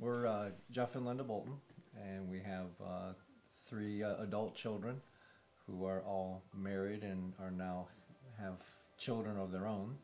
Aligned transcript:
We're 0.00 0.28
uh, 0.28 0.50
Jeff 0.70 0.94
and 0.94 1.04
Linda 1.04 1.24
Bolton, 1.24 1.54
and 2.00 2.28
we 2.30 2.38
have 2.38 2.68
uh, 2.80 3.12
three 3.66 4.04
uh, 4.04 4.14
adult 4.18 4.54
children 4.54 5.00
who 5.66 5.84
are 5.84 6.02
all 6.02 6.44
married 6.56 7.02
and 7.02 7.32
are 7.40 7.50
now 7.50 7.88
have 8.38 8.62
children 8.96 9.36
of 9.36 9.50
their 9.50 9.66
own. 9.66 9.96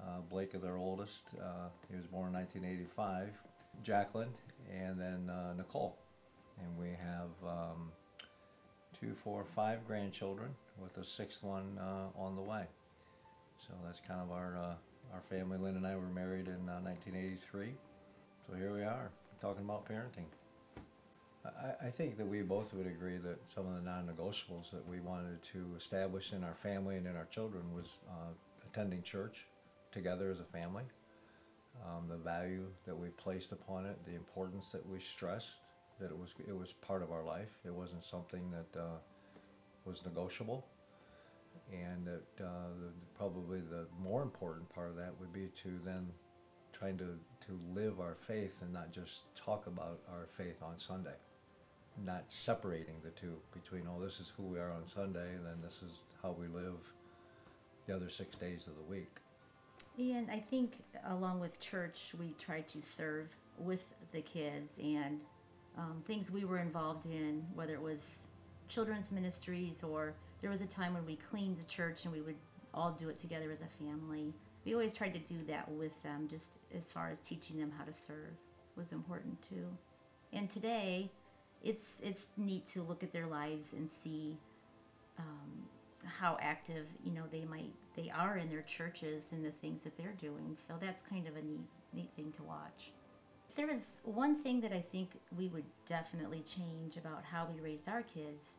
Uh, 0.00 0.22
Blake 0.28 0.54
is 0.54 0.62
their 0.62 0.76
oldest. 0.76 1.22
Uh, 1.40 1.68
he 1.88 1.94
was 1.94 2.08
born 2.08 2.26
in 2.28 2.32
1985. 2.34 3.30
Jacqueline, 3.84 4.34
and 4.74 5.00
then 5.00 5.30
uh, 5.30 5.54
Nicole. 5.56 5.96
And 6.60 6.76
we 6.76 6.88
have 6.88 7.30
um, 7.48 7.92
two, 8.98 9.14
four, 9.14 9.44
five 9.44 9.86
grandchildren 9.86 10.50
with 10.82 10.98
a 10.98 11.04
sixth 11.04 11.44
one 11.44 11.78
on 12.16 12.34
the 12.34 12.42
way. 12.42 12.64
So 13.56 13.72
that's 13.84 14.00
kind 14.00 14.20
of 14.20 14.32
our 14.32 14.76
our 15.14 15.20
family. 15.30 15.58
Lynn 15.58 15.76
and 15.76 15.86
I 15.86 15.94
were 15.94 16.08
married 16.08 16.48
in 16.48 16.68
uh, 16.68 16.80
1983. 16.82 17.74
So 18.48 18.56
here 18.56 18.74
we 18.74 18.82
are 18.82 19.12
talking 19.40 19.64
about 19.64 19.88
parenting. 19.88 20.26
I, 21.44 21.86
I 21.86 21.90
think 21.90 22.16
that 22.18 22.26
we 22.26 22.42
both 22.42 22.74
would 22.74 22.86
agree 22.86 23.16
that 23.18 23.38
some 23.50 23.66
of 23.66 23.74
the 23.74 23.82
non-negotiables 23.82 24.70
that 24.70 24.86
we 24.88 25.00
wanted 25.00 25.42
to 25.54 25.66
establish 25.76 26.32
in 26.32 26.44
our 26.44 26.54
family 26.54 26.96
and 26.96 27.06
in 27.06 27.16
our 27.16 27.26
children 27.26 27.74
was 27.74 27.98
uh, 28.08 28.32
attending 28.66 29.02
church 29.02 29.46
together 29.92 30.30
as 30.30 30.40
a 30.40 30.44
family, 30.44 30.84
um, 31.86 32.08
the 32.08 32.16
value 32.16 32.66
that 32.86 32.96
we 32.96 33.08
placed 33.08 33.52
upon 33.52 33.86
it, 33.86 33.98
the 34.04 34.14
importance 34.14 34.70
that 34.72 34.86
we 34.88 34.98
stressed 35.00 35.60
that 36.00 36.10
it 36.10 36.18
was 36.18 36.30
it 36.46 36.56
was 36.56 36.72
part 36.72 37.02
of 37.02 37.10
our 37.10 37.24
life. 37.24 37.50
It 37.64 37.74
wasn't 37.74 38.04
something 38.04 38.50
that 38.50 38.80
uh, 38.80 38.98
was 39.84 40.04
negotiable, 40.04 40.66
and 41.72 42.06
that 42.06 42.44
uh, 42.44 42.70
the, 42.80 42.92
probably 43.16 43.60
the 43.60 43.86
more 44.00 44.22
important 44.22 44.68
part 44.68 44.90
of 44.90 44.96
that 44.96 45.12
would 45.18 45.32
be 45.32 45.48
to 45.62 45.80
then 45.84 46.08
trying 46.72 46.98
to 46.98 47.18
to 47.46 47.58
live 47.74 47.98
our 47.98 48.14
faith 48.26 48.60
and 48.60 48.72
not 48.72 48.92
just 48.92 49.34
talk 49.34 49.66
about 49.66 50.00
our 50.12 50.26
faith 50.36 50.62
on 50.62 50.78
Sunday, 50.78 51.16
not 52.04 52.24
separating 52.28 52.96
the 53.02 53.10
two 53.10 53.34
between 53.52 53.82
oh 53.88 54.02
this 54.02 54.20
is 54.20 54.32
who 54.36 54.42
we 54.42 54.58
are 54.58 54.70
on 54.70 54.86
Sunday 54.86 55.34
and 55.34 55.46
then 55.46 55.56
this 55.62 55.80
is 55.82 56.00
how 56.22 56.36
we 56.38 56.46
live 56.46 56.76
the 57.86 57.96
other 57.96 58.10
six 58.10 58.36
days 58.36 58.66
of 58.66 58.74
the 58.76 58.82
week. 58.82 59.16
And 59.98 60.30
I 60.30 60.38
think 60.38 60.84
along 61.06 61.40
with 61.40 61.58
church, 61.58 62.12
we 62.20 62.34
tried 62.38 62.68
to 62.68 62.80
serve 62.80 63.34
with 63.58 63.84
the 64.12 64.20
kids 64.20 64.78
and 64.78 65.20
um, 65.76 66.02
things 66.06 66.30
we 66.30 66.44
were 66.44 66.58
involved 66.58 67.06
in, 67.06 67.44
whether 67.54 67.74
it 67.74 67.82
was 67.82 68.28
children's 68.68 69.10
ministries 69.10 69.82
or 69.82 70.14
there 70.40 70.50
was 70.50 70.62
a 70.62 70.66
time 70.66 70.94
when 70.94 71.04
we 71.06 71.16
cleaned 71.16 71.56
the 71.58 71.64
church 71.64 72.04
and 72.04 72.12
we 72.12 72.20
would 72.20 72.36
all 72.74 72.92
do 72.92 73.08
it 73.08 73.18
together 73.18 73.50
as 73.50 73.60
a 73.60 73.84
family. 73.84 74.32
We 74.68 74.74
always 74.74 74.94
tried 74.94 75.14
to 75.14 75.20
do 75.20 75.36
that 75.46 75.70
with 75.70 76.02
them, 76.02 76.28
just 76.28 76.58
as 76.76 76.92
far 76.92 77.08
as 77.08 77.18
teaching 77.20 77.58
them 77.58 77.72
how 77.78 77.84
to 77.84 77.92
serve 77.92 78.36
was 78.76 78.92
important 78.92 79.40
too. 79.40 79.64
And 80.34 80.50
today, 80.50 81.10
it's 81.64 82.02
it's 82.04 82.32
neat 82.36 82.66
to 82.66 82.82
look 82.82 83.02
at 83.02 83.10
their 83.10 83.26
lives 83.26 83.72
and 83.72 83.90
see 83.90 84.36
um, 85.18 85.64
how 86.04 86.36
active 86.42 86.84
you 87.02 87.12
know 87.12 87.22
they 87.32 87.46
might 87.46 87.72
they 87.96 88.12
are 88.14 88.36
in 88.36 88.50
their 88.50 88.60
churches 88.60 89.32
and 89.32 89.42
the 89.42 89.52
things 89.52 89.84
that 89.84 89.96
they're 89.96 90.16
doing. 90.20 90.54
So 90.54 90.74
that's 90.78 91.00
kind 91.00 91.26
of 91.26 91.36
a 91.36 91.40
neat 91.40 91.64
neat 91.94 92.10
thing 92.14 92.30
to 92.32 92.42
watch. 92.42 92.92
There 93.56 93.66
was 93.66 93.96
one 94.04 94.36
thing 94.36 94.60
that 94.60 94.74
I 94.74 94.82
think 94.82 95.12
we 95.38 95.48
would 95.48 95.64
definitely 95.86 96.42
change 96.42 96.98
about 96.98 97.24
how 97.24 97.48
we 97.50 97.58
raised 97.62 97.88
our 97.88 98.02
kids, 98.02 98.58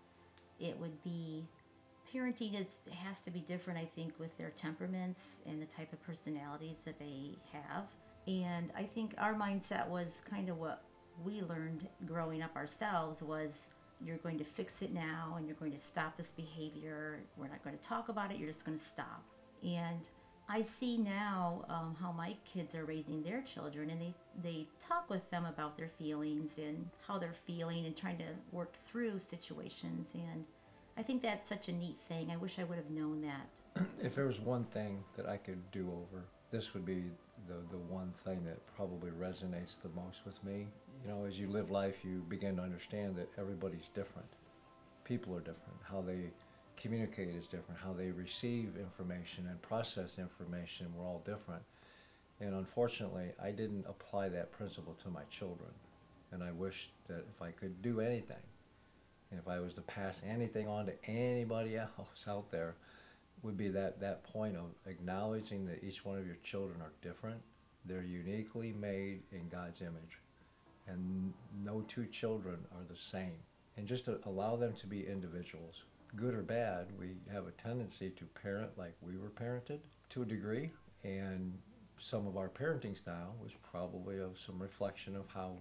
it 0.60 0.76
would 0.80 1.04
be 1.04 1.46
parenting 2.14 2.60
is 2.60 2.82
has 3.04 3.20
to 3.22 3.32
be 3.32 3.40
different 3.40 3.80
I 3.80 3.86
think 3.86 4.14
with 4.20 4.38
their 4.38 4.50
temperaments 4.52 5.42
and 5.46 5.62
the 5.62 5.66
type 5.66 5.94
of 5.94 6.02
personalities 6.04 6.82
that 6.86 7.00
they 7.00 7.38
have. 7.52 7.94
And 8.28 8.72
I 8.76 8.84
think 8.84 9.16
our 9.18 9.34
mindset 9.34 9.88
was 9.88 10.22
kind 10.30 10.50
of 10.50 10.58
what 10.58 10.84
we 11.24 11.42
learned 11.42 11.88
growing 12.06 12.42
up 12.42 12.56
ourselves 12.56 13.22
was 13.22 13.70
you're 14.02 14.18
going 14.18 14.38
to 14.38 14.44
fix 14.44 14.82
it 14.82 14.94
now 14.94 15.36
and 15.38 15.46
you're 15.46 15.56
going 15.58 15.72
to 15.72 15.80
stop 15.80 16.16
this 16.16 16.32
behavior. 16.32 17.20
We're 17.38 17.48
not 17.48 17.64
going 17.64 17.78
to 17.78 17.84
talk 17.84 18.10
about 18.10 18.32
it, 18.32 18.38
you're 18.38 18.48
just 18.48 18.66
going 18.66 18.78
to 18.78 18.84
stop. 18.84 19.24
And 19.64 20.08
I 20.48 20.62
see 20.62 20.98
now 20.98 21.66
um, 21.70 21.96
how 22.02 22.12
my 22.12 22.36
kids 22.44 22.74
are 22.74 22.84
raising 22.84 23.22
their 23.22 23.42
children, 23.44 23.92
and 23.92 24.02
they, 24.02 24.16
they 24.42 24.68
talk 24.80 25.08
with 25.08 25.30
them 25.30 25.46
about 25.46 25.78
their 25.78 25.90
feelings 25.90 26.58
and 26.58 26.90
how 27.08 27.20
they're 27.20 27.34
feeling 27.34 27.86
and 27.86 27.96
trying 27.96 28.18
to 28.18 28.26
work 28.52 28.74
through 28.74 29.20
situations. 29.20 30.16
And 30.16 30.46
I 31.00 31.02
think 31.02 31.22
that's 31.22 31.48
such 31.48 31.70
a 31.70 31.72
neat 31.72 31.98
thing. 31.98 32.30
I 32.30 32.36
wish 32.36 32.60
I 32.60 32.66
would 32.66 32.78
have 32.78 32.90
known 32.90 33.22
that. 33.22 33.86
if 34.04 34.16
there 34.16 34.26
was 34.26 34.42
one 34.42 34.66
thing 34.66 35.02
that 35.16 35.30
I 35.30 35.38
could 35.38 35.72
do 35.72 35.90
over, 35.90 36.26
this 36.52 36.74
would 36.74 36.86
be 36.86 37.06
the, 37.48 37.54
the 37.72 37.78
one 37.78 38.12
thing 38.26 38.44
that 38.44 38.58
probably 38.76 39.12
resonates 39.12 39.82
the 39.82 39.88
most 39.96 40.26
with 40.26 40.44
me. 40.44 40.68
You 41.02 41.10
know, 41.10 41.24
as 41.24 41.40
you 41.40 41.48
live 41.48 41.72
life, 41.72 42.04
you 42.04 42.26
begin 42.28 42.58
to 42.58 42.64
understand 42.64 43.16
that 43.16 43.30
everybody's 43.38 43.88
different. 43.88 44.28
People 45.06 45.34
are 45.38 45.40
different. 45.40 45.80
How 45.90 46.02
they 46.02 46.32
communicate 46.76 47.30
is 47.30 47.48
different. 47.48 47.80
How 47.80 47.94
they 47.94 48.12
receive 48.12 48.74
information 48.78 49.48
and 49.50 49.62
process 49.62 50.20
information, 50.20 50.88
we're 50.94 51.08
all 51.08 51.22
different. 51.24 51.64
And 52.42 52.54
unfortunately, 52.54 53.32
I 53.42 53.52
didn't 53.52 53.86
apply 53.88 54.28
that 54.30 54.52
principle 54.52 54.96
to 55.04 55.10
my 55.10 55.24
children. 55.30 55.72
And 56.34 56.44
I 56.44 56.52
wish 56.52 56.90
that 57.08 57.24
if 57.34 57.42
I 57.42 57.52
could 57.52 57.82
do 57.82 58.02
anything, 58.02 58.44
and 59.32 59.40
if 59.40 59.48
I 59.48 59.60
was 59.60 59.74
to 59.76 59.82
pass 59.82 60.22
anything 60.28 60.68
on 60.68 60.86
to 60.88 60.94
anybody 61.10 61.78
else 61.78 62.26
out 62.28 62.52
there, 62.52 62.76
would 63.42 63.58
be 63.58 63.70
that, 63.70 64.00
that 64.02 64.24
point 64.24 64.56
of 64.56 64.66
acknowledging 64.86 65.66
that 65.68 65.84
each 65.84 66.04
one 66.04 66.18
of 66.18 66.26
your 66.26 66.38
children 66.44 66.82
are 66.82 66.92
different. 67.02 67.42
They're 67.86 68.04
uniquely 68.04 68.74
made 68.74 69.22
in 69.32 69.48
God's 69.50 69.82
image. 69.82 70.20
And 70.88 71.34
no 71.64 71.82
two 71.82 72.06
children 72.08 72.66
are 72.74 72.84
the 72.90 72.96
same. 72.96 73.38
And 73.78 73.88
just 73.88 74.06
to 74.06 74.20
allow 74.26 74.56
them 74.56 74.74
to 74.74 74.88
be 74.88 75.08
individuals 75.08 75.84
good 76.16 76.34
or 76.34 76.42
bad, 76.42 76.88
we 77.00 77.16
have 77.32 77.48
a 77.48 77.52
tendency 77.52 78.10
to 78.10 78.26
parent 78.26 78.78
like 78.78 78.96
we 79.02 79.16
were 79.18 79.30
parented 79.30 79.80
to 80.10 80.24
a 80.24 80.26
degree. 80.26 80.72
And 81.04 81.58
some 82.00 82.28
of 82.28 82.36
our 82.36 82.50
parenting 82.50 82.98
style 82.98 83.36
was 83.42 83.52
probably 83.72 84.20
of 84.20 84.40
some 84.40 84.60
reflection 84.60 85.16
of 85.16 85.26
how 85.34 85.58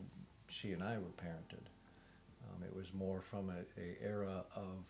she 0.49 0.73
and 0.73 0.83
I 0.83 0.97
were 0.99 1.13
parented. 1.23 1.67
Um, 2.49 2.63
it 2.63 2.75
was 2.75 2.93
more 2.93 3.21
from 3.21 3.51
a, 3.51 3.81
a 3.81 3.97
era 4.03 4.45
of 4.55 4.85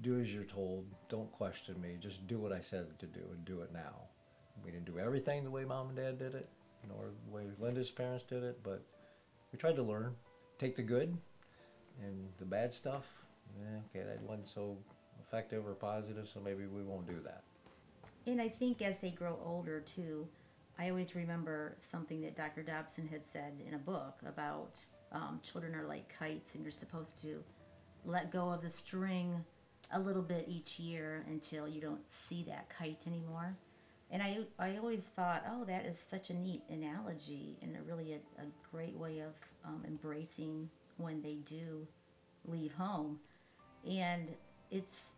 do 0.00 0.18
as 0.20 0.32
you're 0.32 0.44
told, 0.44 0.86
don't 1.08 1.30
question 1.32 1.80
me, 1.80 1.96
just 2.00 2.26
do 2.26 2.38
what 2.38 2.52
I 2.52 2.60
said 2.60 2.98
to 2.98 3.06
do 3.06 3.20
and 3.30 3.44
do 3.44 3.60
it 3.60 3.72
now. 3.72 4.08
We 4.64 4.70
didn't 4.70 4.86
do 4.86 4.98
everything 4.98 5.44
the 5.44 5.50
way 5.50 5.64
mom 5.64 5.88
and 5.88 5.96
dad 5.96 6.18
did 6.18 6.34
it, 6.34 6.48
nor 6.88 7.10
the 7.26 7.34
way 7.34 7.44
Linda's 7.58 7.90
parents 7.90 8.24
did 8.24 8.42
it, 8.42 8.60
but 8.62 8.82
we 9.52 9.58
tried 9.58 9.76
to 9.76 9.82
learn, 9.82 10.14
take 10.58 10.76
the 10.76 10.82
good 10.82 11.16
and 12.02 12.28
the 12.38 12.44
bad 12.44 12.72
stuff 12.72 13.26
eh, 13.60 13.78
okay, 13.90 14.06
that 14.06 14.20
wasn't 14.22 14.48
so 14.48 14.78
effective 15.20 15.66
or 15.66 15.74
positive, 15.74 16.28
so 16.28 16.40
maybe 16.40 16.66
we 16.66 16.82
won't 16.82 17.06
do 17.06 17.20
that. 17.24 17.42
And 18.26 18.40
I 18.40 18.48
think 18.48 18.82
as 18.82 19.00
they 19.00 19.10
grow 19.10 19.38
older 19.44 19.80
too, 19.80 20.28
I 20.78 20.88
always 20.90 21.14
remember 21.14 21.74
something 21.78 22.20
that 22.22 22.36
Dr. 22.36 22.62
Dobson 22.62 23.08
had 23.08 23.24
said 23.24 23.60
in 23.66 23.74
a 23.74 23.78
book 23.78 24.20
about 24.26 24.76
um, 25.12 25.40
children 25.42 25.74
are 25.74 25.86
like 25.86 26.12
kites 26.18 26.54
and 26.54 26.64
you're 26.64 26.72
supposed 26.72 27.20
to 27.22 27.42
let 28.04 28.30
go 28.30 28.50
of 28.50 28.62
the 28.62 28.68
string 28.68 29.44
a 29.92 30.00
little 30.00 30.22
bit 30.22 30.46
each 30.48 30.78
year 30.78 31.24
until 31.28 31.68
you 31.68 31.80
don't 31.80 32.08
see 32.08 32.44
that 32.48 32.68
kite 32.68 33.04
anymore. 33.06 33.56
And 34.10 34.22
I, 34.22 34.40
I 34.58 34.76
always 34.76 35.08
thought, 35.08 35.44
oh, 35.50 35.64
that 35.64 35.86
is 35.86 35.98
such 35.98 36.30
a 36.30 36.34
neat 36.34 36.62
analogy 36.70 37.56
and 37.62 37.76
a 37.76 37.82
really 37.82 38.12
a, 38.12 38.42
a 38.42 38.46
great 38.70 38.96
way 38.96 39.20
of 39.20 39.34
um, 39.64 39.82
embracing 39.86 40.68
when 40.98 41.22
they 41.22 41.36
do 41.44 41.86
leave 42.44 42.72
home. 42.74 43.20
And 43.88 44.28
it's, 44.70 45.14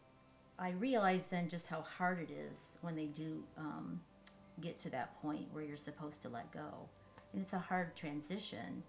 I 0.59 0.71
realized 0.71 1.31
then 1.31 1.49
just 1.49 1.67
how 1.67 1.83
hard 1.83 2.21
it 2.21 2.31
is 2.31 2.79
when 2.83 2.95
they 2.95 3.07
do 3.07 3.43
um, 3.59 4.01
get 4.61 4.79
to 4.81 4.91
that 4.91 5.21
point 5.21 5.47
where 5.53 5.65
you're 5.65 5.77
supposed 5.77 6.23
to 6.23 6.29
let 6.29 6.53
go. 6.53 6.89
And 7.33 7.43
it's 7.43 7.53
a 7.53 7.59
hard 7.59 7.97
transition 7.97 8.85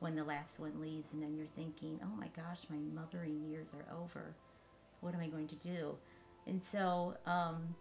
when 0.00 0.14
the 0.14 0.24
last 0.24 0.58
one 0.60 0.80
leaves, 0.80 1.12
and 1.12 1.22
then 1.22 1.34
you're 1.36 1.46
thinking, 1.46 1.98
oh 2.02 2.16
my 2.18 2.28
gosh, 2.36 2.60
my 2.70 2.76
mothering 2.94 3.40
years 3.50 3.72
are 3.74 3.96
over. 3.96 4.34
What 5.00 5.14
am 5.14 5.20
I 5.20 5.28
going 5.28 5.48
to 5.48 5.56
do? 5.56 5.96
And 6.46 6.62
so, 6.62 7.16
um, 7.26 7.74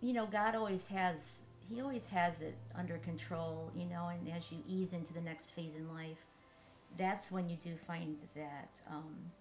you 0.00 0.12
know, 0.12 0.26
God 0.26 0.54
always 0.54 0.88
has, 0.88 1.42
He 1.68 1.80
always 1.80 2.08
has 2.08 2.40
it 2.40 2.56
under 2.76 2.98
control, 2.98 3.70
you 3.74 3.86
know, 3.86 4.08
and 4.08 4.34
as 4.34 4.50
you 4.52 4.58
ease 4.68 4.92
into 4.92 5.12
the 5.12 5.20
next 5.20 5.50
phase 5.50 5.74
in 5.74 5.92
life, 5.92 6.26
that's 6.96 7.30
when 7.30 7.48
you 7.48 7.56
do 7.56 7.76
find 7.86 8.16
that 8.34 8.80
um, 8.88 9.32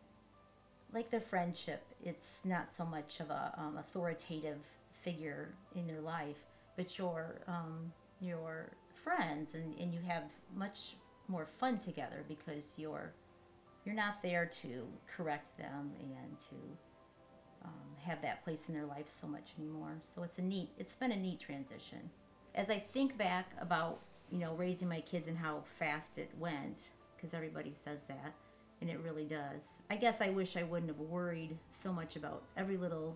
like 0.94 1.10
their 1.10 1.20
friendship 1.20 1.84
it's 2.04 2.42
not 2.46 2.68
so 2.68 2.86
much 2.86 3.20
of 3.20 3.30
a 3.30 3.54
um, 3.58 3.78
authoritative 3.78 4.60
figure 4.92 5.50
in 5.76 5.88
their 5.88 6.02
life 6.02 6.46
but 6.76 6.98
your 6.98 7.42
um, 7.48 7.92
your 8.20 8.72
friends 9.04 9.56
and, 9.56 9.76
and 9.80 9.94
you 9.94 10.00
have 10.08 10.24
much 10.56 10.96
more 11.34 11.46
fun 11.46 11.78
together 11.80 12.24
because 12.28 12.74
you're 12.78 13.12
you're 13.86 13.96
not 13.96 14.24
there 14.24 14.46
to 14.46 14.88
correct 15.14 15.58
them 15.58 15.92
and 16.00 16.40
to 16.40 16.56
um, 17.66 17.72
have 18.02 18.22
that 18.22 18.44
place 18.44 18.70
in 18.70 18.76
their 18.76 18.86
life 18.86 19.10
so 19.10 19.28
much 19.28 19.52
anymore 19.60 19.98
so 20.02 20.24
it's 20.24 20.38
a 20.38 20.42
neat 20.42 20.70
it's 20.78 20.96
been 20.96 21.12
a 21.12 21.18
neat 21.18 21.40
transition 21.40 22.10
as 22.56 22.70
i 22.70 22.78
think 22.78 23.18
back 23.18 23.52
about 23.60 24.00
you 24.32 24.40
know 24.40 24.54
raising 24.56 24.90
my 24.90 25.02
kids 25.02 25.28
and 25.28 25.38
how 25.38 25.62
fast 25.64 26.18
it 26.18 26.30
went 26.40 26.90
because 27.16 27.34
everybody 27.34 27.72
says 27.72 28.04
that, 28.04 28.34
and 28.82 28.90
it 28.90 29.00
really 29.00 29.24
does. 29.24 29.78
I 29.90 29.96
guess 29.96 30.20
I 30.20 30.30
wish 30.30 30.58
I 30.58 30.64
wouldn't 30.64 30.90
have 30.90 31.00
worried 31.00 31.58
so 31.70 31.94
much 31.94 32.18
about 32.18 32.44
every 32.58 32.76
little 32.76 33.16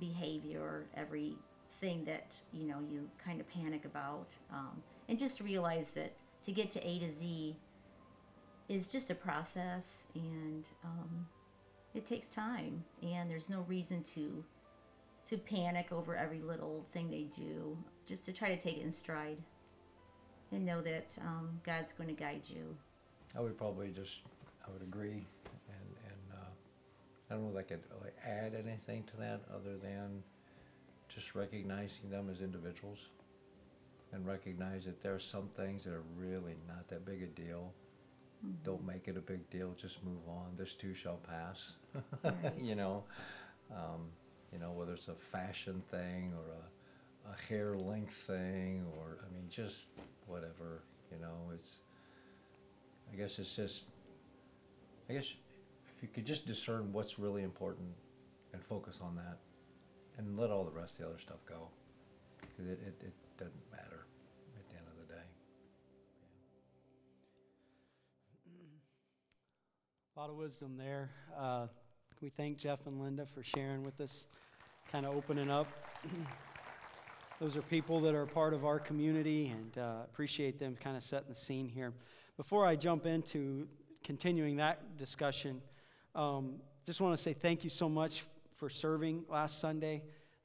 behavior 0.00 0.86
every 0.96 1.36
thing 1.80 2.04
that 2.04 2.32
you 2.52 2.66
know 2.66 2.78
you 2.90 3.08
kind 3.22 3.40
of 3.40 3.48
panic 3.48 3.84
about, 3.84 4.34
um, 4.52 4.82
and 5.08 5.18
just 5.18 5.40
realize 5.40 5.90
that 5.92 6.12
to 6.44 6.52
get 6.52 6.70
to 6.72 6.88
A 6.88 6.98
to 6.98 7.10
Z 7.10 7.56
is 8.68 8.92
just 8.92 9.10
a 9.10 9.14
process, 9.14 10.06
and 10.14 10.68
um, 10.84 11.26
it 11.94 12.06
takes 12.06 12.28
time, 12.28 12.84
and 13.02 13.30
there's 13.30 13.50
no 13.50 13.60
reason 13.62 14.02
to 14.14 14.44
to 15.26 15.38
panic 15.38 15.90
over 15.90 16.14
every 16.14 16.40
little 16.40 16.84
thing 16.92 17.10
they 17.10 17.26
do. 17.34 17.76
Just 18.06 18.26
to 18.26 18.32
try 18.32 18.48
to 18.50 18.56
take 18.56 18.76
it 18.76 18.82
in 18.82 18.92
stride 18.92 19.38
and 20.52 20.66
know 20.66 20.82
that 20.82 21.16
um, 21.22 21.60
God's 21.64 21.92
going 21.94 22.08
to 22.08 22.14
guide 22.14 22.42
you. 22.46 22.76
I 23.34 23.40
would 23.40 23.56
probably 23.56 23.88
just, 23.88 24.20
I 24.66 24.70
would 24.70 24.82
agree, 24.82 25.24
and, 25.68 25.88
and, 26.04 26.32
uh, 26.32 27.30
I 27.30 27.34
don't 27.34 27.44
know 27.44 27.58
if 27.58 27.64
I 27.64 27.66
could 27.66 27.80
like 28.02 28.14
add 28.22 28.54
anything 28.54 29.04
to 29.04 29.16
that 29.16 29.40
other 29.50 29.78
than 29.78 30.22
just 31.08 31.34
recognizing 31.34 32.10
them 32.10 32.28
as 32.30 32.40
individuals. 32.40 32.98
And 34.14 34.24
recognize 34.24 34.84
that 34.84 35.02
there 35.02 35.12
are 35.12 35.20
some 35.20 35.48
things 35.56 35.82
that 35.84 35.92
are 35.92 36.04
really 36.16 36.54
not 36.68 36.86
that 36.88 37.04
big 37.04 37.24
a 37.24 37.26
deal. 37.26 37.72
Don't 38.62 38.86
make 38.86 39.08
it 39.08 39.16
a 39.16 39.20
big 39.20 39.50
deal, 39.50 39.74
just 39.76 40.04
move 40.04 40.28
on, 40.28 40.52
this 40.56 40.74
too 40.74 40.94
shall 40.94 41.16
pass, 41.16 41.72
Right. 42.22 42.34
you 42.60 42.76
know? 42.76 43.02
Um, 43.72 44.10
you 44.52 44.60
know, 44.60 44.70
whether 44.70 44.92
it's 44.92 45.08
a 45.08 45.14
fashion 45.14 45.82
thing 45.90 46.32
or 46.36 46.52
a, 46.52 47.32
a 47.32 47.48
hair 47.48 47.76
length 47.76 48.14
thing, 48.14 48.84
or, 48.96 49.18
I 49.26 49.34
mean, 49.34 49.46
just 49.48 49.86
whatever, 50.26 50.84
you 51.10 51.18
know, 51.18 51.50
it's, 51.52 51.80
I 53.12 53.16
guess 53.16 53.38
it's 53.40 53.56
just, 53.56 53.86
I 55.10 55.14
guess 55.14 55.24
if 55.24 56.02
you 56.02 56.08
could 56.08 56.26
just 56.26 56.46
discern 56.46 56.92
what's 56.92 57.18
really 57.18 57.42
important 57.42 57.88
and 58.52 58.62
focus 58.62 59.00
on 59.02 59.16
that 59.16 59.38
and 60.18 60.38
let 60.38 60.50
all 60.50 60.62
the 60.64 60.70
rest 60.70 61.00
of 61.00 61.06
the 61.06 61.10
other 61.10 61.18
stuff 61.18 61.44
go. 61.46 61.68
Because 62.40 62.70
it, 62.70 62.78
it, 62.86 63.06
it 63.06 63.14
doesn't 63.38 63.72
matter 63.72 64.03
A 70.16 70.20
lot 70.20 70.30
of 70.30 70.36
wisdom 70.36 70.76
there. 70.78 71.10
Uh, 71.36 71.66
we 72.20 72.28
thank 72.28 72.56
Jeff 72.56 72.86
and 72.86 73.02
Linda 73.02 73.26
for 73.26 73.42
sharing 73.42 73.82
with 73.82 74.00
us, 74.00 74.26
kind 74.92 75.04
of 75.04 75.16
opening 75.16 75.50
up. 75.50 75.66
Those 77.40 77.56
are 77.56 77.62
people 77.62 77.98
that 78.02 78.14
are 78.14 78.24
part 78.24 78.54
of 78.54 78.64
our 78.64 78.78
community, 78.78 79.48
and 79.48 79.76
uh, 79.76 80.02
appreciate 80.04 80.60
them 80.60 80.76
kind 80.78 80.96
of 80.96 81.02
setting 81.02 81.30
the 81.30 81.34
scene 81.34 81.68
here. 81.68 81.92
Before 82.36 82.64
I 82.64 82.76
jump 82.76 83.06
into 83.06 83.66
continuing 84.04 84.54
that 84.58 84.96
discussion, 84.98 85.60
um, 86.14 86.60
just 86.86 87.00
want 87.00 87.16
to 87.16 87.20
say 87.20 87.32
thank 87.32 87.64
you 87.64 87.70
so 87.70 87.88
much 87.88 88.24
for 88.54 88.70
serving 88.70 89.24
last 89.28 89.58
Sunday. 89.58 90.00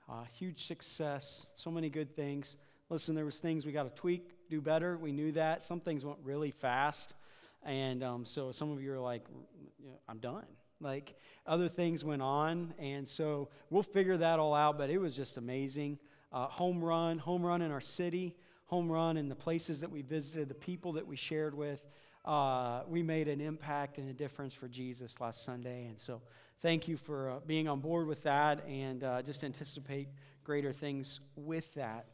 Uh, 0.09 0.23
huge 0.33 0.65
success, 0.65 1.45
so 1.53 1.69
many 1.69 1.91
good 1.91 2.09
things. 2.09 2.55
Listen, 2.89 3.13
there 3.13 3.25
was 3.25 3.37
things 3.37 3.67
we 3.67 3.71
got 3.71 3.83
to 3.83 4.01
tweak, 4.01 4.31
do 4.49 4.61
better. 4.61 4.97
We 4.97 5.11
knew 5.11 5.31
that. 5.33 5.63
Some 5.63 5.79
things 5.79 6.03
went 6.03 6.17
really 6.23 6.49
fast. 6.49 7.13
And 7.63 8.03
um, 8.03 8.25
so 8.25 8.51
some 8.51 8.71
of 8.71 8.81
you 8.81 8.93
are 8.93 8.99
like, 8.99 9.23
I'm 10.07 10.19
done. 10.19 10.45
Like 10.81 11.15
other 11.45 11.67
things 11.67 12.05
went 12.05 12.21
on. 12.21 12.73
And 12.79 13.07
so 13.07 13.49
we'll 13.69 13.83
figure 13.83 14.17
that 14.17 14.39
all 14.39 14.53
out. 14.53 14.77
But 14.77 14.89
it 14.89 14.97
was 14.97 15.15
just 15.15 15.37
amazing. 15.37 15.99
Uh, 16.31 16.47
home 16.47 16.83
run, 16.83 17.17
home 17.17 17.45
run 17.45 17.61
in 17.61 17.71
our 17.71 17.81
city, 17.81 18.35
home 18.65 18.89
run 18.91 19.17
in 19.17 19.29
the 19.29 19.35
places 19.35 19.79
that 19.79 19.91
we 19.91 20.01
visited, 20.01 20.47
the 20.47 20.53
people 20.53 20.93
that 20.93 21.05
we 21.05 21.15
shared 21.15 21.55
with. 21.55 21.85
Uh, 22.23 22.81
we 22.87 23.01
made 23.01 23.27
an 23.27 23.41
impact 23.41 23.97
and 23.97 24.09
a 24.09 24.13
difference 24.13 24.53
for 24.53 24.67
Jesus 24.67 25.19
last 25.19 25.43
Sunday. 25.43 25.87
And 25.87 25.99
so 25.99 26.21
thank 26.61 26.87
you 26.87 26.95
for 26.97 27.31
uh, 27.31 27.39
being 27.47 27.67
on 27.67 27.79
board 27.79 28.07
with 28.07 28.21
that 28.23 28.63
and 28.67 29.03
uh, 29.03 29.21
just 29.21 29.43
anticipate 29.43 30.07
greater 30.43 30.71
things 30.71 31.19
with 31.35 31.73
that. 31.73 32.05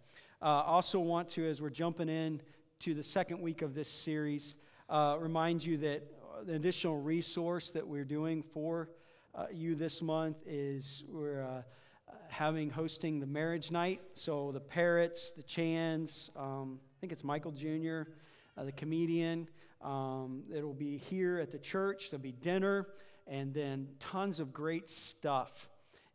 Uh, 0.42 0.46
also, 0.46 1.00
want 1.00 1.30
to, 1.30 1.48
as 1.48 1.62
we're 1.62 1.70
jumping 1.70 2.10
in 2.10 2.42
to 2.80 2.94
the 2.94 3.04
second 3.04 3.42
week 3.42 3.62
of 3.62 3.74
this 3.74 3.90
series, 3.90 4.56
uh, 4.90 5.18
remind 5.20 5.66
you 5.66 5.78
that 5.78 6.04
the 6.46 6.54
additional 6.54 7.02
resource 7.02 7.70
that 7.70 7.88
we're 7.88 8.06
doing 8.06 8.42
for 8.42 8.90
uh, 9.34 9.46
you 9.52 9.76
this 9.76 10.02
month 10.02 10.38
is 10.46 11.04
we're 11.08 11.44
uh, 11.44 11.62
having 12.30 12.70
hosting 12.70 13.20
the 13.20 13.26
marriage 13.26 13.72
night. 13.72 14.02
So 14.14 14.52
the 14.52 14.60
Parrotts, 14.60 15.32
the 15.36 15.44
Chans, 15.44 16.30
um, 16.36 16.80
I 16.82 16.96
think 17.02 17.12
it's 17.12 17.24
Michael 17.24 17.52
Jr., 17.52 18.04
uh, 18.58 18.64
the 18.64 18.72
comedian. 18.72 19.48
Um, 19.82 20.44
it'll 20.54 20.74
be 20.74 20.98
here 20.98 21.40
at 21.40 21.52
the 21.52 21.60
church. 21.60 22.12
There'll 22.12 22.24
be 22.24 22.32
dinner 22.32 22.88
and 23.28 23.54
then 23.54 23.88
tons 24.00 24.40
of 24.40 24.54
great 24.54 24.90
stuff. 24.90 25.70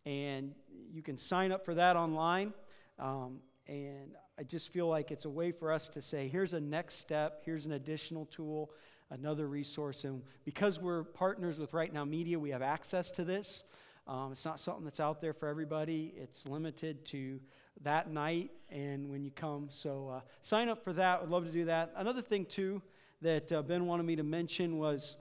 And 0.06 0.54
you 0.92 1.02
can 1.02 1.18
sign 1.18 1.52
up 1.52 1.64
for 1.64 1.74
that 1.74 1.96
online. 1.96 2.52
Um, 2.98 3.40
and 3.66 4.14
I 4.40 4.42
just 4.42 4.72
feel 4.72 4.88
like 4.88 5.10
it's 5.10 5.26
a 5.26 5.30
way 5.30 5.52
for 5.52 5.70
us 5.70 5.86
to 5.88 6.00
say, 6.00 6.26
here's 6.26 6.54
a 6.54 6.60
next 6.60 6.94
step, 6.94 7.42
here's 7.44 7.66
an 7.66 7.72
additional 7.72 8.24
tool, 8.24 8.70
another 9.10 9.46
resource. 9.46 10.04
And 10.04 10.22
because 10.46 10.80
we're 10.80 11.04
partners 11.04 11.58
with 11.58 11.72
RightNow 11.72 12.08
Media, 12.08 12.38
we 12.38 12.48
have 12.48 12.62
access 12.62 13.10
to 13.10 13.24
this. 13.24 13.64
Um, 14.06 14.32
it's 14.32 14.46
not 14.46 14.58
something 14.58 14.82
that's 14.82 14.98
out 14.98 15.20
there 15.20 15.34
for 15.34 15.46
everybody, 15.46 16.14
it's 16.16 16.48
limited 16.48 17.04
to 17.06 17.38
that 17.82 18.10
night 18.10 18.50
and 18.70 19.10
when 19.10 19.22
you 19.22 19.30
come. 19.30 19.66
So 19.68 20.08
uh, 20.08 20.20
sign 20.40 20.70
up 20.70 20.82
for 20.84 20.94
that. 20.94 21.20
Would 21.20 21.28
love 21.28 21.44
to 21.44 21.52
do 21.52 21.66
that. 21.66 21.92
Another 21.94 22.22
thing, 22.22 22.46
too, 22.46 22.80
that 23.20 23.52
uh, 23.52 23.60
Ben 23.60 23.84
wanted 23.84 24.04
me 24.04 24.16
to 24.16 24.22
mention 24.22 24.78
was 24.78 25.18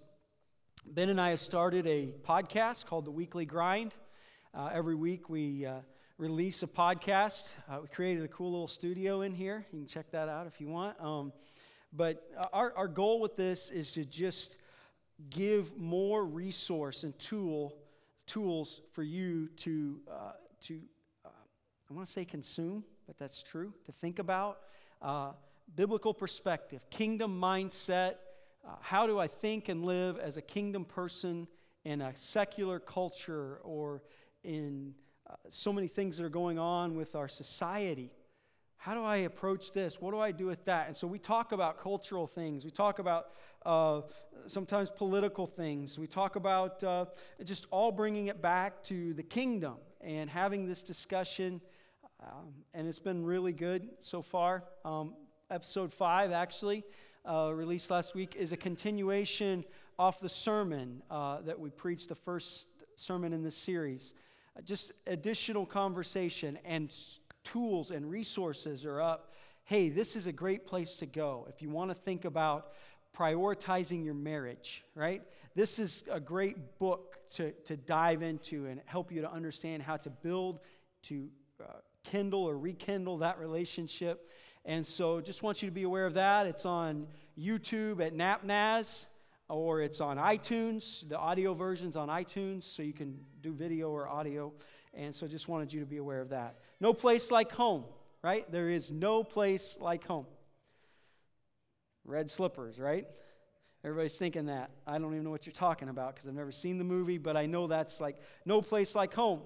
Ben 0.86 1.10
and 1.10 1.20
I 1.20 1.32
have 1.32 1.42
started 1.42 1.86
a 1.88 2.14
podcast 2.26 2.86
called 2.86 3.04
The 3.04 3.12
Weekly 3.12 3.44
Grind. 3.44 3.96
Uh, 4.54 4.70
every 4.72 4.96
week 4.96 5.28
we 5.28 5.66
uh, 5.66 5.80
release 6.20 6.64
a 6.64 6.68
podcast. 6.68 7.48
Uh, 7.70 7.78
we 7.82 7.88
created 7.88 8.26
a 8.26 8.28
cool 8.28 8.52
little 8.52 8.68
studio 8.68 9.22
in 9.22 9.32
here. 9.32 9.66
You 9.72 9.80
can 9.80 9.88
check 9.88 10.12
that 10.12 10.28
out 10.28 10.48
if 10.48 10.60
you 10.60 10.68
want. 10.68 11.00
Um, 11.00 11.32
but 11.94 12.30
our, 12.52 12.74
our 12.76 12.90
goal 12.90 13.22
with 13.22 13.38
this 13.38 13.70
is 13.70 13.94
to 13.94 14.04
just 14.04 14.58
give 15.30 15.78
more 15.78 16.26
resource 16.26 17.06
and 17.06 17.18
tool 17.20 17.74
tools 18.28 18.82
for 18.92 19.02
you 19.02 19.48
to 19.58 20.02
uh, 20.12 20.32
to 20.66 20.82
uh, 21.26 21.30
I 21.90 21.94
want 21.94 22.06
to 22.06 22.12
say 22.12 22.26
consume, 22.26 22.84
but 23.08 23.18
that's 23.18 23.42
true. 23.42 23.74
To 23.86 23.94
think 23.94 24.20
about 24.20 24.60
uh, 25.02 25.32
biblical 25.74 26.14
perspective, 26.14 26.82
kingdom 26.90 27.40
mindset. 27.40 28.16
Uh, 28.68 28.72
how 28.82 29.08
do 29.08 29.18
I 29.20 29.28
think 29.28 29.70
and 29.70 29.86
live 29.86 30.20
as 30.20 30.36
a 30.36 30.42
kingdom 30.42 30.84
person 30.84 31.48
in 31.86 32.02
a 32.02 32.14
secular 32.18 32.78
culture 32.78 33.62
or 33.64 34.04
in 34.44 34.94
so 35.50 35.74
many 35.74 35.88
things 35.88 36.18
that 36.18 36.24
are 36.24 36.30
going 36.30 36.60
on 36.60 36.96
with 36.96 37.16
our 37.16 37.28
society? 37.28 38.12
How 38.78 38.94
do 38.94 39.04
I 39.04 39.18
approach 39.18 39.74
this? 39.74 40.00
What 40.00 40.12
do 40.12 40.20
I 40.20 40.32
do 40.32 40.46
with 40.46 40.64
that? 40.66 40.88
And 40.88 40.96
so 40.96 41.06
we 41.06 41.20
talk 41.20 41.52
about 41.52 41.78
cultural 41.78 42.28
things. 42.28 42.64
We 42.64 42.72
talk 42.72 43.00
about 43.00 43.32
uh, 43.66 44.02
sometimes 44.48 44.90
political 44.90 45.46
things. 45.46 46.00
We 46.00 46.08
talk 46.08 46.38
about 46.38 46.82
uh, 46.82 47.06
just 47.44 47.68
all 47.72 47.92
bringing 47.92 48.28
it 48.28 48.42
back 48.42 48.82
to 48.84 49.14
the 49.16 49.24
kingdom 49.24 49.76
and 50.00 50.30
having 50.30 50.66
this 50.66 50.82
discussion. 50.82 51.60
Um, 52.24 52.54
and 52.74 52.88
it's 52.88 53.00
been 53.00 53.26
really 53.26 53.52
good 53.52 53.90
so 54.00 54.22
far. 54.22 54.64
Um, 54.86 55.14
episode 55.52 55.94
five, 55.94 56.32
actually, 56.32 56.86
uh, 57.30 57.52
released 57.54 57.92
last 57.92 58.16
week, 58.16 58.38
is 58.38 58.54
a 58.54 58.58
continuation 58.58 59.66
off 59.98 60.22
the 60.22 60.30
sermon 60.30 61.02
uh, 61.12 61.42
that 61.42 61.60
we 61.60 61.70
preached, 61.70 62.08
the 62.08 62.16
first 62.16 62.66
sermon 62.96 63.34
in 63.34 63.44
this 63.44 63.58
series. 63.58 64.14
Just 64.64 64.92
additional 65.08 65.66
conversation 65.66 66.58
and 66.66 66.94
tools 67.44 67.92
and 67.92 68.10
resources 68.10 68.86
are 68.86 69.02
up. 69.02 69.34
Hey, 69.64 69.90
this 69.90 70.16
is 70.16 70.28
a 70.28 70.32
great 70.32 70.66
place 70.66 70.96
to 70.98 71.06
go 71.06 71.48
if 71.50 71.62
you 71.62 71.70
want 71.70 71.92
to 71.92 71.96
think 71.96 72.26
about 72.26 72.74
prioritizing 73.18 74.04
your 74.04 74.14
marriage, 74.14 74.84
right? 74.96 75.22
This 75.56 75.80
is 75.80 76.04
a 76.12 76.20
great 76.20 76.80
book 76.80 77.18
to, 77.32 77.52
to 77.66 77.78
dive 77.78 78.22
into 78.22 78.66
and 78.66 78.82
help 78.86 79.12
you 79.12 79.22
to 79.22 79.32
understand 79.32 79.84
how 79.84 79.98
to 79.98 80.10
build, 80.10 80.60
to 81.04 81.30
uh, 81.62 81.74
kindle 82.04 82.44
or 82.44 82.58
rekindle 82.58 83.18
that 83.20 83.40
relationship. 83.40 84.30
And 84.66 84.86
so 84.86 85.22
just 85.22 85.44
want 85.44 85.62
you 85.62 85.68
to 85.68 85.74
be 85.74 85.84
aware 85.84 86.06
of 86.06 86.16
that. 86.16 86.46
It's 86.46 86.66
on 86.66 87.08
YouTube 87.38 88.06
at 88.06 88.14
NapNaz 88.16 89.06
or 89.50 89.82
it's 89.82 90.00
on 90.00 90.18
iTunes. 90.18 91.08
The 91.08 91.18
audio 91.18 91.54
version's 91.54 91.96
on 91.96 92.08
iTunes, 92.08 92.64
so 92.64 92.84
you 92.84 92.94
can 92.94 93.20
do 93.42 93.52
video 93.52 93.90
or 93.90 94.08
audio. 94.08 94.54
And 94.94 95.14
so 95.14 95.28
just 95.28 95.48
wanted 95.48 95.74
you 95.74 95.80
to 95.80 95.86
be 95.86 95.98
aware 95.98 96.22
of 96.22 96.30
that. 96.30 96.60
No 96.80 96.94
place 96.94 97.32
like 97.32 97.52
home, 97.52 97.84
right? 98.22 98.50
There 98.52 98.70
is 98.70 98.92
no 98.92 99.24
place 99.24 99.78
like 99.80 100.06
home. 100.06 100.28
Red 102.06 102.32
slippers, 102.32 102.80
right? 102.80 103.08
Everybody's 103.84 104.16
thinking 104.16 104.48
that. 104.48 104.72
I 104.86 104.98
don't 104.98 105.14
even 105.14 105.24
know 105.24 105.30
what 105.30 105.46
you're 105.46 105.54
talking 105.54 105.90
about 105.90 106.16
because 106.16 106.28
I've 106.28 106.36
never 106.36 106.52
seen 106.52 106.78
the 106.78 106.84
movie, 106.84 107.18
but 107.18 107.38
I 107.38 107.46
know 107.46 107.68
that's 107.68 108.00
like 108.00 108.18
no 108.46 108.62
place 108.62 108.94
like 108.94 109.14
home. 109.14 109.42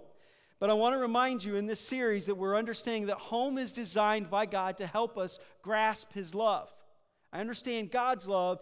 But 0.60 0.70
I 0.70 0.74
want 0.74 0.94
to 0.94 0.98
remind 0.98 1.44
you 1.44 1.56
in 1.56 1.66
this 1.66 1.80
series 1.80 2.26
that 2.28 2.36
we're 2.36 2.58
understanding 2.58 3.08
that 3.08 3.18
home 3.18 3.58
is 3.58 3.72
designed 3.72 4.30
by 4.30 4.46
God 4.46 4.78
to 4.78 4.88
help 4.88 5.18
us 5.18 5.40
grasp 5.62 6.14
His 6.14 6.34
love. 6.34 6.72
I 7.32 7.42
understand 7.42 7.92
God's 7.92 8.28
love 8.28 8.62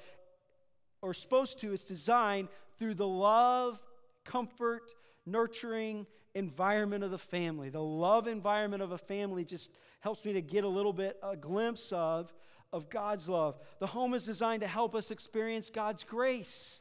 or 1.02 1.14
supposed 1.14 1.60
to, 1.62 1.74
it's 1.74 1.84
designed 1.84 2.48
through 2.78 2.96
the 2.96 3.08
love, 3.08 3.80
comfort, 4.26 4.94
nurturing 5.26 6.06
environment 6.34 7.04
of 7.04 7.12
the 7.12 7.18
family. 7.18 7.70
The 7.70 7.82
love 7.82 8.28
environment 8.28 8.82
of 8.82 8.92
a 8.92 8.98
family 8.98 9.44
just 9.44 9.72
helps 10.00 10.24
me 10.26 10.34
to 10.34 10.42
get 10.42 10.64
a 10.64 10.68
little 10.68 10.94
bit 10.94 11.18
a 11.22 11.36
glimpse 11.36 11.92
of 11.92 12.34
of 12.74 12.90
God's 12.90 13.28
love. 13.28 13.60
The 13.80 13.88
home 13.88 14.14
is 14.14 14.24
designed 14.24 14.62
to 14.62 14.68
help 14.68 14.96
us 14.96 15.12
experience 15.12 15.70
God's 15.70 16.04
grace. 16.04 16.80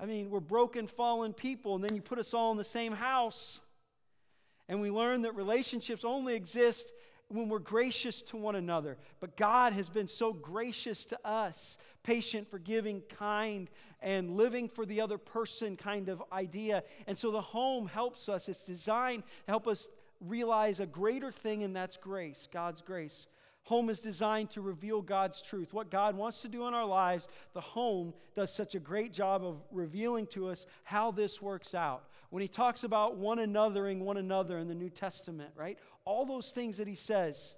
I 0.00 0.06
mean, 0.06 0.30
we're 0.30 0.40
broken, 0.40 0.86
fallen 0.86 1.32
people, 1.32 1.74
and 1.74 1.84
then 1.84 1.94
you 1.94 2.02
put 2.02 2.18
us 2.18 2.34
all 2.34 2.50
in 2.50 2.56
the 2.56 2.64
same 2.64 2.92
house. 2.92 3.60
And 4.68 4.80
we 4.80 4.90
learn 4.90 5.22
that 5.22 5.34
relationships 5.34 6.04
only 6.04 6.34
exist 6.34 6.92
when 7.28 7.48
we're 7.48 7.58
gracious 7.58 8.22
to 8.22 8.36
one 8.36 8.56
another. 8.56 8.96
But 9.20 9.36
God 9.36 9.72
has 9.74 9.88
been 9.88 10.08
so 10.08 10.32
gracious 10.32 11.04
to 11.06 11.18
us 11.26 11.78
patient, 12.02 12.50
forgiving, 12.50 13.02
kind, 13.18 13.68
and 14.00 14.30
living 14.30 14.68
for 14.68 14.86
the 14.86 15.00
other 15.00 15.18
person 15.18 15.76
kind 15.76 16.08
of 16.08 16.22
idea. 16.32 16.82
And 17.06 17.18
so 17.18 17.30
the 17.30 17.40
home 17.40 17.86
helps 17.86 18.28
us. 18.28 18.48
It's 18.48 18.62
designed 18.62 19.24
to 19.24 19.52
help 19.52 19.68
us 19.68 19.88
realize 20.20 20.80
a 20.80 20.86
greater 20.86 21.30
thing, 21.30 21.62
and 21.62 21.76
that's 21.76 21.96
grace, 21.96 22.48
God's 22.50 22.80
grace. 22.82 23.26
Home 23.64 23.90
is 23.90 24.00
designed 24.00 24.50
to 24.52 24.62
reveal 24.62 25.02
God's 25.02 25.42
truth. 25.42 25.74
What 25.74 25.90
God 25.90 26.16
wants 26.16 26.40
to 26.40 26.48
do 26.48 26.66
in 26.66 26.72
our 26.72 26.86
lives, 26.86 27.28
the 27.52 27.60
home 27.60 28.14
does 28.34 28.50
such 28.50 28.74
a 28.74 28.80
great 28.80 29.12
job 29.12 29.44
of 29.44 29.60
revealing 29.70 30.26
to 30.28 30.48
us 30.48 30.64
how 30.84 31.10
this 31.10 31.42
works 31.42 31.74
out. 31.74 32.04
When 32.30 32.40
he 32.40 32.48
talks 32.48 32.84
about 32.84 33.16
one 33.16 33.36
anothering 33.36 34.00
one 34.00 34.16
another 34.16 34.56
in 34.56 34.68
the 34.68 34.74
New 34.74 34.88
Testament, 34.88 35.50
right? 35.54 35.78
All 36.08 36.24
those 36.24 36.52
things 36.52 36.78
that 36.78 36.88
he 36.88 36.94
says, 36.94 37.54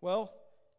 well, 0.00 0.32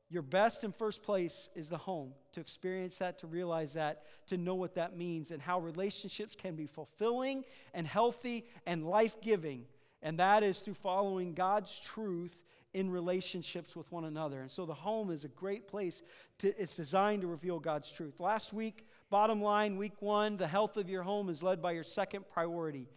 your 0.10 0.22
best 0.22 0.66
and 0.66 0.76
first 0.76 1.02
place 1.02 1.48
is 1.56 1.70
the 1.70 1.78
home. 1.78 2.12
To 2.34 2.42
experience 2.42 2.98
that, 2.98 3.20
to 3.20 3.28
realize 3.28 3.72
that, 3.76 4.04
to 4.28 4.38
know 4.38 4.56
what 4.56 4.76
that 4.76 4.98
means, 4.98 5.32
and 5.32 5.42
how 5.42 5.62
relationships 5.62 6.36
can 6.36 6.58
be 6.58 6.68
fulfilling 6.68 7.46
and 7.74 7.88
healthy 7.88 8.46
and 8.66 8.86
life 8.86 9.22
giving. 9.22 9.64
And 10.02 10.20
that 10.20 10.44
is 10.44 10.60
through 10.60 10.74
following 10.74 11.34
God's 11.34 11.80
truth 11.80 12.36
in 12.74 12.90
relationships 12.90 13.78
with 13.78 13.90
one 13.94 14.04
another. 14.04 14.42
And 14.42 14.52
so 14.52 14.66
the 14.66 14.74
home 14.74 15.10
is 15.10 15.24
a 15.24 15.30
great 15.30 15.70
place. 15.70 16.02
To, 16.40 16.50
it's 16.62 16.76
designed 16.76 17.22
to 17.22 17.28
reveal 17.28 17.60
God's 17.60 17.90
truth. 17.94 18.20
Last 18.20 18.52
week, 18.52 18.86
bottom 19.10 19.42
line, 19.42 19.78
week 19.78 20.02
one, 20.02 20.36
the 20.36 20.48
health 20.48 20.76
of 20.76 20.90
your 20.90 21.04
home 21.04 21.30
is 21.30 21.42
led 21.42 21.62
by 21.62 21.72
your 21.72 21.86
second 21.86 22.26
priority. 22.30 22.90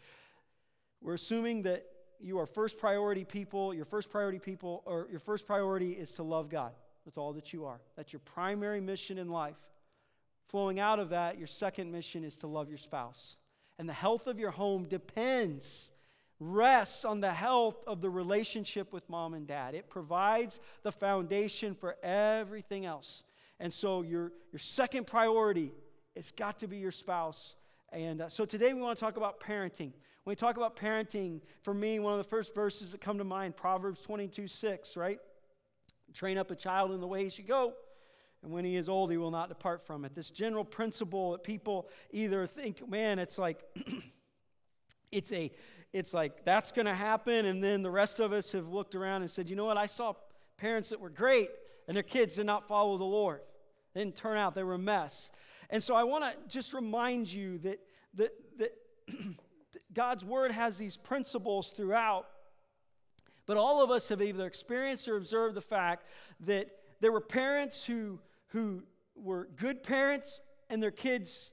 We're 1.01 1.15
assuming 1.15 1.63
that 1.63 1.87
you 2.21 2.39
are 2.39 2.47
first 2.47 2.79
priority 2.79 3.25
people, 3.25 3.73
your 3.73 3.85
first 3.85 4.11
priority 4.11 4.39
people, 4.39 4.83
or 4.87 5.07
your 5.11 5.21
first 5.21 5.47
priority 5.47 5.93
is 5.93 6.13
to 6.13 6.23
love 6.23 6.49
God 6.49 6.73
with 7.05 7.19
all 7.19 7.33
that 7.35 7.53
you 7.53 7.65
are. 7.65 7.81
That's 7.97 8.13
your 8.13 8.21
primary 8.21 8.81
mission 8.81 9.19
in 9.19 9.29
life. 9.29 9.57
Flowing 10.49 10.81
out 10.81 10.99
of 10.99 11.11
that, 11.11 11.39
your 11.39 11.47
second 11.47 11.93
mission 11.93 12.25
is 12.25 12.35
to 12.37 12.47
love 12.47 12.69
your 12.69 12.79
spouse. 12.79 13.37
And 13.79 13.89
the 13.89 13.95
health 13.95 14.27
of 14.27 14.39
your 14.39 14.51
home 14.51 14.85
depends, 14.85 15.91
rests 16.41 17.05
on 17.05 17.21
the 17.21 17.33
health 17.33 17.83
of 17.87 18.01
the 18.01 18.11
relationship 18.11 18.93
with 18.93 19.09
mom 19.09 19.35
and 19.35 19.47
dad. 19.47 19.75
It 19.75 19.89
provides 19.89 20.59
the 20.83 20.93
foundation 20.93 21.75
for 21.75 21.97
everything 22.03 22.87
else. 22.87 23.23
And 23.61 23.73
so 23.73 24.03
your, 24.03 24.33
your 24.53 24.59
second 24.59 25.07
priority, 25.07 25.73
it's 26.15 26.31
got 26.31 26.61
to 26.61 26.67
be 26.67 26.79
your 26.79 26.93
spouse. 26.93 27.55
And 27.93 28.23
uh, 28.23 28.29
so 28.29 28.45
today 28.45 28.75
we 28.75 28.83
want 28.83 28.99
to 28.99 29.05
talk 29.05 29.17
about 29.17 29.41
parenting. 29.41 29.93
When 30.25 30.33
we 30.33 30.37
talk 30.37 30.59
about 30.59 30.77
parenting, 30.77 31.41
for 31.63 31.73
me, 31.73 31.99
one 31.99 32.13
of 32.13 32.19
the 32.19 32.29
first 32.29 32.55
verses 32.55 32.93
that 32.93 33.01
come 33.01 33.17
to 33.19 33.25
mind, 33.25 33.57
Proverbs 33.57 34.01
22 34.03 34.47
6, 34.47 34.97
right? 34.97 35.19
Train 36.13 36.37
up 36.37 36.51
a 36.51 36.57
child 36.57 36.93
in 36.93 37.01
the 37.01 37.07
way 37.07 37.25
he 37.25 37.31
should 37.31 37.47
go, 37.47 37.73
and 38.43 38.53
when 38.53 38.65
he 38.65 38.77
is 38.77 38.89
old, 38.89 39.11
he 39.11 39.17
will 39.17 39.31
not 39.31 39.49
depart 39.49 39.87
from 39.87 40.05
it. 40.05 40.15
This 40.15 40.31
general 40.31 40.65
principle 40.65 41.33
that 41.33 41.43
people 41.43 41.89
either 42.11 42.47
think, 42.47 42.87
man, 42.89 43.19
it's 43.19 43.39
like, 43.39 43.63
it's 45.13 45.33
a, 45.33 45.51
it's 45.93 46.13
like 46.13 46.45
that's 46.45 46.73
going 46.73 46.87
to 46.87 46.95
happen, 46.95 47.47
and 47.47 47.65
then 47.65 47.83
the 47.83 47.91
rest 47.91 48.21
of 48.21 48.33
us 48.35 48.53
have 48.53 48.69
looked 48.69 48.95
around 48.95 49.23
and 49.23 49.31
said, 49.31 49.49
you 49.49 49.57
know 49.57 49.65
what? 49.65 49.79
I 49.79 49.87
saw 49.87 50.13
parents 50.59 50.91
that 50.91 51.01
were 51.01 51.11
great, 51.11 51.49
and 51.87 51.97
their 51.97 52.03
kids 52.03 52.37
did 52.37 52.45
not 52.45 52.69
follow 52.69 52.99
the 52.99 53.05
Lord. 53.05 53.41
They 53.95 54.05
didn't 54.05 54.17
turn 54.17 54.37
out; 54.37 54.55
they 54.55 54.63
were 54.63 54.75
a 54.75 54.79
mess. 54.79 55.31
And 55.71 55.83
so 55.83 55.95
I 55.95 56.05
want 56.05 56.25
to 56.25 56.37
just 56.49 56.75
remind 56.75 57.33
you 57.33 57.59
that 57.59 57.81
that 58.15 58.33
that. 58.59 58.73
God's 59.93 60.25
word 60.25 60.53
has 60.53 60.77
these 60.77 60.97
principles 60.97 61.71
throughout, 61.71 62.27
but 63.47 63.57
all 63.57 63.83
of 63.83 63.91
us 63.91 64.09
have 64.09 64.21
either 64.21 64.47
experienced 64.47 65.09
or 65.09 65.17
observed 65.17 65.57
the 65.57 65.63
fact 65.63 66.05
that 66.41 66.69
there 67.01 67.13
were 67.13 67.21
parents 67.21 67.85
who, 67.85 68.21
who 68.49 68.83
were 69.17 69.49
good 69.57 69.83
parents 69.83 70.41
and 70.69 70.83
their 70.83 70.91
kids 70.91 71.53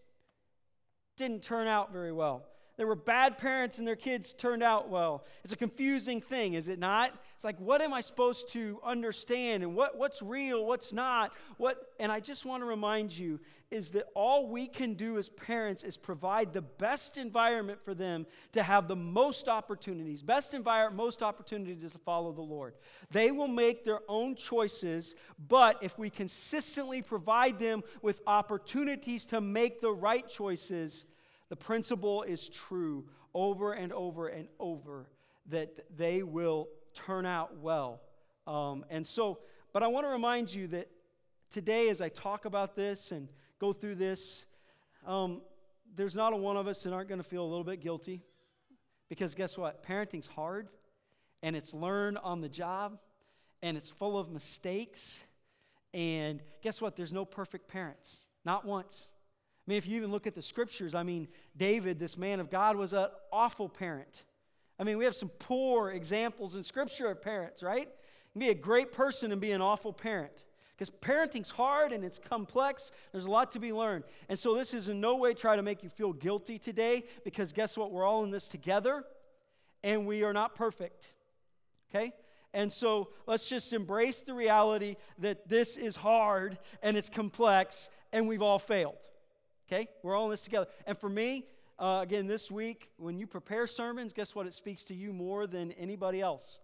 didn't 1.18 1.44
turn 1.44 1.68
out 1.68 1.94
very 1.94 2.12
well. 2.12 2.44
There 2.78 2.88
were 2.88 2.96
bad 2.96 3.38
parents 3.38 3.78
and 3.80 3.88
their 3.88 3.96
kids 3.96 4.34
turned 4.34 4.64
out 4.64 4.90
well. 4.90 5.24
It's 5.44 5.54
a 5.54 5.58
confusing 5.58 6.20
thing, 6.20 6.56
is 6.56 6.68
it 6.68 6.78
not? 6.78 7.14
It's 7.36 7.44
like, 7.44 7.58
what 7.60 7.82
am 7.82 7.94
I 7.94 8.02
supposed 8.02 8.50
to 8.50 8.80
understand 8.84 9.64
and 9.64 9.76
what, 9.76 9.98
what's 9.98 10.22
real, 10.22 10.66
what's 10.66 10.92
not? 10.92 11.34
What, 11.58 11.78
and 12.00 12.12
I 12.12 12.20
just 12.20 12.46
want 12.46 12.62
to 12.62 12.66
remind 12.66 13.18
you 13.18 13.40
is 13.72 13.90
that 13.90 14.06
all 14.14 14.48
we 14.48 14.68
can 14.68 14.94
do 14.94 15.18
as 15.18 15.30
parents 15.30 15.84
is 15.84 15.98
provide 15.98 16.54
the 16.54 16.62
best 16.62 17.18
environment 17.18 17.80
for 17.84 17.94
them 17.94 18.26
to 18.52 18.62
have 18.62 18.88
the 18.88 18.96
most 18.96 19.48
opportunities, 19.48 20.22
best 20.22 20.54
environment, 20.54 20.96
most 20.96 21.24
opportunities 21.24 21.92
to 21.92 22.00
follow 22.00 22.32
the 22.32 22.42
Lord. 22.42 22.76
They 23.12 23.32
will 23.32 23.48
make 23.48 23.84
their 23.84 24.02
own 24.08 24.36
choices, 24.36 25.16
but 25.48 25.82
if 25.82 25.98
we 25.98 26.10
consistently 26.10 27.02
provide 27.02 27.60
them 27.60 27.84
with 28.02 28.22
opportunities 28.28 29.26
to 29.28 29.42
make 29.42 29.82
the 29.82 29.92
right 29.92 30.28
choices, 30.28 31.06
the 31.50 31.56
principle 31.56 32.24
is 32.24 32.50
true 32.50 33.06
over 33.34 33.74
and 33.74 33.92
over 33.94 34.28
and 34.28 34.48
over 34.60 35.10
that 35.48 35.86
they 35.96 36.24
will 36.24 36.70
turn 36.94 37.26
out 37.26 37.58
well. 37.60 38.02
Um, 38.48 38.86
and 38.90 39.06
so, 39.06 39.40
but 39.74 39.84
I 39.84 39.88
want 39.88 40.06
to 40.06 40.10
remind 40.10 40.54
you 40.54 40.68
that 40.68 40.90
today, 41.52 41.90
as 41.90 42.02
I 42.02 42.10
talk 42.10 42.46
about 42.46 42.76
this 42.76 43.12
and 43.12 43.28
go 43.60 43.74
through 43.74 43.96
this, 43.96 44.46
um, 45.06 45.42
there's 45.96 46.16
not 46.16 46.34
a 46.34 46.36
one 46.36 46.58
of 46.58 46.68
us 46.68 46.84
that 46.84 46.94
aren't 46.94 47.10
going 47.10 47.22
to 47.22 47.28
feel 47.28 47.44
a 47.44 47.48
little 47.48 47.64
bit 47.64 47.82
guilty. 47.82 48.22
Because 49.10 49.36
guess 49.36 49.58
what? 49.58 49.84
Parenting's 49.84 50.28
hard, 50.28 50.70
and 51.44 51.56
it's 51.56 51.74
learned 51.74 52.18
on 52.24 52.42
the 52.42 52.50
job, 52.50 52.98
and 53.62 53.78
it's 53.78 53.90
full 53.90 54.18
of 54.18 54.32
mistakes. 54.32 55.24
And 55.94 56.42
guess 56.64 56.82
what? 56.82 56.96
There's 56.96 57.14
no 57.14 57.24
perfect 57.24 57.68
parents, 57.68 58.26
not 58.44 58.66
once. 58.66 59.08
I 59.66 59.72
mean, 59.72 59.78
if 59.78 59.88
you 59.88 59.98
even 59.98 60.12
look 60.12 60.28
at 60.28 60.36
the 60.36 60.42
scriptures, 60.42 60.94
I 60.94 61.04
mean, 61.04 61.28
David, 61.58 61.98
this 62.00 62.18
man 62.18 62.40
of 62.40 62.52
God, 62.52 62.76
was 62.76 62.94
an 62.94 63.08
awful 63.32 63.68
parent. 63.68 64.24
I 64.80 64.84
mean, 64.84 64.98
we 64.98 65.06
have 65.06 65.16
some 65.16 65.30
poor 65.40 65.90
examples 65.90 66.56
in 66.56 66.64
scripture 66.64 67.08
of 67.08 67.22
parents, 67.22 67.64
right? 67.64 67.90
Be 68.38 68.50
a 68.50 68.54
great 68.54 68.92
person 68.92 69.32
and 69.32 69.40
be 69.40 69.52
an 69.52 69.62
awful 69.62 69.94
parent. 69.94 70.44
Because 70.76 70.90
parenting's 70.90 71.52
hard 71.52 71.94
and 71.94 72.04
it's 72.04 72.20
complex. 72.20 72.92
There's 73.14 73.26
a 73.26 73.32
lot 73.32 73.54
to 73.54 73.60
be 73.60 73.72
learned. 73.72 74.04
And 74.28 74.38
so 74.38 74.54
this 74.54 74.74
is 74.74 74.90
in 74.90 75.00
no 75.00 75.16
way 75.16 75.34
try 75.34 75.56
to 75.56 75.64
make 75.64 75.84
you 75.84 75.90
feel 75.90 76.12
guilty 76.12 76.60
today, 76.60 77.06
because 77.24 77.54
guess 77.54 77.78
what? 77.78 77.92
We're 77.92 78.06
all 78.06 78.24
in 78.26 78.32
this 78.32 78.46
together 78.46 79.06
and 79.84 80.06
we 80.06 80.24
are 80.24 80.34
not 80.34 80.54
perfect. 80.54 81.12
Okay? 81.90 82.12
And 82.54 82.72
so 82.72 83.10
let's 83.26 83.48
just 83.48 83.72
embrace 83.72 84.22
the 84.22 84.34
reality 84.34 84.98
that 85.20 85.48
this 85.48 85.78
is 85.78 85.96
hard 85.96 86.58
and 86.84 86.98
it's 86.98 87.10
complex 87.10 87.90
and 88.12 88.28
we've 88.28 88.42
all 88.42 88.60
failed. 88.60 88.98
Okay? 89.68 89.88
We're 90.04 90.16
all 90.16 90.26
in 90.26 90.32
this 90.32 90.42
together. 90.42 90.68
And 90.86 90.98
for 90.98 91.10
me, 91.10 91.46
uh, 91.78 92.00
again, 92.02 92.28
this 92.28 92.50
week, 92.50 92.90
when 92.98 93.18
you 93.18 93.28
prepare 93.28 93.68
sermons, 93.68 94.14
guess 94.14 94.34
what? 94.36 94.48
It 94.48 94.54
speaks 94.54 94.84
to 94.84 94.94
you 94.94 95.12
more 95.12 95.48
than 95.48 95.72
anybody 95.74 96.22
else. 96.22 96.60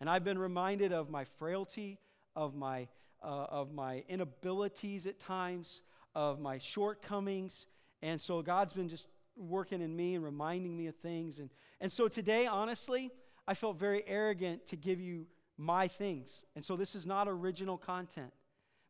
And 0.00 0.08
I've 0.08 0.24
been 0.24 0.38
reminded 0.38 0.92
of 0.92 1.10
my 1.10 1.24
frailty, 1.24 1.98
of 2.34 2.54
my, 2.54 2.88
uh, 3.22 3.46
of 3.48 3.72
my 3.72 4.04
inabilities 4.08 5.06
at 5.06 5.20
times, 5.20 5.82
of 6.14 6.40
my 6.40 6.58
shortcomings. 6.58 7.66
And 8.02 8.20
so 8.20 8.40
God's 8.42 8.72
been 8.72 8.88
just 8.88 9.08
working 9.36 9.82
in 9.82 9.94
me 9.94 10.14
and 10.14 10.24
reminding 10.24 10.76
me 10.76 10.86
of 10.86 10.96
things. 10.96 11.38
And, 11.38 11.50
and 11.80 11.90
so 11.90 12.08
today, 12.08 12.46
honestly, 12.46 13.10
I 13.46 13.54
felt 13.54 13.78
very 13.78 14.02
arrogant 14.06 14.66
to 14.68 14.76
give 14.76 15.00
you 15.00 15.26
my 15.58 15.88
things. 15.88 16.44
And 16.56 16.64
so 16.64 16.76
this 16.76 16.94
is 16.94 17.06
not 17.06 17.28
original 17.28 17.76
content 17.76 18.32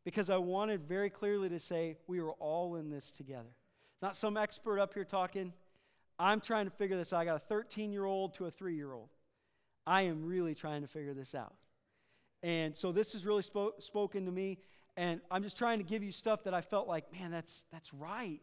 because 0.05 0.31
I 0.31 0.37
wanted 0.37 0.83
very 0.83 1.11
clearly 1.11 1.49
to 1.49 1.59
say 1.59 1.97
we 2.07 2.21
are 2.21 2.31
all 2.31 2.77
in 2.77 2.91
this 2.91 3.11
together. 3.11 3.55
Not 4.03 4.17
some 4.17 4.37
expert 4.37 4.79
up 4.79 4.95
here 4.95 5.05
talking. 5.05 5.53
I'm 6.19 6.41
trying 6.41 6.67
to 6.67 6.71
figure 6.71 6.97
this 6.97 7.13
out. 7.13 7.21
I 7.21 7.25
got 7.25 7.37
a 7.37 7.41
13 7.41 7.91
year 7.93 8.05
old 8.05 8.35
to 8.35 8.47
a 8.47 8.51
three 8.51 8.77
year 8.77 8.93
old. 8.93 9.09
I 9.87 10.03
am 10.03 10.25
really 10.25 10.55
trying 10.55 10.83
to 10.83 10.89
figure 10.89 11.15
this 11.15 11.35
out. 11.35 11.55
And 12.43 12.77
so 12.77 12.93
this 12.93 13.15
has 13.15 13.25
really 13.25 13.43
spoke, 13.43 13.81
spoken 13.81 14.27
to 14.27 14.33
me. 14.33 14.59
And 14.97 15.21
I'm 15.31 15.43
just 15.43 15.59
trying 15.59 15.79
to 15.79 15.85
give 15.85 16.05
you 16.05 16.13
stuff 16.13 16.45
that 16.45 16.55
I 16.55 16.61
felt 16.61 16.87
like, 16.87 17.11
man, 17.13 17.31
that's, 17.31 17.65
that's 17.73 17.93
right. 17.93 18.43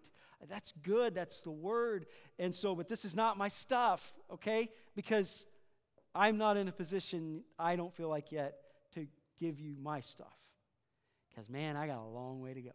That's 0.50 0.74
good. 0.84 1.14
That's 1.14 1.42
the 1.42 1.52
word. 1.52 2.08
And 2.40 2.54
so, 2.54 2.76
but 2.76 2.90
this 2.90 3.06
is 3.06 3.16
not 3.16 3.38
my 3.38 3.48
stuff, 3.48 4.14
okay? 4.34 4.70
Because 4.96 5.46
I'm 6.14 6.38
not 6.38 6.58
in 6.58 6.68
a 6.68 6.72
position, 6.72 7.44
I 7.58 7.76
don't 7.76 7.94
feel 7.94 8.10
like 8.10 8.32
yet, 8.32 8.58
to 8.96 9.08
give 9.40 9.60
you 9.60 9.76
my 9.82 10.02
stuff. 10.02 10.36
Because, 11.32 11.50
man, 11.50 11.78
I 11.78 11.88
got 11.88 12.00
a 12.00 12.08
long 12.08 12.42
way 12.42 12.54
to 12.54 12.62
go. 12.62 12.72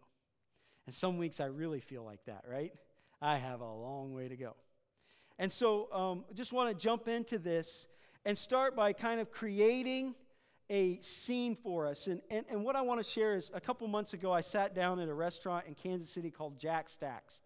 And 0.87 0.95
some 0.95 1.19
weeks 1.19 1.41
I 1.41 1.47
really 1.47 1.81
feel 1.81 2.05
like 2.05 2.25
that, 2.27 2.45
right? 2.49 2.73
I 3.21 3.37
have 3.37 3.61
a 3.61 3.73
long 3.73 4.13
way 4.13 4.29
to 4.29 4.37
go. 4.37 4.55
And 5.39 5.53
so, 5.53 5.93
um, 5.93 6.25
just 6.35 6.53
want 6.53 6.77
to 6.77 6.83
jump 6.83 7.09
into 7.09 7.39
this 7.39 7.87
and 8.25 8.37
start 8.37 8.75
by 8.75 8.93
kind 8.93 9.21
of 9.21 9.31
creating 9.31 10.15
a 10.71 10.99
scene 11.01 11.55
for 11.55 11.87
us. 11.87 12.07
And, 12.07 12.21
and, 12.31 12.45
and 12.51 12.65
what 12.65 12.75
I 12.75 12.83
want 12.83 13.03
to 13.03 13.09
share 13.09 13.35
is 13.35 13.51
a 13.55 13.61
couple 13.61 13.87
months 13.89 14.15
ago, 14.15 14.33
I 14.33 14.41
sat 14.41 14.75
down 14.75 14.99
at 15.01 15.09
a 15.09 15.15
restaurant 15.15 15.67
in 15.67 15.75
Kansas 15.75 16.11
City 16.11 16.31
called 16.31 16.59
Jack 16.59 16.89
Stacks. 16.89 17.41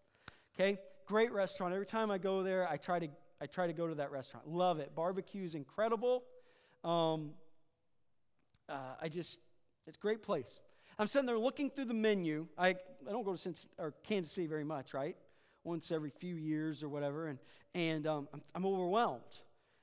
Okay, 0.55 0.79
great 1.07 1.33
restaurant. 1.33 1.75
Every 1.75 1.87
time 1.87 2.11
I 2.11 2.19
go 2.19 2.43
there, 2.43 2.69
I 2.69 2.77
try 2.77 2.99
to, 2.99 3.09
I 3.41 3.47
try 3.47 3.67
to 3.67 3.73
go 3.73 3.87
to 3.87 3.95
that 3.97 4.11
restaurant. 4.11 4.49
Love 4.49 4.79
it. 4.79 4.95
Barbecue 4.95 5.45
is 5.45 5.55
incredible. 5.55 6.23
Um, 6.85 7.33
uh, 8.69 8.95
I 9.03 9.09
just, 9.09 9.39
it's 9.87 9.97
a 9.99 10.01
great 10.01 10.23
place. 10.23 10.61
I'm 11.01 11.07
sitting 11.07 11.25
there 11.25 11.39
looking 11.39 11.71
through 11.71 11.87
the 11.87 11.95
menu. 11.95 12.47
I, 12.59 12.69
I 12.69 12.77
don't 13.11 13.25
go 13.25 13.33
to 13.33 13.39
Cincinnati, 13.39 13.75
or 13.79 13.95
Kansas 14.03 14.33
City 14.33 14.47
very 14.47 14.65
much, 14.65 14.93
right? 14.93 15.17
Once 15.65 15.91
every 15.91 16.11
few 16.11 16.35
years 16.35 16.83
or 16.83 16.91
whatever. 16.91 17.29
And, 17.29 17.39
and 17.75 18.07
um, 18.07 18.29
I'm, 18.35 18.43
I'm 18.55 18.67
overwhelmed. 18.67 19.23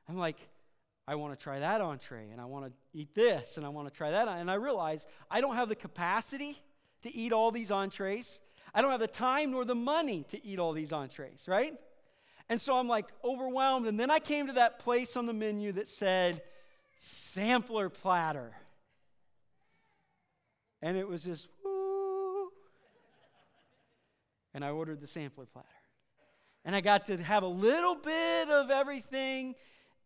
I'm 0.07 0.19
like, 0.19 0.37
I 1.07 1.15
want 1.15 1.37
to 1.37 1.43
try 1.43 1.57
that 1.57 1.81
entree, 1.81 2.29
and 2.29 2.39
I 2.39 2.45
want 2.45 2.65
to 2.65 2.71
eat 2.93 3.15
this, 3.15 3.57
and 3.57 3.65
I 3.65 3.69
want 3.69 3.87
to 3.87 3.93
try 3.97 4.11
that. 4.11 4.27
And 4.27 4.51
I 4.51 4.53
realize 4.55 5.07
I 5.31 5.41
don't 5.41 5.55
have 5.55 5.69
the 5.69 5.75
capacity 5.75 6.61
to 7.01 7.15
eat 7.15 7.33
all 7.33 7.49
these 7.49 7.71
entrees. 7.71 8.39
I 8.75 8.83
don't 8.83 8.91
have 8.91 8.99
the 8.99 9.07
time 9.07 9.49
nor 9.53 9.65
the 9.65 9.73
money 9.73 10.23
to 10.29 10.45
eat 10.45 10.59
all 10.59 10.71
these 10.71 10.93
entrees, 10.93 11.45
right? 11.47 11.73
And 12.47 12.61
so 12.61 12.77
I'm 12.77 12.87
like 12.87 13.07
overwhelmed. 13.23 13.87
And 13.87 13.99
then 13.99 14.11
I 14.11 14.19
came 14.19 14.45
to 14.47 14.53
that 14.53 14.77
place 14.77 15.17
on 15.17 15.25
the 15.25 15.33
menu 15.33 15.71
that 15.71 15.87
said 15.87 16.43
sampler 16.99 17.89
platter. 17.89 18.53
And 20.81 20.97
it 20.97 21.07
was 21.07 21.23
just, 21.23 21.47
woo. 21.63 22.49
And 24.53 24.63
I 24.63 24.69
ordered 24.69 25.01
the 25.01 25.07
sampler 25.07 25.45
platter. 25.45 25.67
And 26.65 26.75
I 26.75 26.81
got 26.81 27.05
to 27.05 27.17
have 27.17 27.43
a 27.43 27.47
little 27.47 27.95
bit 27.95 28.49
of 28.49 28.69
everything 28.69 29.55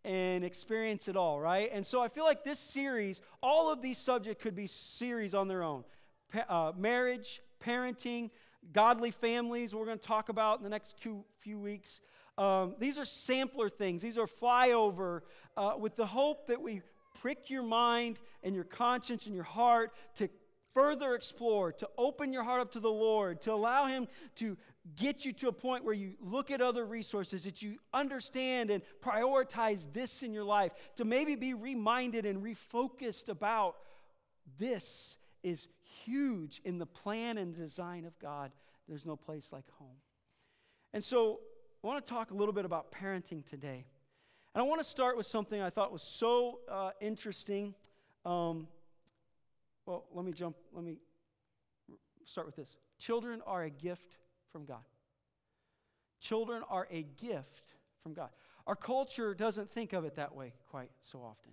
and 0.04 0.44
experience 0.44 1.08
it 1.08 1.16
all, 1.16 1.40
right? 1.40 1.70
And 1.72 1.86
so 1.86 2.01
I 2.01 2.08
feel 2.08 2.24
like 2.24 2.44
this 2.44 2.60
series, 2.60 3.22
all 3.42 3.72
of 3.72 3.82
these 3.82 3.98
subjects 3.98 4.42
could 4.42 4.56
be 4.56 4.68
series 4.68 5.34
on 5.34 5.48
their 5.48 5.63
own. 5.63 5.84
Pa- 6.32 6.46
uh, 6.50 6.72
marriage, 6.78 7.42
parenting, 7.63 8.30
godly 8.74 9.12
families, 9.12 9.75
we're 9.75 9.86
going 9.86 10.00
to 10.00 10.08
talk 10.08 10.30
about 10.30 10.58
in 10.60 10.63
the 10.63 10.70
next 10.70 11.00
few, 11.00 11.24
few 11.40 11.60
weeks. 11.60 12.00
Um, 12.38 12.75
these 12.80 12.98
are 12.98 13.06
sampler 13.06 13.70
things. 13.70 14.01
These 14.01 14.18
are 14.18 14.28
flyover 14.28 15.22
uh, 15.58 15.74
with 15.78 15.96
the 15.96 16.06
hope 16.06 16.48
that 16.48 16.62
we 16.62 16.82
prick 17.20 17.50
your 17.50 17.63
mind 17.63 18.20
and 18.44 18.56
your 18.56 18.63
conscience 18.63 19.28
and 19.28 19.36
your 19.36 19.44
heart 19.44 19.94
to 20.16 20.30
further 20.74 21.16
explore, 21.16 21.72
to 21.74 21.90
open 21.98 22.32
your 22.32 22.44
heart 22.44 22.62
up 22.62 22.72
to 22.72 22.80
the 22.80 22.90
Lord, 22.90 23.42
to 23.42 23.54
allow 23.54 23.86
Him 23.86 24.08
to 24.38 24.58
get 24.96 25.25
you 25.25 25.34
to 25.34 25.48
a 25.48 25.51
point 25.51 25.84
where 25.84 25.94
you 25.94 26.13
look 26.20 26.50
at 26.50 26.62
other 26.62 26.86
resources, 26.86 27.44
that 27.44 27.62
you 27.62 27.78
understand 27.94 28.70
and 28.72 28.82
prioritize 29.01 29.86
this 29.94 30.24
in 30.24 30.34
your 30.34 30.44
life, 30.44 30.72
to 30.96 31.06
maybe 31.06 31.36
be 31.36 31.54
reminded 31.54 32.25
and 32.25 32.44
refocused 32.44 33.30
about 33.30 33.75
this 34.58 35.18
is 35.44 35.68
huge 36.06 36.62
in 36.63 36.78
the 36.78 36.86
plan 36.86 37.38
and 37.38 37.54
design 37.54 38.06
of 38.06 38.18
God. 38.20 38.51
There's 38.88 39.06
no 39.06 39.16
place 39.16 39.51
like 39.51 39.70
home. 39.78 39.98
And 40.94 41.04
so 41.04 41.40
I 41.84 41.88
want 41.88 42.06
to 42.06 42.13
talk 42.13 42.32
a 42.32 42.34
little 42.34 42.54
bit 42.54 42.66
about 42.66 42.92
parenting 42.92 43.46
today. 43.46 43.86
And 44.54 44.62
I 44.62 44.66
want 44.66 44.82
to 44.82 44.88
start 44.88 45.16
with 45.16 45.25
something 45.25 45.62
I 45.62 45.70
thought 45.70 45.92
was 45.92 46.04
so 46.04 46.60
uh, 46.70 46.92
interesting. 47.00 47.74
Um, 48.25 48.68
well, 49.86 50.06
let 50.14 50.26
me 50.26 50.32
jump, 50.32 50.56
let 50.74 50.84
me 50.84 50.98
start 52.26 52.48
with 52.48 52.56
this. 52.56 52.78
Children 53.00 53.42
are 53.46 53.64
a 53.64 53.70
gift 53.70 54.18
from 54.52 54.66
God. 54.66 54.84
Children 56.20 56.64
are 56.70 56.88
a 56.92 57.04
gift 57.04 57.76
from 58.04 58.14
God. 58.14 58.29
Our 58.68 58.75
culture 58.75 59.34
doesn't 59.34 59.70
think 59.72 59.94
of 59.94 60.05
it 60.05 60.16
that 60.16 60.36
way 60.36 60.53
quite 60.70 60.92
so 61.01 61.20
often. 61.20 61.51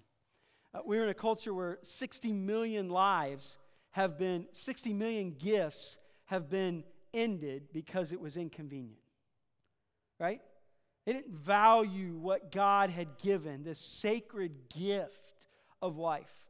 Uh, 0.74 0.80
we're 0.84 1.04
in 1.04 1.08
a 1.08 1.14
culture 1.14 1.54
where 1.54 1.78
60 1.82 2.32
million 2.32 2.90
lives 2.90 3.56
have 3.92 4.18
been, 4.18 4.46
60 4.52 4.92
million 4.92 5.34
gifts 5.38 5.96
have 6.26 6.50
been 6.50 6.84
ended 7.14 7.68
because 7.72 8.12
it 8.12 8.20
was 8.20 8.36
inconvenient. 8.36 9.00
Right? 10.20 10.42
They 11.06 11.14
didn't 11.14 11.34
value 11.34 12.18
what 12.18 12.52
God 12.52 12.90
had 12.90 13.16
given, 13.16 13.62
this 13.64 13.78
sacred 13.78 14.68
gift 14.68 15.46
of 15.80 15.96
life. 15.96 16.47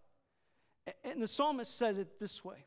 And 1.04 1.22
the 1.22 1.28
psalmist 1.28 1.76
says 1.76 1.98
it 1.98 2.18
this 2.18 2.44
way. 2.44 2.64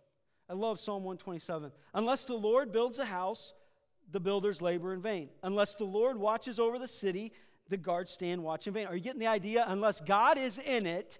I 0.49 0.53
love 0.53 0.79
Psalm 0.79 1.03
127. 1.03 1.71
Unless 1.93 2.25
the 2.25 2.35
Lord 2.35 2.71
builds 2.71 2.99
a 2.99 3.05
house, 3.05 3.53
the 4.11 4.19
builders 4.19 4.61
labor 4.61 4.93
in 4.93 5.01
vain. 5.01 5.29
Unless 5.43 5.75
the 5.75 5.85
Lord 5.85 6.17
watches 6.17 6.59
over 6.59 6.77
the 6.77 6.87
city, 6.87 7.31
the 7.69 7.77
guards 7.77 8.11
stand 8.11 8.43
watch 8.43 8.67
in 8.67 8.73
vain. 8.73 8.87
Are 8.87 8.95
you 8.95 9.01
getting 9.01 9.19
the 9.19 9.27
idea? 9.27 9.63
Unless 9.67 10.01
God 10.01 10.37
is 10.37 10.57
in 10.57 10.85
it, 10.85 11.19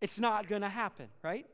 it's 0.00 0.18
not 0.18 0.48
going 0.48 0.62
to 0.62 0.68
happen, 0.68 1.08
right? 1.22 1.46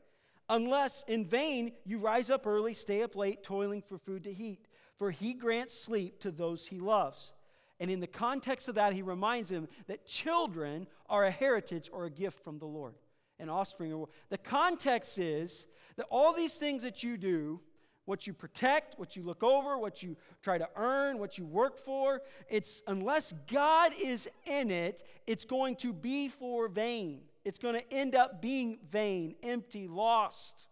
Unless 0.49 1.03
in 1.07 1.25
vain 1.25 1.73
you 1.85 1.97
rise 1.97 2.29
up 2.29 2.47
early, 2.47 2.73
stay 2.73 3.03
up 3.03 3.15
late, 3.15 3.43
toiling 3.43 3.81
for 3.81 3.97
food 3.97 4.23
to 4.23 4.35
eat. 4.35 4.67
For 4.97 5.11
he 5.11 5.33
grants 5.33 5.77
sleep 5.77 6.21
to 6.21 6.31
those 6.31 6.65
he 6.65 6.79
loves. 6.79 7.33
And 7.79 7.91
in 7.91 7.99
the 7.99 8.07
context 8.07 8.67
of 8.67 8.75
that, 8.75 8.93
he 8.93 9.01
reminds 9.01 9.51
him 9.51 9.67
that 9.87 10.05
children 10.05 10.87
are 11.09 11.25
a 11.25 11.31
heritage 11.31 11.89
or 11.91 12.05
a 12.05 12.09
gift 12.09 12.43
from 12.43 12.57
the 12.57 12.65
Lord. 12.65 12.95
And 13.39 13.51
offspring. 13.51 14.05
The 14.29 14.37
context 14.37 15.19
is 15.19 15.67
that 15.95 16.07
all 16.09 16.33
these 16.33 16.57
things 16.57 16.83
that 16.83 17.03
you 17.03 17.17
do, 17.17 17.59
what 18.05 18.25
you 18.25 18.33
protect, 18.33 18.97
what 18.97 19.15
you 19.15 19.23
look 19.23 19.43
over, 19.43 19.77
what 19.77 20.01
you 20.01 20.15
try 20.41 20.57
to 20.57 20.67
earn, 20.75 21.19
what 21.19 21.37
you 21.37 21.45
work 21.45 21.77
for, 21.77 22.21
it's 22.49 22.81
unless 22.87 23.33
God 23.51 23.91
is 24.01 24.29
in 24.45 24.71
it, 24.71 25.03
it's 25.27 25.45
going 25.45 25.75
to 25.77 25.93
be 25.93 26.29
for 26.29 26.67
vain. 26.67 27.21
It's 27.43 27.59
going 27.59 27.75
to 27.75 27.93
end 27.93 28.15
up 28.15 28.41
being 28.41 28.79
vain, 28.89 29.35
empty, 29.43 29.87
lost. 29.87 30.67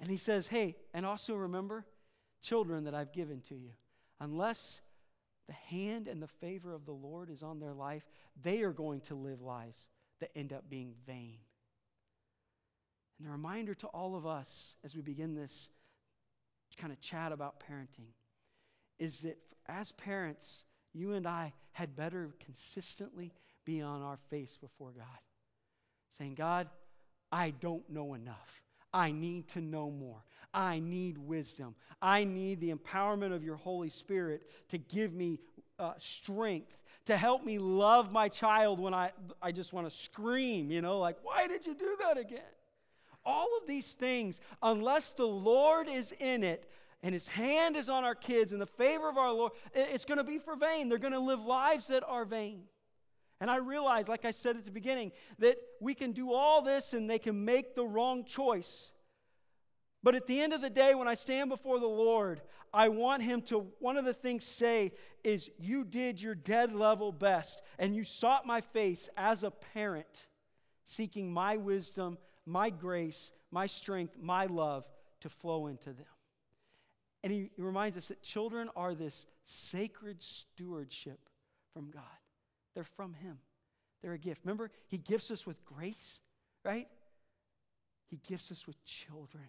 And 0.00 0.10
he 0.10 0.16
says, 0.16 0.48
hey, 0.48 0.76
and 0.92 1.06
also 1.06 1.36
remember, 1.36 1.86
children 2.42 2.84
that 2.84 2.94
I've 2.94 3.12
given 3.12 3.40
to 3.42 3.54
you, 3.54 3.70
unless 4.20 4.80
the 5.46 5.52
hand 5.52 6.08
and 6.08 6.22
the 6.22 6.26
favor 6.26 6.72
of 6.72 6.84
the 6.84 6.92
Lord 6.92 7.30
is 7.30 7.42
on 7.42 7.60
their 7.60 7.74
life, 7.74 8.08
they 8.42 8.62
are 8.62 8.72
going 8.72 9.02
to 9.02 9.14
live 9.14 9.40
lives 9.40 9.88
that 10.20 10.30
end 10.34 10.52
up 10.52 10.68
being 10.68 10.94
vain. 11.06 11.38
And 13.18 13.28
a 13.28 13.30
reminder 13.30 13.74
to 13.74 13.86
all 13.88 14.16
of 14.16 14.26
us 14.26 14.74
as 14.84 14.94
we 14.96 15.02
begin 15.02 15.34
this 15.34 15.68
kind 16.76 16.92
of 16.92 17.00
chat 17.00 17.32
about 17.32 17.62
parenting 17.68 18.12
is 18.98 19.20
that 19.20 19.38
as 19.66 19.92
parents, 19.92 20.64
you 20.92 21.12
and 21.12 21.26
I 21.26 21.52
had 21.72 21.96
better 21.96 22.30
consistently 22.44 23.32
be 23.64 23.80
on 23.80 24.02
our 24.02 24.18
face 24.30 24.58
before 24.60 24.90
God, 24.90 25.04
saying, 26.10 26.34
God, 26.34 26.68
I 27.32 27.50
don't 27.50 27.88
know 27.90 28.14
enough. 28.14 28.62
I 28.92 29.10
need 29.10 29.48
to 29.50 29.60
know 29.60 29.90
more. 29.90 30.22
I 30.52 30.78
need 30.78 31.18
wisdom. 31.18 31.74
I 32.00 32.24
need 32.24 32.60
the 32.60 32.72
empowerment 32.72 33.34
of 33.34 33.42
your 33.42 33.56
Holy 33.56 33.90
Spirit 33.90 34.42
to 34.68 34.78
give 34.78 35.14
me 35.14 35.40
uh, 35.80 35.94
strength, 35.98 36.76
to 37.06 37.16
help 37.16 37.44
me 37.44 37.58
love 37.58 38.12
my 38.12 38.28
child 38.28 38.78
when 38.78 38.94
I, 38.94 39.10
I 39.42 39.50
just 39.50 39.72
want 39.72 39.88
to 39.88 39.94
scream, 39.94 40.70
you 40.70 40.80
know, 40.80 41.00
like, 41.00 41.16
why 41.22 41.48
did 41.48 41.66
you 41.66 41.74
do 41.74 41.96
that 42.02 42.18
again? 42.18 42.40
All 43.26 43.48
of 43.60 43.66
these 43.66 43.94
things, 43.94 44.40
unless 44.62 45.12
the 45.12 45.26
Lord 45.26 45.88
is 45.88 46.12
in 46.18 46.44
it, 46.44 46.70
and 47.02 47.12
his 47.12 47.28
hand 47.28 47.76
is 47.76 47.88
on 47.88 48.04
our 48.04 48.14
kids 48.14 48.52
and 48.52 48.60
the 48.60 48.66
favor 48.66 49.08
of 49.08 49.18
our 49.18 49.32
Lord, 49.32 49.52
it's 49.74 50.04
going 50.04 50.18
to 50.18 50.24
be 50.24 50.38
for 50.38 50.56
vain. 50.56 50.88
They're 50.88 50.98
going 50.98 51.12
to 51.12 51.18
live 51.18 51.44
lives 51.44 51.88
that 51.88 52.02
are 52.06 52.24
vain. 52.24 52.62
And 53.40 53.50
I 53.50 53.56
realize, 53.56 54.08
like 54.08 54.24
I 54.24 54.30
said 54.30 54.56
at 54.56 54.64
the 54.64 54.70
beginning, 54.70 55.12
that 55.38 55.58
we 55.80 55.94
can 55.94 56.12
do 56.12 56.32
all 56.32 56.62
this 56.62 56.94
and 56.94 57.10
they 57.10 57.18
can 57.18 57.44
make 57.44 57.74
the 57.74 57.84
wrong 57.84 58.24
choice. 58.24 58.90
But 60.02 60.14
at 60.14 60.26
the 60.26 60.40
end 60.40 60.52
of 60.52 60.60
the 60.60 60.70
day, 60.70 60.94
when 60.94 61.08
I 61.08 61.14
stand 61.14 61.50
before 61.50 61.78
the 61.78 61.86
Lord, 61.86 62.42
I 62.72 62.88
want 62.88 63.22
Him 63.22 63.42
to, 63.42 63.66
one 63.80 63.96
of 63.96 64.04
the 64.04 64.14
things 64.14 64.44
say 64.44 64.92
is, 65.22 65.50
You 65.58 65.84
did 65.84 66.20
your 66.22 66.34
dead 66.34 66.74
level 66.74 67.12
best, 67.12 67.62
and 67.78 67.94
you 67.94 68.04
sought 68.04 68.46
my 68.46 68.60
face 68.60 69.08
as 69.16 69.44
a 69.44 69.50
parent, 69.50 70.26
seeking 70.84 71.32
my 71.32 71.56
wisdom, 71.56 72.18
my 72.46 72.70
grace, 72.70 73.30
my 73.50 73.66
strength, 73.66 74.16
my 74.20 74.46
love 74.46 74.84
to 75.20 75.28
flow 75.28 75.66
into 75.66 75.92
them. 75.92 76.06
And 77.22 77.32
he, 77.32 77.50
reminds 77.56 77.96
us 77.96 78.08
that 78.08 78.22
children 78.22 78.68
are 78.76 78.94
this 78.94 79.24
sacred 79.46 80.22
stewardship 80.22 81.18
from 81.72 81.90
God. 81.90 82.02
They're 82.74 82.84
from 82.84 83.14
Him, 83.14 83.38
they're 84.02 84.12
a 84.12 84.18
gift. 84.18 84.42
Remember, 84.44 84.70
He 84.88 84.98
gifts 84.98 85.30
us 85.30 85.46
with 85.46 85.64
grace, 85.64 86.20
right? 86.64 86.88
He 88.06 88.20
gifts 88.28 88.52
us 88.52 88.66
with 88.66 88.82
children. 88.84 89.44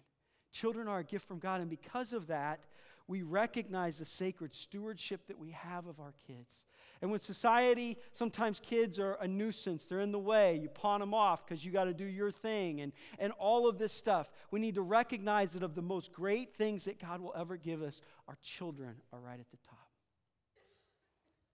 Children 0.52 0.88
are 0.88 1.00
a 1.00 1.04
gift 1.04 1.28
from 1.28 1.38
God, 1.38 1.60
and 1.60 1.68
because 1.68 2.12
of 2.12 2.28
that, 2.28 2.60
we 3.08 3.22
recognize 3.22 3.98
the 3.98 4.04
sacred 4.04 4.54
stewardship 4.54 5.26
that 5.28 5.38
we 5.38 5.50
have 5.52 5.86
of 5.86 6.00
our 6.00 6.14
kids. 6.26 6.64
And 7.00 7.10
when 7.10 7.20
society, 7.20 7.98
sometimes 8.12 8.58
kids 8.58 8.98
are 8.98 9.14
a 9.20 9.28
nuisance, 9.28 9.84
they're 9.84 10.00
in 10.00 10.12
the 10.12 10.18
way, 10.18 10.58
you 10.60 10.68
pawn 10.68 11.00
them 11.00 11.14
off 11.14 11.46
because 11.46 11.64
you 11.64 11.70
got 11.70 11.84
to 11.84 11.94
do 11.94 12.06
your 12.06 12.30
thing, 12.30 12.80
and, 12.80 12.92
and 13.18 13.32
all 13.38 13.68
of 13.68 13.78
this 13.78 13.92
stuff. 13.92 14.30
We 14.50 14.60
need 14.60 14.74
to 14.74 14.82
recognize 14.82 15.52
that 15.52 15.62
of 15.62 15.74
the 15.74 15.82
most 15.82 16.12
great 16.12 16.54
things 16.54 16.84
that 16.86 16.98
God 16.98 17.20
will 17.20 17.34
ever 17.36 17.56
give 17.56 17.82
us, 17.82 18.00
our 18.28 18.38
children 18.42 18.96
are 19.12 19.20
right 19.20 19.38
at 19.38 19.50
the 19.50 19.58
top. 19.68 19.88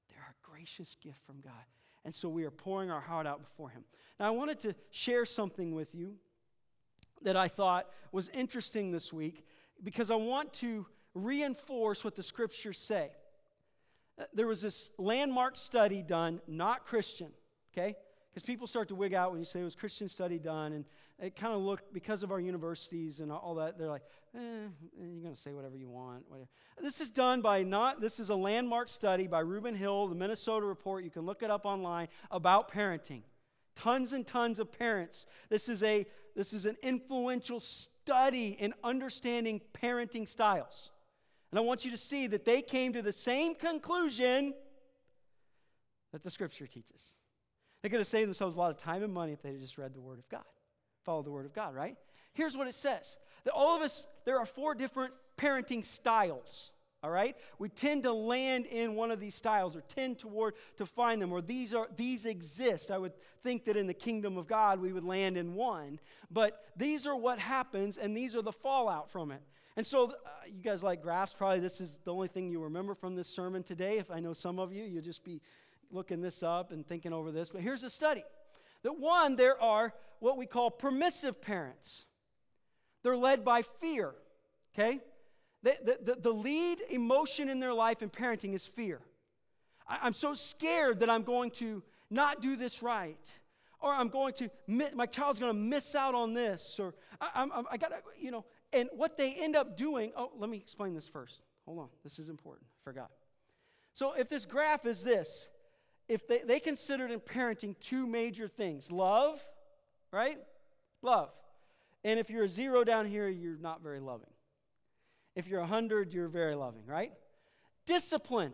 They're 0.08 0.18
a 0.18 0.50
gracious 0.50 0.96
gift 1.02 1.18
from 1.26 1.40
God. 1.40 1.52
And 2.04 2.14
so 2.14 2.28
we 2.28 2.44
are 2.44 2.50
pouring 2.50 2.90
our 2.90 3.00
heart 3.00 3.26
out 3.26 3.42
before 3.42 3.68
Him. 3.68 3.84
Now, 4.18 4.26
I 4.26 4.30
wanted 4.30 4.58
to 4.60 4.74
share 4.90 5.24
something 5.24 5.74
with 5.74 5.94
you 5.94 6.16
that 7.22 7.36
I 7.36 7.48
thought 7.48 7.88
was 8.10 8.28
interesting 8.30 8.90
this 8.90 9.12
week 9.12 9.44
because 9.82 10.10
I 10.10 10.16
want 10.16 10.52
to 10.54 10.86
reinforce 11.14 12.04
what 12.04 12.16
the 12.16 12.22
scriptures 12.22 12.78
say. 12.78 13.10
Uh, 14.18 14.24
there 14.34 14.46
was 14.46 14.62
this 14.62 14.90
landmark 14.98 15.56
study 15.58 16.02
done, 16.02 16.40
not 16.46 16.86
Christian, 16.86 17.30
okay? 17.72 17.96
Because 18.30 18.42
people 18.44 18.66
start 18.66 18.88
to 18.88 18.94
wig 18.94 19.12
out 19.12 19.30
when 19.30 19.40
you 19.40 19.44
say 19.44 19.60
it 19.60 19.64
was 19.64 19.74
Christian 19.74 20.08
study 20.08 20.38
done, 20.38 20.72
and 20.72 20.84
it 21.18 21.36
kind 21.36 21.54
of 21.54 21.60
looked, 21.60 21.92
because 21.92 22.22
of 22.22 22.30
our 22.30 22.40
universities 22.40 23.20
and 23.20 23.30
all 23.30 23.54
that, 23.56 23.78
they're 23.78 23.88
like, 23.88 24.04
eh, 24.34 24.38
eh 24.38 24.68
you're 24.98 25.22
going 25.22 25.34
to 25.34 25.40
say 25.40 25.52
whatever 25.52 25.76
you 25.76 25.88
want. 25.88 26.24
Whatever. 26.28 26.48
This 26.80 27.00
is 27.00 27.10
done 27.10 27.42
by 27.42 27.62
not, 27.62 28.00
this 28.00 28.18
is 28.18 28.30
a 28.30 28.34
landmark 28.34 28.88
study 28.88 29.26
by 29.26 29.40
Reuben 29.40 29.74
Hill, 29.74 30.08
the 30.08 30.14
Minnesota 30.14 30.64
Report. 30.64 31.04
You 31.04 31.10
can 31.10 31.26
look 31.26 31.42
it 31.42 31.50
up 31.50 31.66
online 31.66 32.08
about 32.30 32.72
parenting. 32.72 33.22
Tons 33.76 34.12
and 34.12 34.26
tons 34.26 34.58
of 34.58 34.70
parents. 34.70 35.26
This 35.48 35.68
is 35.68 35.82
a 35.82 36.06
this 36.34 36.54
is 36.54 36.64
an 36.64 36.76
influential 36.82 37.60
study 37.60 38.56
in 38.58 38.72
understanding 38.82 39.60
parenting 39.74 40.26
styles. 40.26 40.90
And 41.52 41.58
I 41.58 41.62
want 41.62 41.84
you 41.84 41.90
to 41.90 41.98
see 41.98 42.26
that 42.28 42.44
they 42.44 42.62
came 42.62 42.94
to 42.94 43.02
the 43.02 43.12
same 43.12 43.54
conclusion 43.54 44.54
that 46.12 46.24
the 46.24 46.30
scripture 46.30 46.66
teaches. 46.66 47.12
They 47.82 47.88
could 47.88 48.00
have 48.00 48.06
saved 48.08 48.26
themselves 48.26 48.54
a 48.56 48.58
lot 48.58 48.70
of 48.70 48.78
time 48.78 49.02
and 49.02 49.12
money 49.12 49.32
if 49.32 49.42
they 49.42 49.50
had 49.50 49.60
just 49.60 49.78
read 49.78 49.94
the 49.94 50.00
Word 50.00 50.18
of 50.18 50.28
God, 50.28 50.44
followed 51.04 51.26
the 51.26 51.30
Word 51.30 51.46
of 51.46 51.52
God, 51.52 51.74
right? 51.74 51.96
Here's 52.32 52.56
what 52.56 52.66
it 52.66 52.74
says. 52.74 53.16
That 53.44 53.52
all 53.52 53.76
of 53.76 53.82
us, 53.82 54.06
there 54.24 54.38
are 54.38 54.46
four 54.46 54.74
different 54.74 55.12
parenting 55.36 55.84
styles 55.84 56.72
all 57.02 57.10
right? 57.10 57.36
We 57.58 57.68
tend 57.68 58.04
to 58.04 58.12
land 58.12 58.66
in 58.66 58.94
one 58.94 59.10
of 59.10 59.18
these 59.18 59.34
styles 59.34 59.74
or 59.74 59.80
tend 59.80 60.20
toward 60.20 60.54
to 60.76 60.86
find 60.86 61.20
them 61.20 61.32
or 61.32 61.42
these 61.42 61.74
are 61.74 61.88
these 61.96 62.26
exist. 62.26 62.92
I 62.92 62.98
would 62.98 63.12
think 63.42 63.64
that 63.64 63.76
in 63.76 63.88
the 63.88 63.94
kingdom 63.94 64.36
of 64.38 64.46
god 64.46 64.80
we 64.80 64.92
would 64.92 65.04
land 65.04 65.36
in 65.36 65.54
one. 65.54 65.98
But 66.30 66.64
these 66.76 67.06
are 67.06 67.16
what 67.16 67.40
happens 67.40 67.98
and 67.98 68.16
these 68.16 68.36
are 68.36 68.42
the 68.42 68.52
fallout 68.52 69.10
from 69.10 69.32
it 69.32 69.42
and 69.76 69.86
so 69.86 70.10
uh, 70.10 70.28
you 70.46 70.62
guys 70.62 70.82
like 70.82 71.02
graphs 71.02 71.34
probably 71.34 71.60
this 71.60 71.80
is 71.80 71.96
the 72.04 72.12
only 72.12 72.28
thing 72.28 72.48
you 72.50 72.62
remember 72.62 72.94
from 72.94 73.14
this 73.14 73.28
sermon 73.28 73.62
today. 73.62 73.98
If 73.98 74.10
i 74.10 74.20
know 74.20 74.32
some 74.32 74.58
of 74.58 74.72
you 74.72 74.84
you'll 74.84 75.02
just 75.02 75.24
be 75.24 75.40
looking 75.90 76.20
this 76.20 76.42
up 76.42 76.72
and 76.72 76.86
thinking 76.86 77.12
over 77.12 77.30
this. 77.30 77.50
But 77.50 77.60
here's 77.60 77.84
a 77.84 77.90
study 77.90 78.24
that 78.82 78.98
one 78.98 79.36
there 79.36 79.60
are 79.60 79.92
what 80.20 80.36
we 80.36 80.46
call 80.46 80.70
permissive 80.70 81.40
parents. 81.40 82.06
They're 83.02 83.16
led 83.16 83.44
by 83.44 83.62
fear 83.62 84.14
okay? 84.74 85.00
The, 85.62 85.98
the, 86.02 86.14
the 86.16 86.32
lead 86.32 86.78
emotion 86.90 87.48
in 87.48 87.60
their 87.60 87.74
life 87.74 88.02
in 88.02 88.10
parenting 88.10 88.54
is 88.54 88.66
fear. 88.66 89.00
I, 89.88 89.98
I'm 90.02 90.12
so 90.12 90.34
scared 90.34 91.00
that 91.00 91.10
I'm 91.10 91.22
going 91.22 91.50
to 91.52 91.82
not 92.10 92.42
do 92.42 92.56
this 92.56 92.82
right 92.82 93.30
or 93.80 93.92
I'm 93.92 94.08
going 94.08 94.34
to, 94.34 94.50
my 94.68 95.06
child's 95.06 95.40
going 95.40 95.52
to 95.52 95.58
miss 95.58 95.96
out 95.96 96.14
on 96.14 96.34
this, 96.34 96.78
or 96.78 96.94
I, 97.20 97.48
I, 97.52 97.62
I 97.72 97.76
got 97.76 97.88
to, 97.88 97.96
you 98.16 98.30
know, 98.30 98.44
and 98.72 98.88
what 98.94 99.16
they 99.16 99.34
end 99.34 99.56
up 99.56 99.76
doing, 99.76 100.12
oh, 100.16 100.30
let 100.38 100.48
me 100.48 100.56
explain 100.56 100.94
this 100.94 101.08
first. 101.08 101.40
Hold 101.66 101.78
on, 101.78 101.88
this 102.02 102.18
is 102.18 102.28
important. 102.28 102.66
I 102.66 102.84
forgot. 102.84 103.10
So 103.94 104.14
if 104.14 104.28
this 104.28 104.46
graph 104.46 104.86
is 104.86 105.02
this, 105.02 105.48
if 106.08 106.26
they, 106.26 106.40
they 106.40 106.60
considered 106.60 107.10
in 107.10 107.20
parenting 107.20 107.74
two 107.80 108.06
major 108.06 108.48
things 108.48 108.90
love, 108.90 109.40
right? 110.10 110.38
Love. 111.02 111.30
And 112.04 112.18
if 112.18 112.30
you're 112.30 112.44
a 112.44 112.48
zero 112.48 112.84
down 112.84 113.06
here, 113.06 113.28
you're 113.28 113.58
not 113.58 113.82
very 113.82 114.00
loving. 114.00 114.30
If 115.34 115.46
you're 115.46 115.60
a 115.60 115.64
100, 115.64 116.12
you're 116.12 116.28
very 116.28 116.54
loving, 116.54 116.84
right? 116.86 117.12
Discipline. 117.86 118.52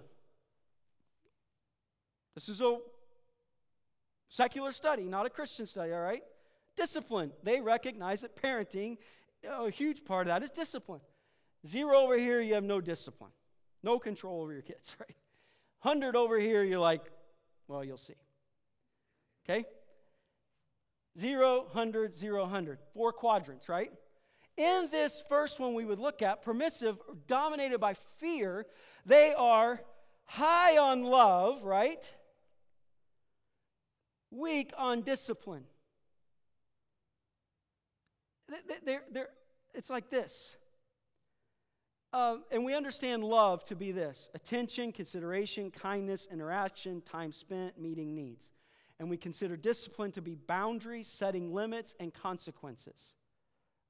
This 2.34 2.48
is 2.48 2.60
a 2.60 2.78
secular 4.28 4.70
study, 4.70 5.04
not 5.04 5.26
a 5.26 5.30
Christian 5.30 5.66
study, 5.66 5.92
all 5.92 6.00
right? 6.00 6.22
Discipline. 6.76 7.32
They 7.42 7.60
recognize 7.60 8.20
that 8.20 8.40
parenting, 8.40 8.98
a 9.44 9.70
huge 9.70 10.04
part 10.04 10.26
of 10.26 10.28
that 10.28 10.42
is 10.42 10.50
discipline. 10.50 11.00
Zero 11.66 11.98
over 11.98 12.18
here, 12.18 12.40
you 12.40 12.54
have 12.54 12.64
no 12.64 12.80
discipline, 12.80 13.32
no 13.82 13.98
control 13.98 14.42
over 14.42 14.52
your 14.52 14.62
kids, 14.62 14.94
right? 15.00 15.16
100 15.82 16.16
over 16.16 16.38
here, 16.38 16.62
you're 16.62 16.78
like, 16.78 17.02
well, 17.66 17.84
you'll 17.84 17.96
see. 17.96 18.14
Okay? 19.48 19.64
Zero, 21.18 21.62
100, 21.72 22.16
zero, 22.16 22.42
100. 22.42 22.78
Four 22.94 23.12
quadrants, 23.12 23.68
right? 23.68 23.92
In 24.56 24.88
this 24.90 25.22
first 25.28 25.60
one 25.60 25.74
we 25.74 25.84
would 25.84 25.98
look 26.00 26.20
at, 26.22 26.42
permissive, 26.42 26.96
dominated 27.26 27.78
by 27.78 27.94
fear, 28.18 28.66
they 29.06 29.32
are 29.34 29.80
high 30.24 30.76
on 30.76 31.04
love, 31.04 31.62
right? 31.62 32.14
Weak 34.30 34.72
on 34.76 35.02
discipline. 35.02 35.64
They're, 38.84 39.02
they're, 39.12 39.28
it's 39.74 39.90
like 39.90 40.10
this. 40.10 40.56
Uh, 42.12 42.36
and 42.50 42.64
we 42.64 42.74
understand 42.74 43.22
love 43.22 43.64
to 43.66 43.76
be 43.76 43.92
this 43.92 44.30
attention, 44.34 44.92
consideration, 44.92 45.70
kindness, 45.70 46.26
interaction, 46.32 47.02
time 47.02 47.32
spent, 47.32 47.78
meeting 47.78 48.14
needs. 48.14 48.52
And 48.98 49.10
we 49.10 49.16
consider 49.16 49.56
discipline 49.56 50.10
to 50.12 50.22
be 50.22 50.34
boundaries, 50.34 51.06
setting 51.06 51.54
limits, 51.54 51.94
and 52.00 52.12
consequences. 52.12 53.14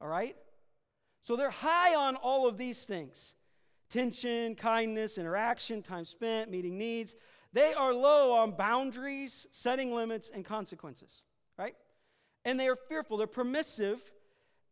All 0.00 0.08
right? 0.08 0.36
So 1.22 1.36
they're 1.36 1.50
high 1.50 1.94
on 1.94 2.16
all 2.16 2.48
of 2.48 2.58
these 2.58 2.84
things 2.84 3.32
tension, 3.88 4.54
kindness, 4.54 5.16
interaction, 5.16 5.82
time 5.82 6.04
spent, 6.04 6.50
meeting 6.50 6.76
needs. 6.76 7.16
They 7.52 7.72
are 7.72 7.94
low 7.94 8.32
on 8.32 8.52
boundaries, 8.52 9.46
setting 9.52 9.94
limits, 9.94 10.30
and 10.32 10.44
consequences, 10.44 11.22
right? 11.56 11.74
And 12.44 12.60
they 12.60 12.68
are 12.68 12.76
fearful, 12.76 13.16
they're 13.16 13.26
permissive. 13.26 14.02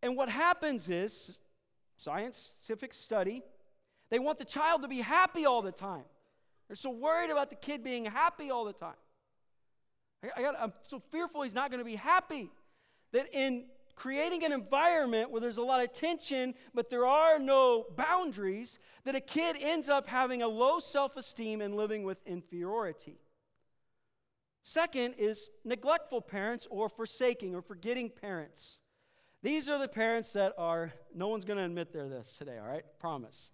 And 0.07 0.16
what 0.16 0.29
happens 0.29 0.88
is, 0.88 1.40
scientific 1.97 2.95
study, 2.95 3.42
they 4.09 4.21
want 4.21 4.38
the 4.38 4.45
child 4.45 4.83
to 4.83 4.88
be 4.88 5.01
happy 5.01 5.47
all 5.47 5.62
the 5.62 5.73
time. 5.73 6.05
They're 6.69 6.77
so 6.77 6.90
worried 6.90 7.31
about 7.31 7.51
the 7.51 7.57
kid 7.57 7.83
being 7.83 8.05
happy 8.05 8.53
all 8.53 8.64
the 8.64 8.73
time. 8.73 8.95
I, 10.23 10.45
I 10.45 10.62
am 10.62 10.73
so 10.85 11.03
fearful 11.11 11.42
he's 11.42 11.55
not 11.55 11.73
going 11.73 11.81
to 11.81 11.85
be 11.85 11.97
happy 11.97 12.53
that 13.11 13.27
in 13.33 13.64
creating 13.97 14.45
an 14.45 14.53
environment 14.53 15.33
where 15.33 15.40
there's 15.40 15.57
a 15.57 15.62
lot 15.62 15.83
of 15.83 15.92
tension, 15.92 16.55
but 16.73 16.88
there 16.88 17.05
are 17.05 17.40
no 17.40 17.87
boundaries, 17.97 18.79
that 19.03 19.16
a 19.16 19.21
kid 19.21 19.57
ends 19.61 19.88
up 19.88 20.07
having 20.07 20.40
a 20.40 20.47
low 20.47 20.79
self 20.79 21.16
esteem 21.16 21.61
and 21.61 21.75
living 21.75 22.05
with 22.05 22.19
inferiority. 22.27 23.19
Second 24.62 25.14
is 25.19 25.51
neglectful 25.64 26.21
parents 26.21 26.69
or 26.71 26.88
forsaking 26.88 27.57
or 27.57 27.61
forgetting 27.61 28.09
parents. 28.09 28.79
These 29.42 29.68
are 29.68 29.79
the 29.79 29.88
parents 29.88 30.33
that 30.33 30.53
are, 30.59 30.92
no 31.14 31.29
one's 31.29 31.44
going 31.44 31.59
to 31.59 31.64
admit 31.64 31.92
they're 31.92 32.09
this 32.09 32.37
today, 32.37 32.59
all 32.59 32.68
right? 32.68 32.85
Promise. 32.99 33.51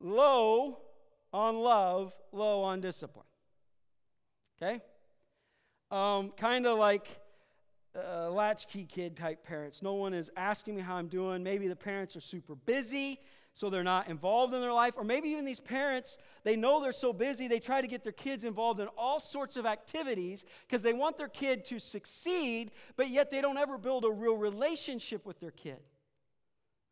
Low 0.00 0.78
on 1.32 1.58
love, 1.58 2.12
low 2.32 2.62
on 2.62 2.80
discipline. 2.80 3.26
Okay? 4.60 4.82
Um, 5.90 6.30
kind 6.36 6.66
of 6.66 6.78
like 6.78 7.08
uh, 7.96 8.30
latchkey 8.30 8.84
kid 8.84 9.16
type 9.16 9.44
parents. 9.44 9.82
No 9.82 9.94
one 9.94 10.14
is 10.14 10.30
asking 10.36 10.76
me 10.76 10.82
how 10.82 10.96
I'm 10.96 11.08
doing. 11.08 11.42
Maybe 11.42 11.68
the 11.68 11.76
parents 11.76 12.16
are 12.16 12.20
super 12.20 12.54
busy, 12.54 13.20
so 13.54 13.70
they're 13.70 13.84
not 13.84 14.08
involved 14.08 14.54
in 14.54 14.60
their 14.60 14.72
life. 14.72 14.94
Or 14.96 15.04
maybe 15.04 15.28
even 15.30 15.44
these 15.44 15.60
parents, 15.60 16.16
they 16.44 16.56
know 16.56 16.80
they're 16.80 16.92
so 16.92 17.12
busy, 17.12 17.48
they 17.48 17.60
try 17.60 17.80
to 17.80 17.86
get 17.86 18.02
their 18.02 18.12
kids 18.12 18.44
involved 18.44 18.80
in 18.80 18.88
all 18.96 19.20
sorts 19.20 19.56
of 19.56 19.66
activities 19.66 20.44
because 20.66 20.82
they 20.82 20.92
want 20.92 21.18
their 21.18 21.28
kid 21.28 21.64
to 21.66 21.78
succeed, 21.78 22.70
but 22.96 23.08
yet 23.08 23.30
they 23.30 23.40
don't 23.40 23.58
ever 23.58 23.78
build 23.78 24.04
a 24.04 24.10
real 24.10 24.36
relationship 24.36 25.26
with 25.26 25.38
their 25.40 25.50
kid. 25.50 25.80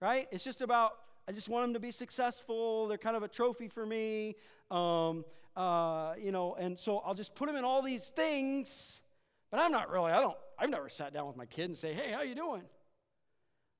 Right? 0.01 0.29
It's 0.31 0.45
just 0.45 0.61
about, 0.61 0.93
I 1.29 1.33
just 1.33 1.49
want 1.49 1.65
them 1.65 1.75
to 1.75 1.81
be 1.81 1.91
successful. 1.91 2.89
They're 2.89 2.99
kind 2.99 3.17
of 3.17 3.23
a 3.23 3.29
trophy 3.29 3.69
for 3.69 3.85
me. 3.85 4.37
Um, 4.71 5.25
uh, 5.57 6.15
you 6.19 6.33
know, 6.33 6.55
and 6.55 6.79
so 6.79 6.99
I'll 6.99 7.15
just 7.15 7.35
put 7.35 7.47
them 7.47 7.57
in 7.57 7.65
all 7.65 7.83
these 7.83 8.09
things, 8.09 9.03
but 9.51 9.61
I'm 9.61 9.73
not 9.73 9.91
really, 9.91 10.13
I 10.13 10.21
don't 10.21 10.37
I've 10.61 10.71
never 10.71 10.91
sat 10.91 11.15
down 11.15 11.27
with 11.27 11.37
my 11.37 11.47
kid 11.47 11.65
and 11.65 11.77
say, 11.77 11.95
"Hey, 11.95 12.13
how 12.13 12.21
you 12.21 12.35
doing?" 12.35 12.63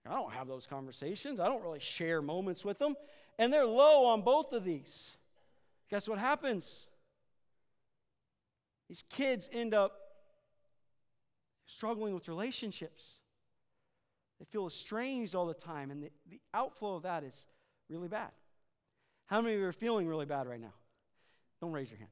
I 0.09 0.15
don't 0.15 0.33
have 0.33 0.49
those 0.49 0.67
conversations. 0.67 1.41
I 1.41 1.47
don't 1.47 1.63
really 1.63 1.81
share 1.81 2.23
moments 2.23 2.65
with 2.65 2.79
them, 2.79 2.95
and 3.39 3.53
they're 3.53 3.67
low 3.67 4.07
on 4.07 4.23
both 4.23 4.53
of 4.53 4.65
these. 4.65 5.17
Guess 5.91 6.09
what 6.09 6.19
happens? 6.19 6.89
These 8.89 9.05
kids 9.09 9.49
end 9.53 9.75
up 9.75 9.93
struggling 11.67 12.15
with 12.15 12.29
relationships. 12.29 13.17
They 14.39 14.47
feel 14.47 14.67
estranged 14.67 15.35
all 15.35 15.47
the 15.47 15.55
time, 15.55 15.91
and 15.91 16.03
the, 16.03 16.11
the 16.29 16.41
outflow 16.55 16.97
of 16.97 17.03
that 17.03 17.23
is 17.23 17.45
really 17.89 18.09
bad. 18.09 18.31
How 19.27 19.41
many 19.41 19.55
of 19.55 19.61
you 19.61 19.67
are 19.67 19.73
feeling 19.73 20.09
really 20.09 20.27
bad 20.27 20.49
right 20.49 20.61
now? 20.61 20.73
Don't 21.61 21.73
raise 21.73 21.91
your 21.91 21.99
hand. 21.99 22.11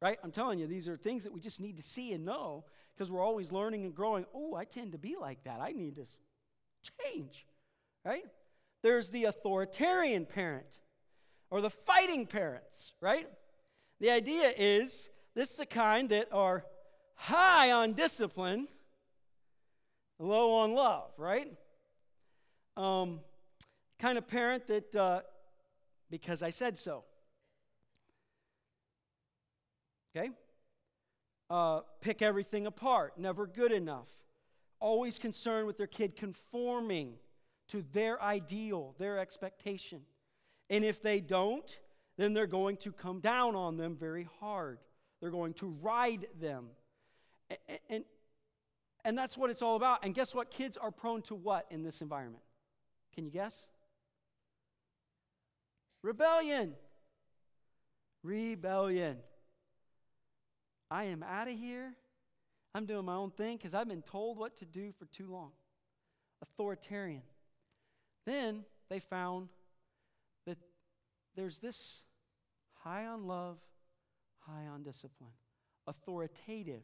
Right? 0.00 0.18
I'm 0.22 0.30
telling 0.30 0.58
you, 0.58 0.66
these 0.66 0.88
are 0.88 0.96
things 0.96 1.24
that 1.24 1.32
we 1.32 1.40
just 1.40 1.60
need 1.60 1.76
to 1.78 1.82
see 1.82 2.12
and 2.12 2.24
know 2.24 2.64
because 2.94 3.10
we're 3.10 3.24
always 3.24 3.50
learning 3.50 3.84
and 3.84 3.94
growing. 3.94 4.26
Oh, 4.34 4.54
I 4.54 4.64
tend 4.64 4.92
to 4.92 4.98
be 4.98 5.16
like 5.20 5.42
that. 5.44 5.60
I 5.60 5.72
need 5.72 5.96
to 5.96 6.06
change. 7.12 7.46
Right? 8.04 8.24
There's 8.82 9.08
the 9.08 9.24
authoritarian 9.24 10.24
parent 10.24 10.78
or 11.50 11.60
the 11.60 11.70
fighting 11.70 12.26
parents, 12.26 12.92
right? 13.00 13.28
The 14.00 14.10
idea 14.10 14.52
is 14.56 15.08
this 15.34 15.50
is 15.50 15.56
the 15.56 15.66
kind 15.66 16.08
that 16.10 16.28
are 16.32 16.64
high 17.14 17.72
on 17.72 17.92
discipline, 17.92 18.68
low 20.18 20.54
on 20.54 20.74
love, 20.74 21.10
right? 21.16 21.52
Um, 22.76 23.20
kind 23.98 24.18
of 24.18 24.28
parent 24.28 24.68
that, 24.68 24.94
uh, 24.94 25.20
because 26.10 26.42
I 26.42 26.50
said 26.50 26.78
so. 26.78 27.04
Okay? 30.18 30.30
Uh, 31.50 31.80
pick 32.00 32.22
everything 32.22 32.66
apart, 32.66 33.14
never 33.18 33.46
good 33.46 33.72
enough. 33.72 34.08
Always 34.80 35.18
concerned 35.18 35.66
with 35.66 35.78
their 35.78 35.86
kid 35.86 36.16
conforming 36.16 37.14
to 37.68 37.84
their 37.92 38.22
ideal, 38.22 38.94
their 38.98 39.18
expectation. 39.18 40.02
And 40.70 40.84
if 40.84 41.02
they 41.02 41.20
don't, 41.20 41.78
then 42.16 42.34
they're 42.34 42.46
going 42.46 42.76
to 42.78 42.92
come 42.92 43.20
down 43.20 43.54
on 43.54 43.76
them 43.76 43.96
very 43.96 44.28
hard. 44.40 44.78
They're 45.20 45.30
going 45.30 45.54
to 45.54 45.68
ride 45.80 46.26
them. 46.40 46.66
And, 47.50 47.78
and, 47.88 48.04
and 49.04 49.18
that's 49.18 49.38
what 49.38 49.50
it's 49.50 49.62
all 49.62 49.76
about. 49.76 50.04
And 50.04 50.14
guess 50.14 50.34
what? 50.34 50.50
Kids 50.50 50.76
are 50.76 50.90
prone 50.90 51.22
to 51.22 51.34
what 51.34 51.66
in 51.70 51.82
this 51.82 52.00
environment? 52.02 52.42
Can 53.14 53.24
you 53.24 53.30
guess? 53.30 53.66
Rebellion. 56.02 56.74
Rebellion. 58.22 59.16
I 60.90 61.04
am 61.04 61.22
out 61.22 61.48
of 61.48 61.58
here. 61.58 61.94
I'm 62.74 62.86
doing 62.86 63.04
my 63.04 63.14
own 63.14 63.30
thing 63.30 63.56
because 63.56 63.74
I've 63.74 63.88
been 63.88 64.02
told 64.02 64.38
what 64.38 64.58
to 64.58 64.64
do 64.64 64.92
for 64.98 65.06
too 65.06 65.26
long. 65.30 65.50
Authoritarian. 66.42 67.22
Then 68.24 68.64
they 68.88 69.00
found 69.00 69.48
that 70.46 70.58
there's 71.34 71.58
this 71.58 72.02
high 72.84 73.06
on 73.06 73.26
love, 73.26 73.58
high 74.40 74.66
on 74.66 74.82
discipline, 74.82 75.32
authoritative. 75.86 76.82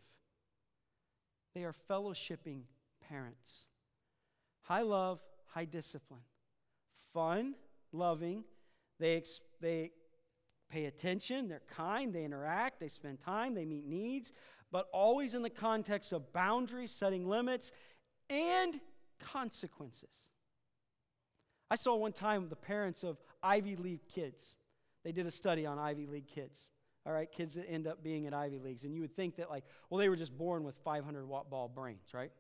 They 1.55 1.65
are 1.65 1.75
fellowshipping 1.89 2.63
parents. 3.09 3.67
High 4.63 4.83
love, 4.83 5.21
high 5.47 5.67
discipline. 5.67 6.23
Fun, 7.13 7.55
loving. 7.93 8.45
They, 8.99 9.17
ex- 9.17 9.41
they 9.61 9.93
pay 10.71 10.87
attention, 10.87 11.49
they're 11.49 11.63
kind, 11.71 12.13
they 12.13 12.25
interact, 12.25 12.81
they 12.81 12.89
spend 12.89 13.21
time, 13.21 13.55
they 13.55 13.65
meet 13.65 13.87
needs, 13.87 14.33
but 14.73 14.87
always 14.93 15.35
in 15.35 15.43
the 15.43 15.51
context 15.51 16.13
of 16.13 16.33
boundaries, 16.33 16.91
setting 16.91 17.29
limits, 17.29 17.71
and 18.31 18.81
consequences. 19.21 20.15
I 21.71 21.77
saw 21.77 21.97
one 21.97 22.13
time 22.13 22.49
the 22.49 22.57
parents 22.57 23.03
of 23.03 23.19
Ivy 23.43 23.77
League 23.77 24.07
kids. 24.13 24.57
They 25.05 25.13
did 25.13 25.27
a 25.27 25.31
study 25.31 25.67
on 25.67 25.79
Ivy 25.79 26.07
League 26.07 26.29
kids. 26.29 26.71
All 27.07 27.13
right, 27.13 27.31
kids 27.31 27.55
that 27.55 27.69
end 27.69 27.87
up 27.87 28.03
being 28.03 28.27
at 28.27 28.33
Ivy 28.33 28.59
Leagues. 28.59 28.85
And 28.85 28.95
you 28.95 29.03
would 29.03 29.15
think 29.15 29.37
that, 29.37 29.51
like, 29.51 29.65
well, 29.91 29.99
they 29.99 30.09
were 30.09 30.17
just 30.17 30.37
born 30.37 30.65
with 30.65 30.77
500 30.85 31.27
watt 31.27 31.51
ball 31.51 31.69
brains, 31.69 32.15
right? 32.15 32.33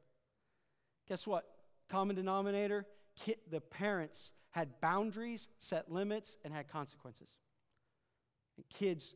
Guess 1.07 1.27
what? 1.27 1.45
Common 1.91 2.17
denominator 2.17 2.87
the 3.51 3.61
parents 3.61 4.33
had 4.51 4.81
boundaries, 4.81 5.49
set 5.59 5.91
limits, 5.91 6.37
and 6.45 6.53
had 6.53 6.69
consequences. 6.69 7.37
And 8.57 8.69
kids 8.69 9.15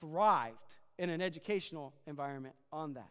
thrived 0.00 0.56
in 0.98 1.10
an 1.10 1.20
educational 1.20 1.94
environment 2.06 2.54
on 2.72 2.94
that. 2.94 3.10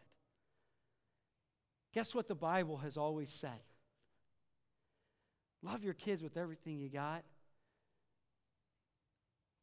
Guess 1.92 2.14
what 2.14 2.28
the 2.28 2.34
Bible 2.34 2.78
has 2.78 2.96
always 2.96 3.30
said? 3.30 3.60
Love 5.62 5.84
your 5.84 5.94
kids 5.94 6.22
with 6.22 6.36
everything 6.36 6.78
you 6.78 6.88
got. 6.88 7.24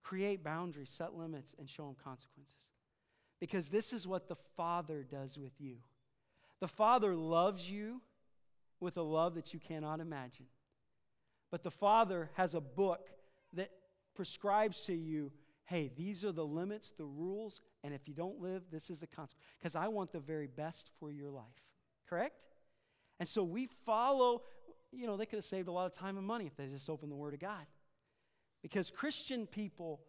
Create 0.03 0.43
boundaries, 0.43 0.89
set 0.89 1.15
limits, 1.15 1.55
and 1.57 1.69
show 1.69 1.85
them 1.85 1.95
consequences. 2.03 2.55
Because 3.39 3.69
this 3.69 3.93
is 3.93 4.07
what 4.07 4.27
the 4.27 4.35
Father 4.55 5.05
does 5.09 5.37
with 5.37 5.53
you. 5.59 5.77
The 6.59 6.67
Father 6.67 7.15
loves 7.15 7.69
you 7.69 8.01
with 8.79 8.97
a 8.97 9.01
love 9.01 9.35
that 9.35 9.53
you 9.53 9.59
cannot 9.59 9.99
imagine. 9.99 10.45
But 11.51 11.63
the 11.63 11.71
Father 11.71 12.29
has 12.33 12.55
a 12.55 12.61
book 12.61 13.09
that 13.53 13.69
prescribes 14.15 14.81
to 14.81 14.93
you 14.93 15.31
hey, 15.67 15.91
these 15.95 16.23
are 16.23 16.31
the 16.31 16.45
limits, 16.45 16.91
the 16.91 17.05
rules, 17.05 17.61
and 17.83 17.93
if 17.93 18.07
you 18.07 18.13
don't 18.13 18.41
live, 18.41 18.63
this 18.71 18.89
is 18.89 18.99
the 18.99 19.07
consequence. 19.07 19.45
Because 19.59 19.75
I 19.75 19.89
want 19.89 20.13
the 20.13 20.19
very 20.19 20.47
best 20.47 20.89
for 20.97 21.11
your 21.11 21.29
life. 21.29 21.43
Correct? 22.09 22.47
And 23.19 23.27
so 23.27 23.43
we 23.43 23.67
follow, 23.85 24.43
you 24.93 25.07
know, 25.07 25.17
they 25.17 25.25
could 25.25 25.37
have 25.37 25.45
saved 25.45 25.67
a 25.67 25.71
lot 25.71 25.85
of 25.85 25.93
time 25.93 26.17
and 26.17 26.25
money 26.25 26.45
if 26.45 26.55
they 26.55 26.67
just 26.67 26.89
opened 26.89 27.11
the 27.11 27.17
Word 27.17 27.33
of 27.33 27.41
God. 27.41 27.65
Because 28.61 28.89
Christian 28.89 29.45
people 29.45 30.01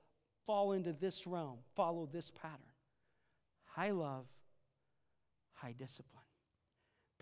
fall 0.47 0.73
into 0.73 0.93
this 0.93 1.27
realm, 1.27 1.59
follow 1.75 2.09
this 2.11 2.31
pattern 2.31 2.59
high 3.65 3.91
love, 3.91 4.27
high 5.53 5.75
discipline. 5.79 6.25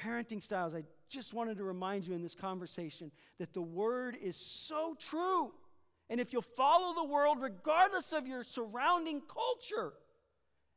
Parenting 0.00 0.42
styles, 0.42 0.74
I 0.74 0.84
just 1.08 1.34
wanted 1.34 1.58
to 1.58 1.64
remind 1.64 2.06
you 2.06 2.14
in 2.14 2.22
this 2.22 2.34
conversation 2.34 3.10
that 3.38 3.52
the 3.52 3.62
Word 3.62 4.16
is 4.22 4.36
so 4.36 4.96
true. 4.98 5.52
And 6.08 6.20
if 6.20 6.32
you'll 6.32 6.42
follow 6.42 6.94
the 6.94 7.04
world, 7.04 7.38
regardless 7.40 8.12
of 8.12 8.26
your 8.26 8.44
surrounding 8.44 9.22
culture, 9.22 9.92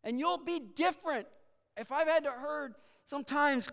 and 0.03 0.19
you'll 0.19 0.43
be 0.43 0.59
different. 0.59 1.27
If 1.77 1.91
I've 1.91 2.07
had 2.07 2.23
to 2.23 2.31
heard 2.31 2.73
sometimes 3.05 3.69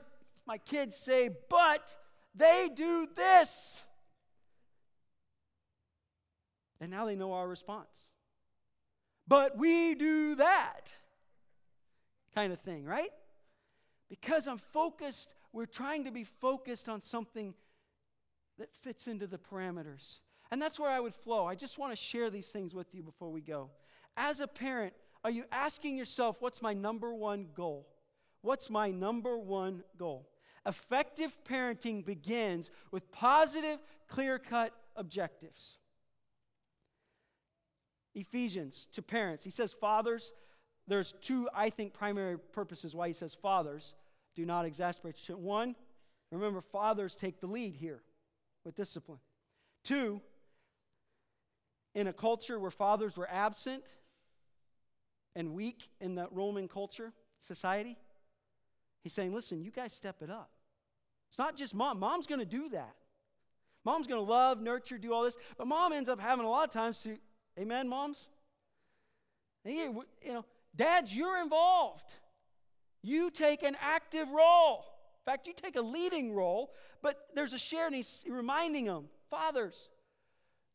my 0.46 0.58
kids 0.58 0.96
say, 0.96 1.30
but 1.48 1.96
they 2.34 2.68
do 2.74 3.08
this. 3.16 3.82
And 6.80 6.90
now 6.90 7.06
they 7.06 7.16
know 7.16 7.32
our 7.32 7.48
response. 7.48 8.08
But 9.26 9.56
we 9.56 9.94
do 9.94 10.36
that. 10.36 10.90
Kind 12.34 12.52
of 12.52 12.60
thing, 12.60 12.84
right? 12.84 13.10
Because 14.08 14.46
I'm 14.46 14.58
focused, 14.58 15.28
we're 15.52 15.66
trying 15.66 16.04
to 16.04 16.10
be 16.10 16.24
focused 16.24 16.88
on 16.88 17.02
something 17.02 17.54
that 18.58 18.74
fits 18.74 19.08
into 19.08 19.26
the 19.26 19.38
parameters. 19.38 20.18
And 20.50 20.60
that's 20.60 20.78
where 20.78 20.90
I 20.90 21.00
would 21.00 21.14
flow. 21.14 21.46
I 21.46 21.54
just 21.54 21.78
want 21.78 21.92
to 21.92 21.96
share 21.96 22.30
these 22.30 22.48
things 22.48 22.74
with 22.74 22.94
you 22.94 23.02
before 23.02 23.30
we 23.30 23.40
go. 23.40 23.70
As 24.16 24.40
a 24.40 24.46
parent, 24.46 24.94
are 25.24 25.30
you 25.30 25.44
asking 25.50 25.96
yourself, 25.96 26.36
what's 26.40 26.62
my 26.62 26.72
number 26.72 27.12
one 27.12 27.48
goal? 27.54 27.88
What's 28.42 28.70
my 28.70 28.90
number 28.90 29.36
one 29.36 29.82
goal? 29.98 30.28
Effective 30.64 31.36
parenting 31.44 32.04
begins 32.04 32.70
with 32.90 33.10
positive, 33.10 33.78
clear 34.08 34.38
cut 34.38 34.72
objectives. 34.94 35.78
Ephesians 38.14 38.86
to 38.92 39.02
parents, 39.02 39.44
he 39.44 39.50
says, 39.50 39.72
Fathers, 39.72 40.32
there's 40.88 41.12
two, 41.20 41.48
I 41.54 41.70
think, 41.70 41.92
primary 41.92 42.38
purposes 42.38 42.94
why 42.94 43.08
he 43.08 43.12
says 43.12 43.34
fathers 43.34 43.94
do 44.34 44.44
not 44.44 44.64
exasperate. 44.64 45.16
One, 45.30 45.74
remember, 46.30 46.60
fathers 46.60 47.14
take 47.14 47.40
the 47.40 47.46
lead 47.46 47.74
here 47.74 48.02
with 48.64 48.76
discipline. 48.76 49.18
Two, 49.82 50.20
in 51.96 52.06
a 52.06 52.12
culture 52.12 52.60
where 52.60 52.70
fathers 52.70 53.16
were 53.16 53.28
absent 53.28 53.82
and 55.34 55.54
weak 55.54 55.88
in 55.98 56.14
the 56.14 56.28
Roman 56.30 56.68
culture, 56.68 57.10
society, 57.40 57.96
he's 59.02 59.14
saying, 59.14 59.32
listen, 59.34 59.62
you 59.62 59.70
guys 59.70 59.94
step 59.94 60.16
it 60.20 60.30
up. 60.30 60.50
It's 61.30 61.38
not 61.38 61.56
just 61.56 61.74
mom. 61.74 61.98
Mom's 61.98 62.26
going 62.26 62.38
to 62.38 62.44
do 62.44 62.68
that. 62.68 62.94
Mom's 63.82 64.06
going 64.06 64.24
to 64.24 64.30
love, 64.30 64.60
nurture, 64.60 64.98
do 64.98 65.14
all 65.14 65.24
this. 65.24 65.38
But 65.56 65.68
mom 65.68 65.94
ends 65.94 66.10
up 66.10 66.20
having 66.20 66.44
a 66.44 66.50
lot 66.50 66.68
of 66.68 66.70
times 66.70 66.98
to, 67.04 67.16
amen, 67.58 67.88
moms? 67.88 68.28
You 69.64 70.04
know, 70.26 70.44
dads, 70.76 71.16
you're 71.16 71.40
involved. 71.40 72.12
You 73.02 73.30
take 73.30 73.62
an 73.62 73.74
active 73.80 74.28
role. 74.28 74.84
In 75.26 75.32
fact, 75.32 75.46
you 75.46 75.54
take 75.54 75.76
a 75.76 75.82
leading 75.82 76.34
role, 76.34 76.72
but 77.00 77.28
there's 77.34 77.54
a 77.54 77.58
share, 77.58 77.86
and 77.86 77.94
he's 77.94 78.22
reminding 78.28 78.84
them, 78.84 79.06
fathers, 79.30 79.88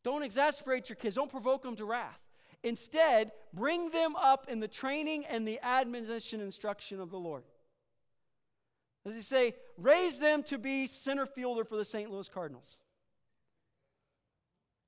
don't 0.04 0.22
exasperate 0.22 0.88
your 0.88 0.96
kids, 0.96 1.16
don't 1.16 1.30
provoke 1.30 1.62
them 1.62 1.76
to 1.76 1.84
wrath. 1.84 2.20
Instead, 2.64 3.32
bring 3.52 3.90
them 3.90 4.14
up 4.16 4.46
in 4.48 4.60
the 4.60 4.68
training 4.68 5.24
and 5.26 5.46
the 5.46 5.58
admonition 5.62 6.40
instruction 6.40 7.00
of 7.00 7.10
the 7.10 7.18
Lord. 7.18 7.42
Does 9.04 9.16
he 9.16 9.20
say, 9.20 9.54
raise 9.76 10.20
them 10.20 10.44
to 10.44 10.58
be 10.58 10.86
center 10.86 11.26
fielder 11.26 11.64
for 11.64 11.76
the 11.76 11.84
St. 11.84 12.10
Louis 12.10 12.28
Cardinals? 12.28 12.76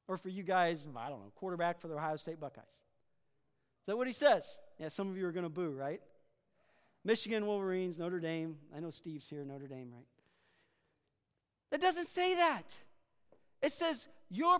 Or 0.06 0.16
for 0.16 0.28
you 0.28 0.42
guys, 0.42 0.86
I 0.96 1.08
don't 1.08 1.20
know, 1.20 1.32
quarterback 1.34 1.80
for 1.80 1.88
the 1.88 1.94
Ohio 1.94 2.16
State 2.16 2.38
Buckeyes? 2.38 2.64
Is 2.64 3.86
that 3.86 3.96
what 3.96 4.06
he 4.06 4.12
says? 4.12 4.46
Yeah, 4.78 4.88
some 4.88 5.10
of 5.10 5.16
you 5.16 5.26
are 5.26 5.32
going 5.32 5.44
to 5.44 5.50
boo, 5.50 5.70
right? 5.70 6.00
Michigan 7.04 7.44
Wolverines, 7.46 7.98
Notre 7.98 8.20
Dame. 8.20 8.56
I 8.74 8.80
know 8.80 8.90
Steve's 8.90 9.28
here, 9.28 9.44
Notre 9.44 9.66
Dame, 9.66 9.90
right? 9.92 10.06
That 11.70 11.80
doesn't 11.80 12.06
say 12.06 12.36
that. 12.36 12.64
It 13.62 13.72
says, 13.72 14.06
your 14.30 14.58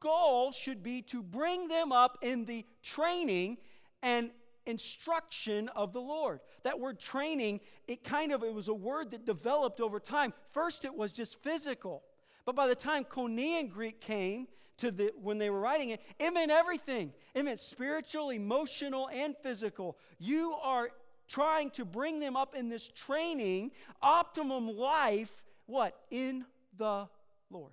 goal 0.00 0.52
should 0.52 0.82
be 0.82 1.02
to 1.02 1.22
bring 1.22 1.68
them 1.68 1.92
up 1.92 2.18
in 2.22 2.44
the 2.44 2.64
training 2.82 3.58
and 4.02 4.30
instruction 4.66 5.68
of 5.70 5.92
the 5.92 6.00
Lord. 6.00 6.40
That 6.62 6.78
word 6.78 7.00
training, 7.00 7.60
it 7.88 8.04
kind 8.04 8.32
of 8.32 8.42
it 8.42 8.54
was 8.54 8.68
a 8.68 8.74
word 8.74 9.10
that 9.10 9.24
developed 9.24 9.80
over 9.80 9.98
time. 10.00 10.32
First 10.52 10.84
it 10.84 10.94
was 10.94 11.12
just 11.12 11.42
physical. 11.42 12.02
But 12.44 12.56
by 12.56 12.66
the 12.66 12.74
time 12.74 13.04
Koine 13.04 13.70
Greek 13.70 14.00
came, 14.00 14.46
to 14.78 14.90
the 14.90 15.12
when 15.20 15.38
they 15.38 15.50
were 15.50 15.60
writing 15.60 15.90
it, 15.90 16.00
it 16.18 16.30
meant 16.32 16.50
everything. 16.50 17.12
It 17.34 17.44
meant 17.44 17.60
spiritual, 17.60 18.30
emotional, 18.30 19.08
and 19.12 19.36
physical. 19.42 19.96
You 20.18 20.54
are 20.62 20.88
trying 21.28 21.70
to 21.70 21.84
bring 21.84 22.20
them 22.20 22.36
up 22.36 22.54
in 22.54 22.68
this 22.68 22.88
training, 22.88 23.70
optimum 24.02 24.68
life, 24.76 25.42
what? 25.66 25.96
In 26.10 26.44
the 26.76 27.08
Lord. 27.50 27.72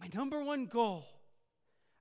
My 0.00 0.08
number 0.14 0.42
one 0.42 0.66
goal. 0.66 1.06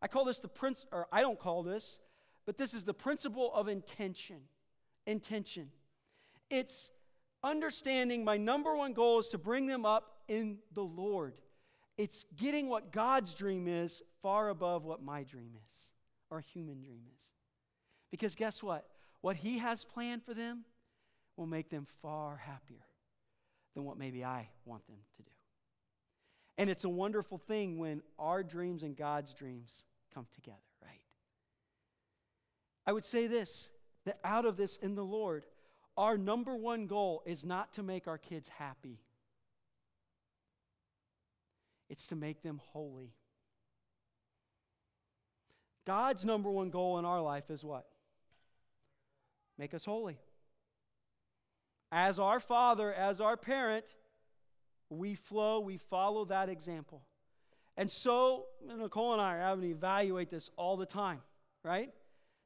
I 0.01 0.07
call 0.07 0.25
this 0.25 0.39
the 0.39 0.47
prince, 0.47 0.85
or 0.91 1.07
I 1.11 1.21
don't 1.21 1.39
call 1.39 1.63
this, 1.63 1.99
but 2.45 2.57
this 2.57 2.73
is 2.73 2.83
the 2.83 2.93
principle 2.93 3.51
of 3.53 3.67
intention. 3.67 4.41
Intention. 5.05 5.71
It's 6.49 6.89
understanding 7.43 8.23
my 8.23 8.37
number 8.37 8.75
one 8.75 8.93
goal 8.93 9.19
is 9.19 9.27
to 9.29 9.37
bring 9.37 9.65
them 9.65 9.85
up 9.85 10.21
in 10.27 10.59
the 10.73 10.83
Lord. 10.83 11.33
It's 11.97 12.25
getting 12.35 12.69
what 12.69 12.91
God's 12.91 13.33
dream 13.33 13.67
is 13.67 14.01
far 14.21 14.49
above 14.49 14.85
what 14.85 15.01
my 15.01 15.23
dream 15.23 15.51
is 15.55 15.91
or 16.29 16.41
human 16.41 16.81
dream 16.81 17.01
is. 17.21 17.31
Because 18.11 18.35
guess 18.35 18.61
what? 18.61 18.85
What 19.21 19.35
He 19.35 19.57
has 19.57 19.83
planned 19.83 20.23
for 20.23 20.33
them 20.33 20.65
will 21.35 21.47
make 21.47 21.69
them 21.69 21.87
far 22.01 22.37
happier 22.37 22.85
than 23.73 23.83
what 23.83 23.97
maybe 23.97 24.23
I 24.23 24.49
want 24.65 24.85
them 24.87 24.97
to 25.17 25.23
do. 25.23 25.31
And 26.57 26.69
it's 26.69 26.85
a 26.85 26.89
wonderful 26.89 27.37
thing 27.37 27.77
when 27.77 28.01
our 28.17 28.43
dreams 28.43 28.83
and 28.83 28.95
God's 28.95 29.33
dreams 29.33 29.83
come 30.13 30.25
together, 30.33 30.57
right? 30.81 31.01
I 32.85 32.93
would 32.93 33.05
say 33.05 33.27
this 33.27 33.69
that 34.05 34.19
out 34.23 34.45
of 34.45 34.55
this 34.55 34.77
in 34.77 34.95
the 34.95 35.03
Lord, 35.03 35.45
our 35.97 36.17
number 36.17 36.55
one 36.55 36.87
goal 36.87 37.21
is 37.25 37.43
not 37.43 37.73
to 37.73 37.83
make 37.83 38.07
our 38.07 38.17
kids 38.17 38.49
happy, 38.49 38.99
it's 41.89 42.07
to 42.07 42.15
make 42.15 42.41
them 42.41 42.61
holy. 42.71 43.13
God's 45.85 46.25
number 46.25 46.51
one 46.51 46.69
goal 46.69 46.99
in 46.99 47.05
our 47.05 47.21
life 47.21 47.49
is 47.49 47.63
what? 47.63 47.85
Make 49.57 49.73
us 49.73 49.85
holy. 49.85 50.17
As 51.91 52.19
our 52.19 52.41
father, 52.41 52.93
as 52.93 53.21
our 53.21 53.37
parent, 53.37 53.95
we 54.89 55.15
flow, 55.15 55.59
we 55.59 55.77
follow 55.77 56.25
that 56.25 56.49
example. 56.49 57.01
And 57.75 57.91
so, 57.91 58.45
Nicole 58.65 59.13
and 59.13 59.21
I 59.21 59.35
are 59.35 59.41
having 59.41 59.63
to 59.63 59.69
evaluate 59.69 60.29
this 60.29 60.49
all 60.57 60.77
the 60.77 60.85
time, 60.85 61.21
right? 61.63 61.91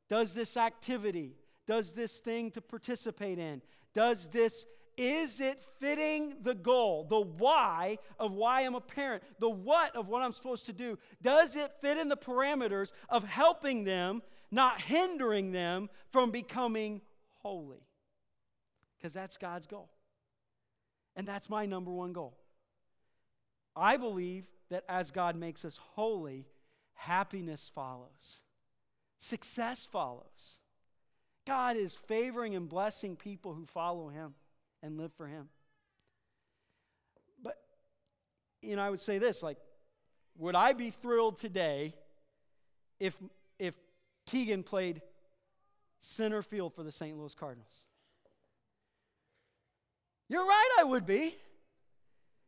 Does 0.10 0.34
this 0.34 0.58
activity, 0.58 1.36
does 1.68 1.94
this 1.94 2.20
thing 2.20 2.52
to 2.52 2.62
participate 2.62 3.40
in, 3.40 3.62
does 3.94 4.28
this, 4.28 4.66
is 4.98 5.40
it 5.40 5.64
fitting 5.80 6.36
the 6.42 6.54
goal, 6.54 7.06
the 7.10 7.22
why 7.22 7.98
of 8.20 8.34
why 8.34 8.62
I'm 8.62 8.76
a 8.76 8.82
parent, 8.82 9.24
the 9.40 9.50
what 9.50 9.96
of 9.96 10.10
what 10.10 10.22
I'm 10.22 10.34
supposed 10.34 10.66
to 10.66 10.74
do? 10.74 11.00
Does 11.22 11.56
it 11.56 11.72
fit 11.80 11.98
in 11.98 12.10
the 12.10 12.18
parameters 12.18 12.92
of 13.08 13.24
helping 13.24 13.86
them, 13.86 14.22
not 14.52 14.82
hindering 14.82 15.52
them 15.52 15.90
from 16.12 16.30
becoming 16.30 17.02
holy? 17.40 17.88
Because 18.98 19.14
that's 19.14 19.38
God's 19.38 19.66
goal. 19.66 19.90
And 21.16 21.28
that's 21.28 21.50
my 21.50 21.66
number 21.66 21.92
one 21.92 22.14
goal. 22.14 22.38
I 23.76 23.98
believe 23.98 24.46
that 24.70 24.84
as 24.88 25.12
God 25.12 25.36
makes 25.36 25.66
us 25.66 25.80
holy, 25.96 26.48
happiness 26.94 27.72
follows, 27.74 28.42
success 29.20 29.86
follows. 29.86 30.60
God 31.46 31.76
is 31.76 31.96
favoring 31.96 32.56
and 32.56 32.70
blessing 32.70 33.16
people 33.16 33.54
who 33.54 33.66
follow 33.66 34.10
Him 34.10 34.36
and 34.84 34.98
live 34.98 35.12
for 35.14 35.28
Him. 35.28 35.50
But, 37.42 37.58
you 38.62 38.76
know, 38.76 38.82
I 38.82 38.90
would 38.90 39.02
say 39.02 39.18
this 39.18 39.42
like, 39.42 39.58
would 40.38 40.56
I 40.56 40.74
be 40.74 40.92
thrilled 40.92 41.38
today 41.40 41.96
if, 43.00 43.18
if 43.60 43.74
Keegan 44.28 44.64
played 44.64 45.02
center 46.00 46.42
field 46.42 46.74
for 46.74 46.84
the 46.84 46.92
St. 46.92 47.18
Louis 47.18 47.34
Cardinals? 47.34 47.84
You're 50.32 50.46
right, 50.46 50.70
I 50.80 50.86
would 50.86 51.06
be. 51.06 51.36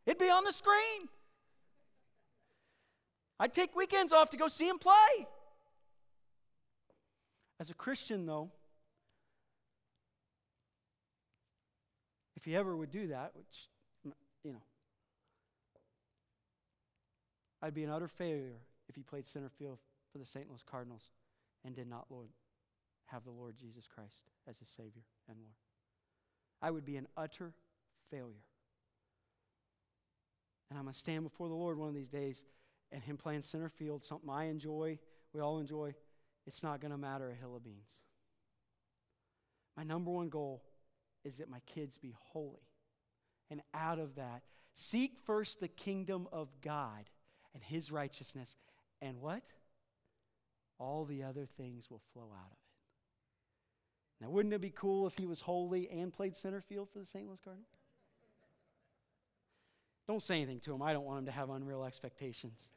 It'd 0.06 0.17
be 0.17 0.30
on 0.30 0.46
the 0.46 0.54
screen. 0.54 1.10
I'd 3.38 3.52
take 3.52 3.76
weekends 3.76 4.13
off 4.13 4.30
to 4.30 4.38
go 4.38 4.48
see 4.48 4.69
him 4.69 4.80
play. 4.80 5.28
As 7.60 7.69
a 7.69 7.74
Christian, 7.74 8.26
though, 8.26 8.52
if 12.38 12.46
he 12.46 12.56
ever 12.56 12.74
would 12.74 12.89
do 12.89 13.08
that, 13.08 13.34
which, 13.36 13.67
you 14.46 14.54
know, 14.54 14.62
I'd 17.62 17.74
be 17.74 17.84
an 17.84 17.89
utter 17.89 18.08
failure 18.08 18.62
if 18.88 18.96
he 18.96 19.04
played 19.04 19.28
center 19.28 19.50
field 19.50 19.80
for 20.13 20.19
the 20.19 20.26
St. 20.26 20.48
Louis 20.50 20.63
Cardinals 20.63 21.10
and 21.65 21.76
did 21.76 21.89
not, 21.89 22.06
Lord, 22.10 22.30
have 23.08 23.26
the 23.26 23.32
Lord 23.32 23.58
Jesus 23.58 23.89
Christ 23.93 24.22
as 24.48 24.60
his 24.60 24.69
Savior 24.69 25.04
and 25.28 25.38
Lord. 25.38 25.56
I 26.62 26.72
would 26.72 26.86
be 26.86 26.96
an 26.96 27.10
utter 27.17 27.52
failure. 28.13 28.45
And 30.69 30.78
I'm 30.78 30.86
going 30.86 30.93
to 30.93 30.99
stand 30.99 31.23
before 31.23 31.49
the 31.49 31.56
Lord 31.56 31.78
one 31.78 31.89
of 31.89 31.95
these 31.95 32.10
days 32.10 32.43
and 32.91 33.04
Him 33.04 33.17
playing 33.17 33.41
center 33.41 33.69
field, 33.69 34.04
something 34.04 34.30
I 34.30 34.45
enjoy, 34.45 34.99
we 35.34 35.41
all 35.41 35.60
enjoy. 35.60 35.95
It's 36.45 36.62
not 36.62 36.80
going 36.80 36.91
to 36.91 36.97
matter 36.97 37.30
a 37.30 37.36
hill 37.36 37.56
of 37.56 37.63
beans. 37.63 37.89
My 39.76 39.84
number 39.84 40.12
one 40.12 40.30
goal 40.30 40.63
is 41.23 41.38
that 41.38 41.49
my 41.49 41.60
kids 41.65 41.97
be 41.97 42.13
holy. 42.32 42.67
And 43.49 43.62
out 43.73 43.99
of 43.99 44.15
that, 44.15 44.43
seek 44.73 45.13
first 45.26 45.60
the 45.60 45.67
kingdom 45.67 46.28
of 46.32 46.49
God 46.62 47.10
and 47.54 47.63
His 47.63 47.91
righteousness. 47.91 48.56
And 49.02 49.19
what? 49.21 49.41
All 50.80 51.06
the 51.06 51.23
other 51.23 51.47
things 51.58 51.89
will 51.89 52.02
flow 52.13 52.30
out 52.32 52.52
of 52.52 52.58
it. 52.58 52.63
Now, 54.23 54.30
wouldn't 54.30 54.54
it 54.54 54.62
be 54.62 54.69
cool 54.69 55.06
if 55.08 55.17
he 55.17 55.26
was 55.26 55.41
holy 55.41 55.89
and 55.89 56.13
played 56.13 56.36
center 56.36 56.62
field 56.62 56.89
for 56.91 56.99
the 56.99 57.06
St. 57.06 57.28
Louis 57.28 57.39
Cardinals? 57.43 57.83
Don't 60.08 60.22
say 60.22 60.36
anything 60.36 60.60
to 60.62 60.74
him. 60.74 60.82
I 60.82 60.94
don't 60.94 61.06
want 61.06 61.20
him 61.20 61.26
to 61.26 61.32
have 61.32 61.50
unreal 61.50 61.84
expectations. 61.84 62.70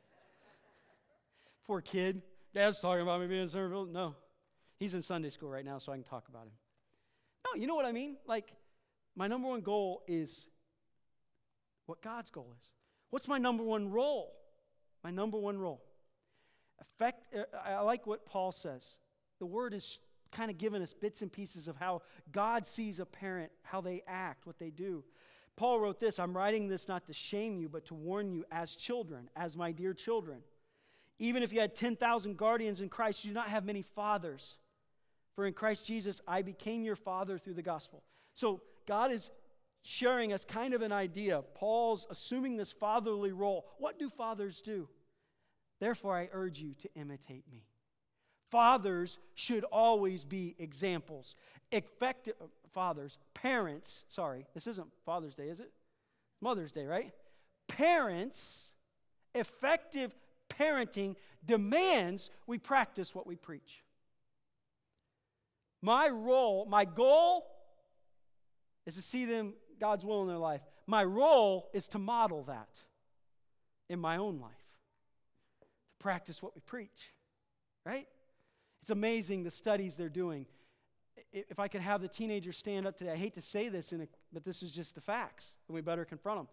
Poor 1.66 1.80
kid. 1.80 2.22
Dad's 2.54 2.80
talking 2.80 3.02
about 3.02 3.20
me 3.20 3.26
being 3.26 3.42
in 3.42 3.48
center 3.48 3.68
field. 3.68 3.92
No. 3.92 4.14
He's 4.78 4.94
in 4.94 5.02
Sunday 5.02 5.30
school 5.30 5.50
right 5.50 5.64
now, 5.64 5.78
so 5.78 5.92
I 5.92 5.96
can 5.96 6.04
talk 6.04 6.28
about 6.28 6.44
him. 6.44 6.52
No, 7.44 7.60
you 7.60 7.66
know 7.66 7.74
what 7.74 7.84
I 7.84 7.92
mean? 7.92 8.16
Like, 8.26 8.52
my 9.14 9.26
number 9.26 9.48
one 9.48 9.60
goal 9.60 10.02
is 10.06 10.48
what 11.86 12.02
God's 12.02 12.30
goal 12.30 12.52
is. 12.58 12.70
What's 13.10 13.28
my 13.28 13.38
number 13.38 13.62
one 13.62 13.90
role? 13.90 14.34
My 15.02 15.10
number 15.10 15.38
one 15.38 15.58
role. 15.58 15.82
Effect, 16.80 17.34
uh, 17.34 17.44
I 17.64 17.80
like 17.80 18.06
what 18.06 18.26
Paul 18.26 18.52
says. 18.52 18.98
The 19.38 19.46
word 19.46 19.72
is 19.72 19.98
kind 20.32 20.50
of 20.50 20.58
giving 20.58 20.82
us 20.82 20.92
bits 20.92 21.22
and 21.22 21.32
pieces 21.32 21.68
of 21.68 21.76
how 21.76 22.02
God 22.32 22.66
sees 22.66 23.00
a 23.00 23.06
parent, 23.06 23.50
how 23.62 23.80
they 23.80 24.02
act, 24.06 24.46
what 24.46 24.58
they 24.58 24.70
do. 24.70 25.04
Paul 25.56 25.80
wrote 25.80 25.98
this 25.98 26.18
I'm 26.18 26.36
writing 26.36 26.68
this 26.68 26.88
not 26.88 27.06
to 27.06 27.12
shame 27.12 27.56
you, 27.58 27.68
but 27.68 27.86
to 27.86 27.94
warn 27.94 28.30
you 28.30 28.44
as 28.50 28.76
children, 28.76 29.28
as 29.34 29.56
my 29.56 29.72
dear 29.72 29.94
children. 29.94 30.38
Even 31.18 31.42
if 31.42 31.52
you 31.52 31.60
had 31.60 31.74
10,000 31.74 32.36
guardians 32.36 32.82
in 32.82 32.90
Christ, 32.90 33.24
you 33.24 33.30
do 33.30 33.34
not 33.34 33.48
have 33.48 33.64
many 33.64 33.82
fathers. 33.82 34.58
For 35.34 35.46
in 35.46 35.54
Christ 35.54 35.86
Jesus, 35.86 36.20
I 36.28 36.42
became 36.42 36.84
your 36.84 36.96
father 36.96 37.38
through 37.38 37.54
the 37.54 37.62
gospel. 37.62 38.02
So 38.34 38.60
God 38.86 39.10
is 39.10 39.30
sharing 39.82 40.32
us 40.32 40.44
kind 40.44 40.74
of 40.74 40.82
an 40.82 40.92
idea. 40.92 41.38
Of 41.38 41.54
Paul's 41.54 42.06
assuming 42.10 42.56
this 42.56 42.72
fatherly 42.72 43.32
role. 43.32 43.66
What 43.78 43.98
do 43.98 44.10
fathers 44.10 44.60
do? 44.60 44.88
Therefore, 45.80 46.16
I 46.16 46.28
urge 46.32 46.58
you 46.58 46.74
to 46.80 46.88
imitate 46.94 47.44
me. 47.50 47.64
Fathers 48.50 49.18
should 49.34 49.64
always 49.64 50.24
be 50.24 50.54
examples. 50.58 51.34
Effective, 51.72 52.34
fathers, 52.76 53.16
parents, 53.32 54.04
sorry, 54.10 54.44
this 54.52 54.66
isn't 54.66 54.86
Father's 55.06 55.34
Day, 55.34 55.48
is 55.48 55.60
it? 55.60 55.72
Mother's 56.42 56.72
Day, 56.72 56.84
right? 56.84 57.10
Parents, 57.68 58.66
effective 59.34 60.14
parenting 60.50 61.16
demands 61.42 62.28
we 62.46 62.58
practice 62.58 63.14
what 63.14 63.26
we 63.26 63.34
preach. 63.34 63.82
My 65.80 66.10
role, 66.10 66.66
my 66.66 66.84
goal 66.84 67.46
is 68.84 68.96
to 68.96 69.02
see 69.02 69.24
them 69.24 69.54
God's 69.80 70.04
will 70.04 70.20
in 70.20 70.28
their 70.28 70.36
life. 70.36 70.60
My 70.86 71.02
role 71.02 71.70
is 71.72 71.88
to 71.88 71.98
model 71.98 72.44
that 72.44 72.68
in 73.88 73.98
my 73.98 74.18
own 74.18 74.38
life, 74.38 74.52
to 75.60 75.66
practice 75.98 76.42
what 76.42 76.54
we 76.54 76.60
preach, 76.60 77.14
right? 77.86 78.06
It's 78.82 78.90
amazing 78.90 79.44
the 79.44 79.50
studies 79.50 79.94
they're 79.94 80.10
doing. 80.10 80.44
If 81.32 81.58
I 81.58 81.68
could 81.68 81.80
have 81.80 82.00
the 82.00 82.08
teenagers 82.08 82.56
stand 82.56 82.86
up 82.86 82.96
today, 82.96 83.12
I 83.12 83.16
hate 83.16 83.34
to 83.34 83.42
say 83.42 83.68
this, 83.68 83.92
a, 83.92 84.08
but 84.32 84.44
this 84.44 84.62
is 84.62 84.70
just 84.72 84.94
the 84.94 85.00
facts, 85.00 85.54
and 85.68 85.74
we 85.74 85.80
better 85.80 86.04
confront 86.04 86.40
them. 86.40 86.48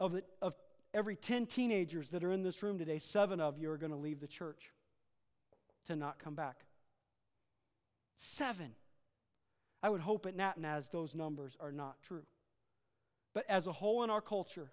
Of, 0.00 0.12
the, 0.12 0.22
of 0.40 0.54
every 0.94 1.16
10 1.16 1.46
teenagers 1.46 2.08
that 2.10 2.24
are 2.24 2.32
in 2.32 2.42
this 2.42 2.62
room 2.62 2.78
today, 2.78 2.98
seven 2.98 3.40
of 3.40 3.58
you 3.58 3.70
are 3.70 3.76
going 3.76 3.92
to 3.92 3.98
leave 3.98 4.20
the 4.20 4.26
church 4.26 4.72
to 5.86 5.96
not 5.96 6.18
come 6.18 6.34
back. 6.34 6.64
Seven. 8.16 8.72
I 9.82 9.90
would 9.90 10.00
hope 10.00 10.26
at 10.26 10.36
NatNaz 10.36 10.90
those 10.90 11.14
numbers 11.14 11.56
are 11.60 11.72
not 11.72 12.00
true. 12.02 12.24
But 13.34 13.44
as 13.48 13.66
a 13.66 13.72
whole 13.72 14.02
in 14.02 14.10
our 14.10 14.20
culture, 14.20 14.70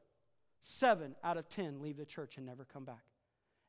seven 0.62 1.16
out 1.24 1.38
of 1.38 1.50
10 1.50 1.82
leave 1.82 1.98
the 1.98 2.06
church 2.06 2.38
and 2.38 2.46
never 2.46 2.66
come 2.66 2.86
back. 2.86 3.04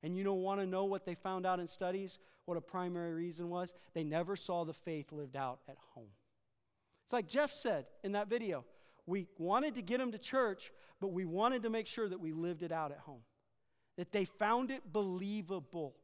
And 0.03 0.17
you 0.17 0.25
don't 0.25 0.43
want 0.43 0.61
to 0.61 0.67
know 0.67 0.85
what 0.85 1.05
they 1.05 1.15
found 1.15 1.47
out 1.47 1.61
in 1.61 1.69
studies? 1.69 2.19
What 2.47 2.57
a 2.57 2.61
primary 2.61 3.13
reason 3.13 3.51
was? 3.51 3.75
They 3.93 4.05
never 4.05 4.37
saw 4.37 4.65
the 4.65 4.73
faith 4.73 5.13
lived 5.13 5.37
out 5.37 5.59
at 5.69 5.77
home. 5.95 6.09
It's 7.05 7.13
like 7.13 7.29
Jeff 7.29 7.53
said 7.53 7.87
in 8.03 8.13
that 8.13 8.29
video. 8.29 8.65
We 9.05 9.27
wanted 9.39 9.75
to 9.75 9.83
get 9.83 9.99
them 9.99 10.13
to 10.13 10.19
church, 10.19 10.73
but 11.01 11.09
we 11.09 11.25
wanted 11.25 11.63
to 11.65 11.71
make 11.71 11.87
sure 11.87 12.09
that 12.09 12.19
we 12.19 12.33
lived 12.33 12.63
it 12.63 12.73
out 12.73 12.91
at 12.93 12.99
home. 12.99 13.21
That 13.97 14.13
they 14.13 14.25
found 14.25 14.71
it 14.71 14.93
believable. 14.93 15.95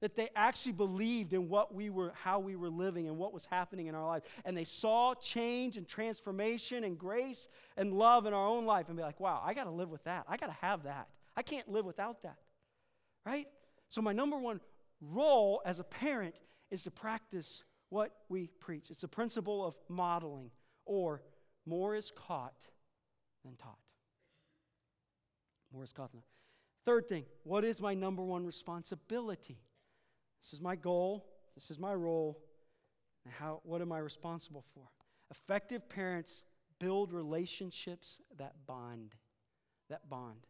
That 0.00 0.14
they 0.14 0.28
actually 0.36 0.72
believed 0.72 1.32
in 1.32 1.48
what 1.48 1.74
we 1.74 1.90
were, 1.90 2.12
how 2.14 2.38
we 2.38 2.54
were 2.54 2.68
living 2.68 3.08
and 3.08 3.16
what 3.16 3.32
was 3.32 3.46
happening 3.46 3.86
in 3.86 3.94
our 3.94 4.06
life. 4.06 4.22
And 4.44 4.56
they 4.56 4.64
saw 4.64 5.14
change 5.14 5.76
and 5.76 5.86
transformation 5.86 6.84
and 6.84 6.98
grace 6.98 7.48
and 7.76 7.92
love 7.92 8.26
in 8.26 8.34
our 8.34 8.46
own 8.46 8.66
life 8.66 8.88
and 8.88 8.96
be 8.96 9.02
like, 9.02 9.20
wow, 9.20 9.40
I 9.44 9.54
got 9.54 9.64
to 9.64 9.70
live 9.70 9.90
with 9.90 10.04
that. 10.04 10.26
I 10.28 10.36
got 10.36 10.46
to 10.46 10.56
have 10.60 10.84
that. 10.84 11.08
I 11.36 11.42
can't 11.42 11.68
live 11.68 11.84
without 11.84 12.22
that. 12.22 12.36
Right? 13.24 13.46
So, 13.88 14.02
my 14.02 14.12
number 14.12 14.36
one 14.36 14.60
role 15.00 15.62
as 15.64 15.78
a 15.78 15.84
parent 15.84 16.34
is 16.70 16.82
to 16.82 16.90
practice 16.90 17.64
what 17.90 18.12
we 18.28 18.48
preach. 18.60 18.90
It's 18.90 19.04
a 19.04 19.08
principle 19.08 19.64
of 19.64 19.74
modeling, 19.88 20.50
or 20.84 21.22
more 21.64 21.94
is 21.94 22.10
caught 22.10 22.54
than 23.44 23.56
taught. 23.56 23.78
More 25.72 25.84
is 25.84 25.92
caught 25.92 26.12
than 26.12 26.20
taught. 26.20 26.30
Third 26.84 27.08
thing, 27.08 27.24
what 27.42 27.64
is 27.64 27.80
my 27.80 27.94
number 27.94 28.22
one 28.22 28.46
responsibility? 28.46 29.58
This 30.42 30.52
is 30.52 30.60
my 30.60 30.76
goal, 30.76 31.26
this 31.54 31.70
is 31.70 31.78
my 31.78 31.94
role, 31.94 32.38
how, 33.28 33.60
what 33.64 33.80
am 33.80 33.92
I 33.92 33.98
responsible 33.98 34.64
for? 34.74 34.84
Effective 35.30 35.88
parents 35.88 36.44
build 36.78 37.12
relationships 37.12 38.20
that 38.38 38.54
bond. 38.66 39.14
That 39.88 40.08
bond. 40.08 40.46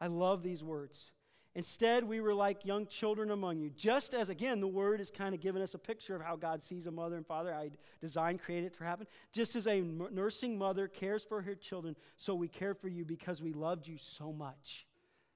I 0.00 0.06
love 0.06 0.42
these 0.42 0.64
words. 0.64 1.12
Instead, 1.56 2.04
we 2.04 2.20
were 2.20 2.32
like 2.32 2.64
young 2.64 2.86
children 2.86 3.32
among 3.32 3.58
you. 3.58 3.70
Just 3.70 4.14
as, 4.14 4.28
again, 4.28 4.60
the 4.60 4.68
word 4.68 5.00
is 5.00 5.10
kind 5.10 5.34
of 5.34 5.40
giving 5.40 5.62
us 5.62 5.74
a 5.74 5.78
picture 5.78 6.14
of 6.14 6.22
how 6.22 6.36
God 6.36 6.62
sees 6.62 6.86
a 6.86 6.92
mother 6.92 7.16
and 7.16 7.26
father, 7.26 7.52
I 7.52 7.70
designed, 8.00 8.40
created 8.40 8.66
it 8.68 8.78
to 8.78 8.84
happen. 8.84 9.06
Just 9.32 9.56
as 9.56 9.66
a 9.66 9.80
nursing 9.80 10.56
mother 10.56 10.86
cares 10.86 11.24
for 11.24 11.42
her 11.42 11.56
children, 11.56 11.96
so 12.16 12.34
we 12.36 12.46
care 12.46 12.74
for 12.74 12.88
you 12.88 13.04
because 13.04 13.42
we 13.42 13.52
loved 13.52 13.88
you 13.88 13.96
so 13.98 14.32
much. 14.32 14.86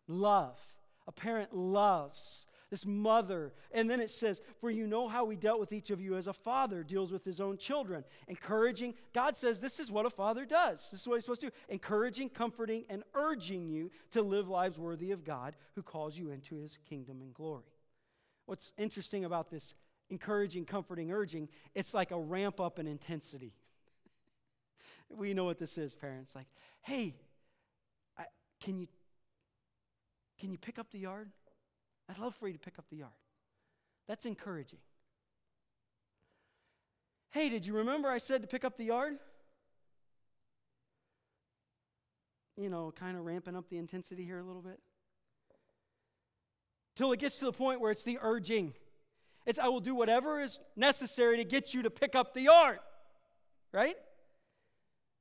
Love. 0.07 0.59
A 1.07 1.13
parent 1.13 1.53
loves 1.53 2.47
this 2.75 2.85
mother. 2.85 3.53
And 3.71 3.89
then 3.89 4.01
it 4.01 4.11
says, 4.11 4.41
For 4.61 4.69
you 4.69 4.89
know 4.89 5.07
how 5.07 5.25
we 5.25 5.37
dealt 5.37 5.61
with 5.61 5.73
each 5.73 5.91
of 5.91 6.01
you 6.01 6.17
as 6.17 6.27
a 6.27 6.33
father 6.33 6.83
deals 6.83 7.13
with 7.13 7.25
his 7.25 7.41
own 7.41 7.57
children. 7.57 8.03
Encouraging. 8.27 8.95
God 9.13 9.37
says 9.37 9.61
this 9.61 9.79
is 9.79 9.93
what 9.93 10.07
a 10.07 10.11
father 10.11 10.45
does. 10.45 10.89
This 10.91 11.03
is 11.03 11.07
what 11.07 11.15
he's 11.15 11.25
supposed 11.25 11.43
to 11.43 11.51
do. 11.51 11.53
Encouraging, 11.69 12.31
comforting, 12.31 12.85
and 12.91 13.05
urging 13.15 13.69
you 13.69 13.93
to 14.11 14.23
live 14.23 14.49
lives 14.49 14.77
worthy 14.77 15.13
of 15.13 15.25
God 15.25 15.55
who 15.77 15.83
calls 15.83 16.19
you 16.19 16.31
into 16.31 16.57
his 16.57 16.77
kingdom 16.89 17.21
and 17.21 17.33
glory. 17.33 17.63
What's 18.47 18.73
interesting 18.77 19.25
about 19.25 19.51
this 19.51 19.75
encouraging, 20.11 20.65
comforting, 20.65 21.13
urging, 21.13 21.49
it's 21.77 21.95
like 21.95 22.11
a 22.11 22.19
ramp 22.19 22.61
up 22.61 22.81
in 22.81 22.89
intensity. 22.89 23.55
we 25.17 25.33
know 25.33 25.45
what 25.45 25.61
this 25.61 25.79
is, 25.79 25.95
parents. 25.95 26.35
Like, 26.35 26.49
hey, 26.83 27.15
I, 28.19 28.25
can 28.61 28.77
you 28.79 28.89
can 30.41 30.51
you 30.51 30.59
pick 30.59 30.81
up 30.81 30.91
the 30.91 30.99
yard? 30.99 31.31
I'd 32.09 32.19
love 32.19 32.35
for 32.35 32.47
you 32.47 32.53
to 32.53 32.59
pick 32.59 32.79
up 32.79 32.85
the 32.91 32.97
yard. 32.97 33.13
That's 34.07 34.27
encouraging. 34.27 34.79
Hey, 37.31 37.49
did 37.49 37.67
you 37.67 37.75
remember 37.75 38.09
I 38.09 38.19
said 38.19 38.43
to 38.43 38.47
pick 38.47 38.65
up 38.65 38.77
the 38.77 38.85
yard? 38.85 39.15
You 42.57 42.69
know, 42.69 42.93
kind 42.95 43.17
of 43.17 43.25
ramping 43.25 43.57
up 43.57 43.69
the 43.69 43.79
intensity 43.79 44.25
here 44.25 44.39
a 44.39 44.45
little 44.45 44.63
bit. 44.63 44.79
Till 46.97 47.11
it 47.13 47.19
gets 47.19 47.39
to 47.41 47.47
the 47.47 47.53
point 47.53 47.81
where 47.81 47.91
it's 47.91 48.05
the 48.05 48.19
urging. 48.21 48.75
It's, 49.47 49.59
I 49.59 49.69
will 49.69 49.81
do 49.81 49.95
whatever 49.95 50.41
is 50.41 50.61
necessary 50.77 51.39
to 51.39 51.45
get 51.45 51.75
you 51.75 51.83
to 51.83 51.91
pick 51.91 52.15
up 52.15 52.35
the 52.35 52.43
yard. 52.43 52.79
Right? 53.73 53.97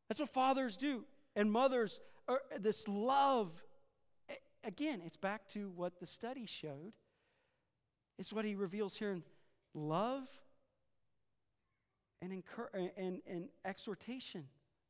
That's 0.08 0.20
what 0.20 0.30
fathers 0.30 0.78
do. 0.78 1.06
And 1.36 1.52
mothers, 1.52 2.00
are, 2.28 2.42
this 2.60 2.88
love 2.88 3.63
again, 4.64 5.02
it's 5.06 5.18
back 5.18 5.48
to 5.50 5.70
what 5.76 6.00
the 6.00 6.08
study 6.08 6.46
showed. 6.46 6.94
It's 8.20 8.32
what 8.32 8.46
he 8.46 8.56
reveals 8.56 8.96
here 8.96 9.12
in 9.12 9.24
love 9.74 10.24
and, 12.22 12.32
incur- 12.32 12.70
and, 12.98 13.22
and 13.28 13.50
exhortation, 13.66 14.46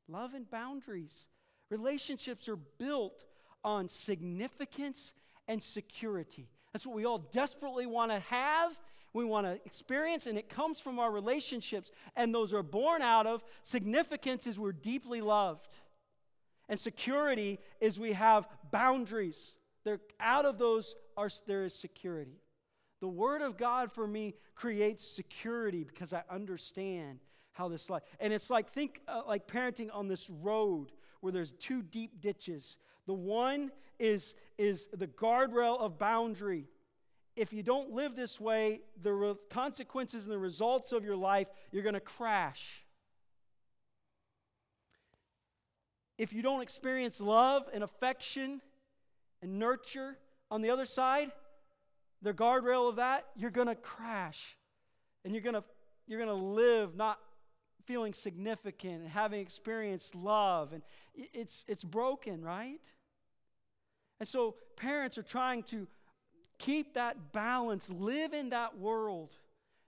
love 0.07 0.34
and 0.34 0.49
boundaries. 0.49 1.28
Relationships 1.69 2.47
are 2.47 2.57
built 2.57 3.26
on 3.63 3.88
significance 3.88 5.13
and 5.47 5.63
security. 5.63 6.49
That's 6.71 6.86
what 6.86 6.95
we 6.95 7.05
all 7.05 7.19
desperately 7.19 7.86
want 7.86 8.11
to 8.11 8.19
have. 8.19 8.78
We 9.13 9.26
want 9.26 9.45
to 9.45 9.53
experience, 9.65 10.26
and 10.26 10.39
it 10.39 10.49
comes 10.49 10.80
from 10.80 10.97
our 10.97 11.11
relationships, 11.11 11.91
and 12.15 12.34
those 12.34 12.51
are 12.53 12.63
born 12.63 13.03
out 13.03 13.28
of 13.28 13.43
significance 13.63 14.47
is 14.47 14.57
we're 14.57 14.71
deeply 14.71 15.21
loved, 15.21 15.76
and 16.67 16.80
security 16.80 17.59
is 17.80 17.99
we 17.99 18.13
have 18.13 18.47
boundaries. 18.71 19.53
There, 19.84 19.99
out 20.19 20.45
of 20.45 20.57
those 20.57 20.95
are, 21.17 21.29
there 21.45 21.65
is 21.65 21.73
security. 21.73 22.39
The 23.01 23.07
Word 23.07 23.41
of 23.41 23.57
God 23.57 23.91
for 23.91 24.07
me 24.07 24.36
creates 24.55 25.05
security 25.05 25.84
because 25.84 26.13
I 26.13 26.23
understand 26.29 27.19
how 27.51 27.67
this 27.67 27.89
life. 27.89 28.03
And 28.19 28.31
it's 28.34 28.49
like 28.49 28.71
think 28.71 29.01
uh, 29.07 29.21
like 29.27 29.47
parenting 29.47 29.89
on 29.93 30.07
this 30.07 30.29
road 30.29 30.91
where 31.21 31.31
there's 31.31 31.51
two 31.51 31.81
deep 31.81 32.21
ditches. 32.21 32.77
The 33.05 33.13
one 33.13 33.71
is 33.99 34.36
is 34.57 34.88
the 34.93 35.07
guardrail 35.07 35.79
of 35.79 35.97
boundary. 35.97 36.65
If 37.36 37.51
you 37.51 37.63
don't 37.63 37.91
live 37.91 38.15
this 38.15 38.39
way, 38.39 38.81
the 39.01 39.11
re- 39.11 39.36
consequences 39.49 40.23
and 40.23 40.31
the 40.31 40.38
results 40.38 40.91
of 40.91 41.03
your 41.03 41.15
life, 41.15 41.47
you're 41.71 41.84
going 41.84 41.93
to 41.95 41.99
crash. 41.99 42.84
If 46.17 46.31
you 46.31 46.43
don't 46.43 46.61
experience 46.61 47.19
love 47.19 47.63
and 47.73 47.84
affection 47.84 48.61
and 49.44 49.60
nurture 49.60 50.18
on 50.50 50.62
the 50.62 50.72
other 50.72 50.86
side, 50.86 51.32
the 52.22 52.34
guardrail 52.34 52.89
of 52.89 52.96
that, 52.96 53.26
you're 53.36 53.52
going 53.52 53.68
to 53.68 53.76
crash. 53.76 54.58
And 55.24 55.34
you're 55.34 55.44
going 55.44 55.56
to 55.56 55.64
you're 56.08 56.20
going 56.20 56.38
to 56.38 56.46
live 56.46 56.96
not 56.96 57.18
feeling 57.86 58.14
significant 58.14 59.02
and 59.02 59.10
having 59.10 59.39
experienced 59.39 60.16
love 60.16 60.74
and 60.74 60.82
it's 61.14 61.64
it's 61.68 61.84
broken, 61.84 62.41
right? 62.41 62.82
And 64.20 64.28
so 64.28 64.56
parents 64.76 65.18
are 65.18 65.24
trying 65.24 65.64
to 65.64 65.88
keep 66.60 66.94
that 66.96 67.34
balance, 67.34 67.89
live 67.89 68.34
in 68.34 68.50
that 68.50 68.78
world. 68.78 69.32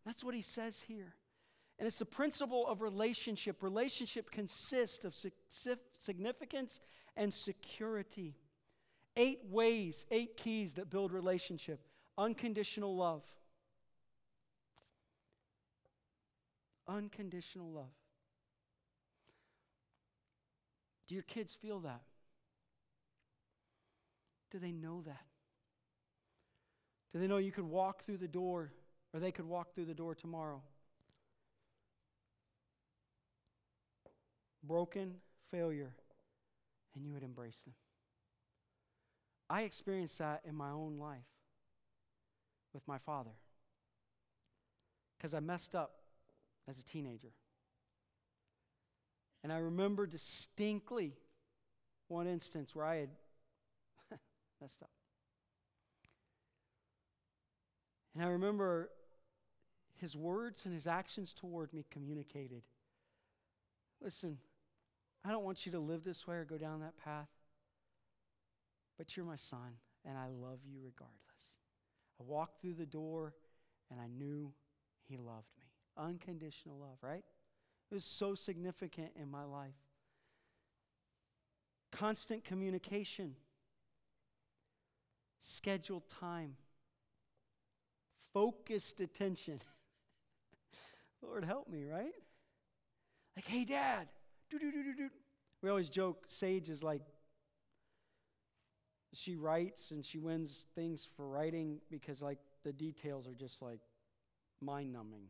That's 0.06 0.24
what 0.24 0.36
he 0.36 0.42
says 0.42 0.82
here. 0.82 1.16
And 1.80 1.88
it's 1.88 2.00
the 2.00 2.06
principle 2.06 2.66
of 2.68 2.82
relationship. 2.82 3.62
Relationship 3.62 4.32
consists 4.32 5.04
of 5.04 5.16
significance 6.00 6.80
and 7.18 7.34
security. 7.34 8.36
Eight 9.18 9.40
ways, 9.50 10.06
eight 10.12 10.36
keys 10.36 10.74
that 10.74 10.90
build 10.90 11.12
relationship. 11.12 11.80
Unconditional 12.18 12.96
love. 12.96 13.24
Unconditional 16.88 17.72
love. 17.72 17.94
Do 21.08 21.16
your 21.16 21.24
kids 21.24 21.54
feel 21.54 21.80
that? 21.82 22.02
Do 24.52 24.60
they 24.60 24.72
know 24.72 25.02
that? 25.06 25.26
Do 27.14 27.20
they 27.20 27.28
know 27.28 27.38
you 27.38 27.52
could 27.52 27.66
walk 27.66 28.04
through 28.04 28.18
the 28.18 28.28
door 28.28 28.74
or 29.14 29.20
they 29.20 29.32
could 29.32 29.46
walk 29.46 29.74
through 29.74 29.86
the 29.86 29.94
door 29.94 30.16
tomorrow? 30.16 30.62
Broken 34.64 35.16
failure, 35.52 35.94
and 36.96 37.06
you 37.06 37.14
would 37.14 37.24
embrace 37.24 37.62
them. 37.62 37.74
I 39.50 39.62
experienced 39.62 40.20
that 40.20 40.42
in 40.48 40.56
my 40.56 40.70
own 40.70 40.98
life 40.98 41.20
with 42.74 42.88
my 42.88 42.98
father 42.98 43.32
because 45.18 45.34
I 45.34 45.40
messed 45.40 45.76
up 45.76 45.92
as 46.68 46.80
a 46.80 46.84
teenager. 46.84 47.32
And 49.44 49.54
I 49.54 49.58
remember 49.58 50.08
distinctly 50.08 51.14
one 52.08 52.28
instance 52.28 52.76
where 52.76 52.86
I 52.86 52.96
had 52.96 53.10
messed 54.62 54.82
up. 54.82 54.90
And 58.16 58.24
I 58.24 58.28
remember 58.30 58.90
his 60.02 60.16
words 60.16 60.66
and 60.66 60.74
his 60.74 60.88
actions 60.88 61.34
toward 61.34 61.74
me 61.74 61.86
communicated 61.92 62.64
listen, 64.02 64.38
I 65.24 65.32
don't 65.32 65.44
want 65.44 65.66
you 65.66 65.72
to 65.74 65.80
live 65.80 66.04
this 66.04 66.28
way 66.28 66.36
or 66.36 66.46
go 66.46 66.58
down 66.58 66.82
that 66.82 66.98
path. 67.04 67.28
But 68.98 69.16
you're 69.16 69.26
my 69.26 69.36
son, 69.36 69.78
and 70.06 70.18
I 70.18 70.28
love 70.30 70.60
you 70.66 70.80
regardless. 70.84 71.16
I 72.20 72.24
walked 72.24 72.62
through 72.62 72.76
the 72.76 72.86
door, 72.86 73.34
and 73.92 74.00
I 74.00 74.08
knew 74.08 74.54
he 75.04 75.18
loved 75.18 75.50
me. 75.60 75.66
Unconditional 75.98 76.78
love, 76.78 76.98
right? 77.02 77.24
It 77.92 77.94
was 77.94 78.06
so 78.06 78.36
significant 78.36 79.12
in 79.20 79.30
my 79.30 79.44
life. 79.44 79.76
Constant 81.92 82.44
communication. 82.44 83.36
scheduled 85.40 86.04
time, 86.20 86.56
focused 88.34 89.00
attention. 89.00 89.62
Lord, 91.22 91.46
help 91.46 91.70
me, 91.70 91.86
right? 91.86 92.14
Like, 93.36 93.46
hey, 93.46 93.64
dad. 93.64 94.08
We 95.62 95.70
always 95.70 95.90
joke, 95.90 96.26
Sage 96.28 96.70
is 96.70 96.82
like, 96.82 97.02
she 99.16 99.36
writes 99.36 99.92
and 99.92 100.06
she 100.06 100.20
wins 100.20 100.66
things 100.76 101.08
for 101.16 101.28
writing 101.28 101.80
because, 101.90 102.22
like, 102.22 102.40
the 102.64 102.74
details 102.74 103.28
are 103.28 103.34
just 103.34 103.62
like 103.62 103.80
mind 104.62 104.92
numbing. 104.92 105.28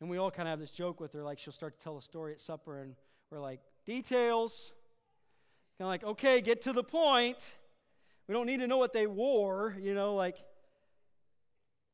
And 0.00 0.10
we 0.10 0.18
all 0.18 0.30
kind 0.30 0.48
of 0.48 0.52
have 0.52 0.60
this 0.60 0.70
joke 0.70 1.00
with 1.00 1.12
her, 1.12 1.22
like, 1.22 1.38
she'll 1.38 1.52
start 1.52 1.78
to 1.78 1.84
tell 1.84 1.96
a 1.96 2.02
story 2.02 2.32
at 2.32 2.40
supper, 2.40 2.80
and 2.80 2.94
we're 3.30 3.40
like, 3.40 3.60
details. 3.86 4.72
Kind 5.78 5.86
of 5.86 5.88
like, 5.88 6.04
okay, 6.04 6.40
get 6.40 6.62
to 6.62 6.72
the 6.72 6.84
point. 6.84 7.54
We 8.28 8.34
don't 8.34 8.46
need 8.46 8.60
to 8.60 8.66
know 8.66 8.76
what 8.76 8.92
they 8.92 9.06
wore, 9.06 9.76
you 9.80 9.94
know, 9.94 10.14
like, 10.14 10.36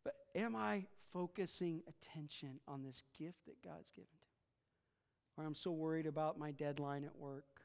but 0.04 0.14
am 0.34 0.56
I 0.56 0.86
focusing 1.12 1.82
attention 1.88 2.60
on 2.68 2.82
this 2.82 3.02
gift 3.18 3.46
that 3.46 3.62
God's 3.62 3.90
given 3.90 4.08
to 4.08 4.16
me? 4.16 5.36
Or 5.36 5.44
I'm 5.44 5.54
so 5.54 5.70
worried 5.70 6.06
about 6.06 6.38
my 6.38 6.52
deadline 6.52 7.04
at 7.04 7.16
work, 7.16 7.62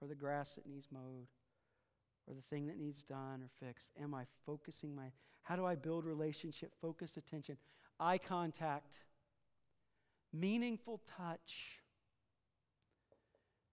or 0.00 0.08
the 0.08 0.14
grass 0.14 0.54
that 0.54 0.66
needs 0.66 0.88
mowed, 0.92 1.26
or 2.28 2.34
the 2.34 2.42
thing 2.42 2.66
that 2.66 2.78
needs 2.78 3.04
done 3.04 3.42
or 3.42 3.66
fixed. 3.66 3.90
Am 4.02 4.14
I 4.14 4.24
focusing 4.46 4.94
my, 4.94 5.06
how 5.42 5.56
do 5.56 5.64
I 5.64 5.74
build 5.74 6.04
relationship, 6.04 6.72
focused 6.80 7.16
attention, 7.16 7.56
eye 8.00 8.18
contact, 8.18 8.94
meaningful 10.32 11.00
touch? 11.16 11.80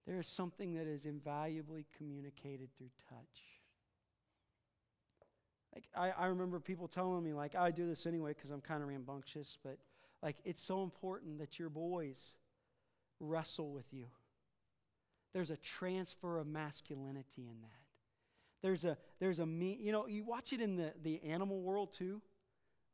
There 0.05 0.19
is 0.19 0.27
something 0.27 0.75
that 0.75 0.87
is 0.87 1.05
invaluably 1.05 1.85
communicated 1.97 2.69
through 2.77 2.89
touch. 3.09 3.41
Like 5.73 5.85
I, 5.95 6.23
I 6.23 6.25
remember 6.25 6.59
people 6.59 6.87
telling 6.87 7.23
me, 7.23 7.33
like, 7.33 7.53
oh, 7.57 7.61
I 7.61 7.71
do 7.71 7.87
this 7.87 8.05
anyway 8.05 8.33
because 8.33 8.49
I'm 8.49 8.61
kind 8.61 8.81
of 8.81 8.89
rambunctious, 8.89 9.57
but 9.63 9.77
like 10.21 10.37
it's 10.43 10.61
so 10.61 10.83
important 10.83 11.39
that 11.39 11.59
your 11.59 11.69
boys 11.69 12.33
wrestle 13.19 13.71
with 13.71 13.93
you. 13.93 14.07
There's 15.33 15.51
a 15.51 15.57
transfer 15.57 16.37
of 16.39 16.47
masculinity 16.47 17.47
in 17.47 17.61
that. 17.61 17.80
There's 18.61 18.85
a 18.85 18.97
there's 19.19 19.39
a 19.39 19.45
me, 19.45 19.77
you 19.79 19.91
know, 19.91 20.07
you 20.07 20.23
watch 20.23 20.53
it 20.53 20.61
in 20.61 20.75
the, 20.75 20.93
the 21.03 21.21
animal 21.23 21.61
world 21.61 21.93
too. 21.97 22.21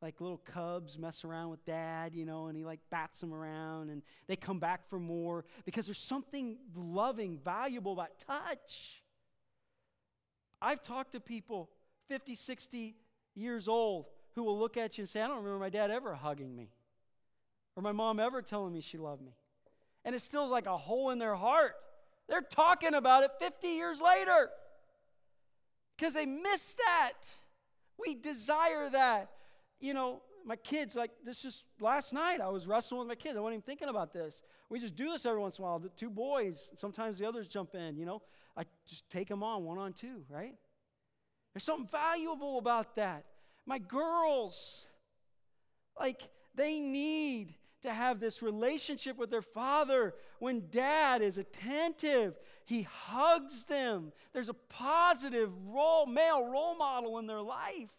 Like 0.00 0.20
little 0.20 0.38
cubs 0.38 0.96
mess 0.98 1.24
around 1.24 1.50
with 1.50 1.64
dad, 1.64 2.14
you 2.14 2.24
know, 2.24 2.46
and 2.46 2.56
he 2.56 2.64
like 2.64 2.78
bats 2.88 3.20
them 3.20 3.34
around 3.34 3.90
and 3.90 4.02
they 4.28 4.36
come 4.36 4.60
back 4.60 4.88
for 4.88 5.00
more 5.00 5.44
because 5.64 5.86
there's 5.86 5.98
something 5.98 6.56
loving, 6.74 7.38
valuable 7.38 7.92
about 7.92 8.10
touch. 8.18 9.02
I've 10.62 10.82
talked 10.82 11.12
to 11.12 11.20
people 11.20 11.70
50, 12.08 12.36
60 12.36 12.96
years 13.34 13.66
old 13.68 14.06
who 14.34 14.44
will 14.44 14.58
look 14.58 14.76
at 14.76 14.98
you 14.98 15.02
and 15.02 15.08
say, 15.08 15.20
I 15.20 15.26
don't 15.26 15.38
remember 15.38 15.58
my 15.58 15.68
dad 15.68 15.90
ever 15.90 16.14
hugging 16.14 16.54
me 16.54 16.70
or 17.74 17.82
my 17.82 17.92
mom 17.92 18.20
ever 18.20 18.40
telling 18.40 18.72
me 18.72 18.80
she 18.80 18.98
loved 18.98 19.22
me. 19.22 19.32
And 20.04 20.14
it 20.14 20.22
still 20.22 20.48
like 20.48 20.66
a 20.66 20.76
hole 20.76 21.10
in 21.10 21.18
their 21.18 21.34
heart. 21.34 21.74
They're 22.28 22.40
talking 22.40 22.94
about 22.94 23.24
it 23.24 23.30
50 23.40 23.66
years 23.68 24.00
later 24.00 24.48
because 25.98 26.14
they 26.14 26.26
miss 26.26 26.74
that. 26.74 27.12
We 27.98 28.14
desire 28.14 28.88
that. 28.90 29.30
You 29.80 29.94
know, 29.94 30.22
my 30.44 30.56
kids, 30.56 30.94
like 30.94 31.10
this 31.24 31.42
just 31.42 31.64
last 31.80 32.12
night, 32.12 32.40
I 32.40 32.48
was 32.48 32.66
wrestling 32.66 33.00
with 33.00 33.08
my 33.08 33.14
kids. 33.14 33.36
I 33.36 33.40
wasn't 33.40 33.54
even 33.54 33.62
thinking 33.62 33.88
about 33.88 34.12
this. 34.12 34.42
We 34.70 34.78
just 34.78 34.94
do 34.94 35.10
this 35.10 35.26
every 35.26 35.40
once 35.40 35.58
in 35.58 35.64
a 35.64 35.68
while. 35.68 35.78
The 35.78 35.88
two 35.90 36.10
boys, 36.10 36.70
sometimes 36.76 37.18
the 37.18 37.26
others 37.26 37.48
jump 37.48 37.74
in, 37.74 37.96
you 37.96 38.06
know. 38.06 38.22
I 38.56 38.64
just 38.86 39.10
take 39.10 39.28
them 39.28 39.42
on 39.42 39.64
one 39.64 39.78
on 39.78 39.92
two, 39.92 40.22
right? 40.28 40.54
There's 41.52 41.64
something 41.64 41.88
valuable 41.88 42.58
about 42.58 42.96
that. 42.96 43.24
My 43.66 43.78
girls, 43.78 44.86
like, 45.98 46.22
they 46.54 46.78
need 46.78 47.54
to 47.82 47.92
have 47.92 48.20
this 48.20 48.42
relationship 48.42 49.18
with 49.18 49.30
their 49.30 49.42
father. 49.42 50.14
When 50.38 50.68
dad 50.70 51.22
is 51.22 51.38
attentive, 51.38 52.38
he 52.64 52.82
hugs 52.82 53.64
them. 53.64 54.12
There's 54.32 54.48
a 54.48 54.54
positive 54.54 55.50
role, 55.66 56.06
male 56.06 56.44
role 56.44 56.76
model 56.76 57.18
in 57.18 57.26
their 57.26 57.42
life 57.42 57.90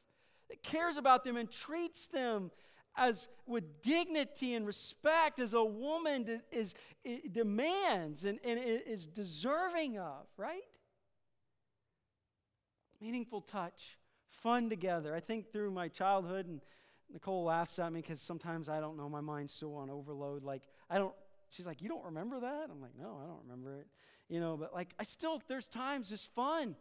that 0.50 0.64
cares 0.64 0.98
about 0.98 1.24
them 1.24 1.38
and 1.38 1.50
treats 1.50 2.08
them 2.08 2.52
as 2.96 3.28
with 3.46 3.82
dignity 3.82 4.56
and 4.56 4.66
respect 4.66 5.40
as 5.40 5.54
a 5.54 5.64
woman 5.64 6.42
is, 6.52 6.74
demands 7.32 8.26
and, 8.26 8.40
and 8.44 8.60
is 8.60 9.06
deserving 9.06 9.98
of, 9.98 10.26
right? 10.36 10.64
meaningful 13.02 13.42
touch, 13.42 13.98
fun 14.30 14.70
together. 14.70 15.16
I 15.16 15.20
think 15.20 15.52
through 15.52 15.72
my 15.72 15.88
childhood, 15.88 16.48
and 16.48 16.62
Nicole 17.12 17.44
laughs 17.44 17.80
at 17.80 17.92
me 17.92 18.02
because 18.02 18.22
sometimes 18.22 18.70
I 18.70 18.80
don't 18.80 18.98
know, 18.98 19.10
my 19.10 19.22
mind's 19.22 19.54
still 19.54 19.76
on 19.76 19.90
overload. 19.90 20.44
Like, 20.44 20.64
I 20.90 20.98
don't, 20.98 21.14
she's 21.50 21.66
like, 21.66 21.82
You 21.82 21.90
don't 21.90 22.06
remember 22.06 22.40
that? 22.40 22.68
I'm 22.72 22.82
like, 22.82 22.98
No, 23.00 23.20
I 23.24 23.28
don't 23.28 23.42
remember 23.44 23.76
it. 23.76 23.88
You 24.30 24.40
know, 24.40 24.58
but 24.58 24.74
like, 24.74 24.94
I 25.00 25.04
still, 25.04 25.42
there's 25.48 25.68
times 25.68 26.12
it's 26.12 26.26
fun. 26.26 26.76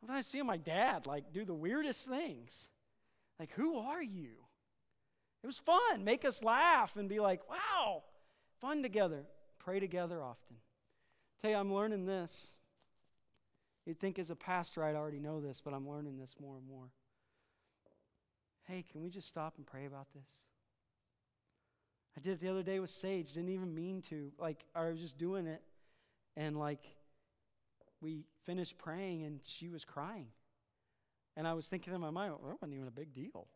Sometimes 0.00 0.18
I 0.18 0.28
see 0.28 0.42
my 0.42 0.56
dad, 0.56 1.06
like, 1.06 1.32
do 1.32 1.44
the 1.44 1.54
weirdest 1.54 2.08
things. 2.08 2.68
Like, 3.38 3.52
who 3.52 3.78
are 3.78 4.02
you? 4.02 4.30
It 5.42 5.46
was 5.46 5.58
fun. 5.58 6.04
Make 6.04 6.24
us 6.24 6.42
laugh 6.42 6.96
and 6.96 7.08
be 7.08 7.20
like, 7.20 7.48
wow, 7.48 8.02
fun 8.60 8.82
together. 8.82 9.24
Pray 9.58 9.80
together 9.80 10.22
often. 10.22 10.56
Tell 11.40 11.50
you, 11.50 11.56
I'm 11.56 11.72
learning 11.72 12.06
this. 12.06 12.50
You'd 13.86 13.98
think 13.98 14.18
as 14.18 14.30
a 14.30 14.36
pastor 14.36 14.84
I'd 14.84 14.94
already 14.94 15.18
know 15.18 15.40
this, 15.40 15.60
but 15.64 15.74
I'm 15.74 15.88
learning 15.88 16.18
this 16.18 16.36
more 16.40 16.56
and 16.56 16.66
more. 16.66 16.90
Hey, 18.68 18.84
can 18.90 19.02
we 19.02 19.10
just 19.10 19.28
stop 19.28 19.54
and 19.56 19.66
pray 19.66 19.86
about 19.86 20.06
this? 20.14 20.26
I 22.16 22.20
did 22.20 22.34
it 22.34 22.40
the 22.40 22.48
other 22.48 22.62
day 22.62 22.78
with 22.78 22.90
Sage, 22.90 23.32
didn't 23.32 23.50
even 23.50 23.74
mean 23.74 24.02
to. 24.02 24.32
Like, 24.38 24.64
I 24.74 24.88
was 24.88 25.00
just 25.00 25.18
doing 25.18 25.46
it, 25.46 25.62
and 26.36 26.58
like, 26.58 26.84
we 28.00 28.24
finished 28.44 28.78
praying, 28.78 29.22
and 29.22 29.40
she 29.44 29.68
was 29.68 29.84
crying. 29.84 30.26
And 31.36 31.48
I 31.48 31.54
was 31.54 31.66
thinking 31.66 31.94
in 31.94 32.00
my 32.00 32.10
mind, 32.10 32.32
well, 32.32 32.50
that 32.50 32.60
wasn't 32.60 32.74
even 32.74 32.88
a 32.88 32.92
big 32.92 33.14
deal. 33.14 33.46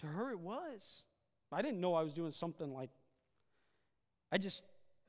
To 0.00 0.06
her, 0.06 0.30
it 0.30 0.38
was. 0.38 1.02
I 1.50 1.62
didn't 1.62 1.80
know 1.80 1.94
I 1.94 2.02
was 2.02 2.14
doing 2.14 2.32
something 2.32 2.72
like, 2.72 2.90
I 4.30 4.38
just 4.38 4.62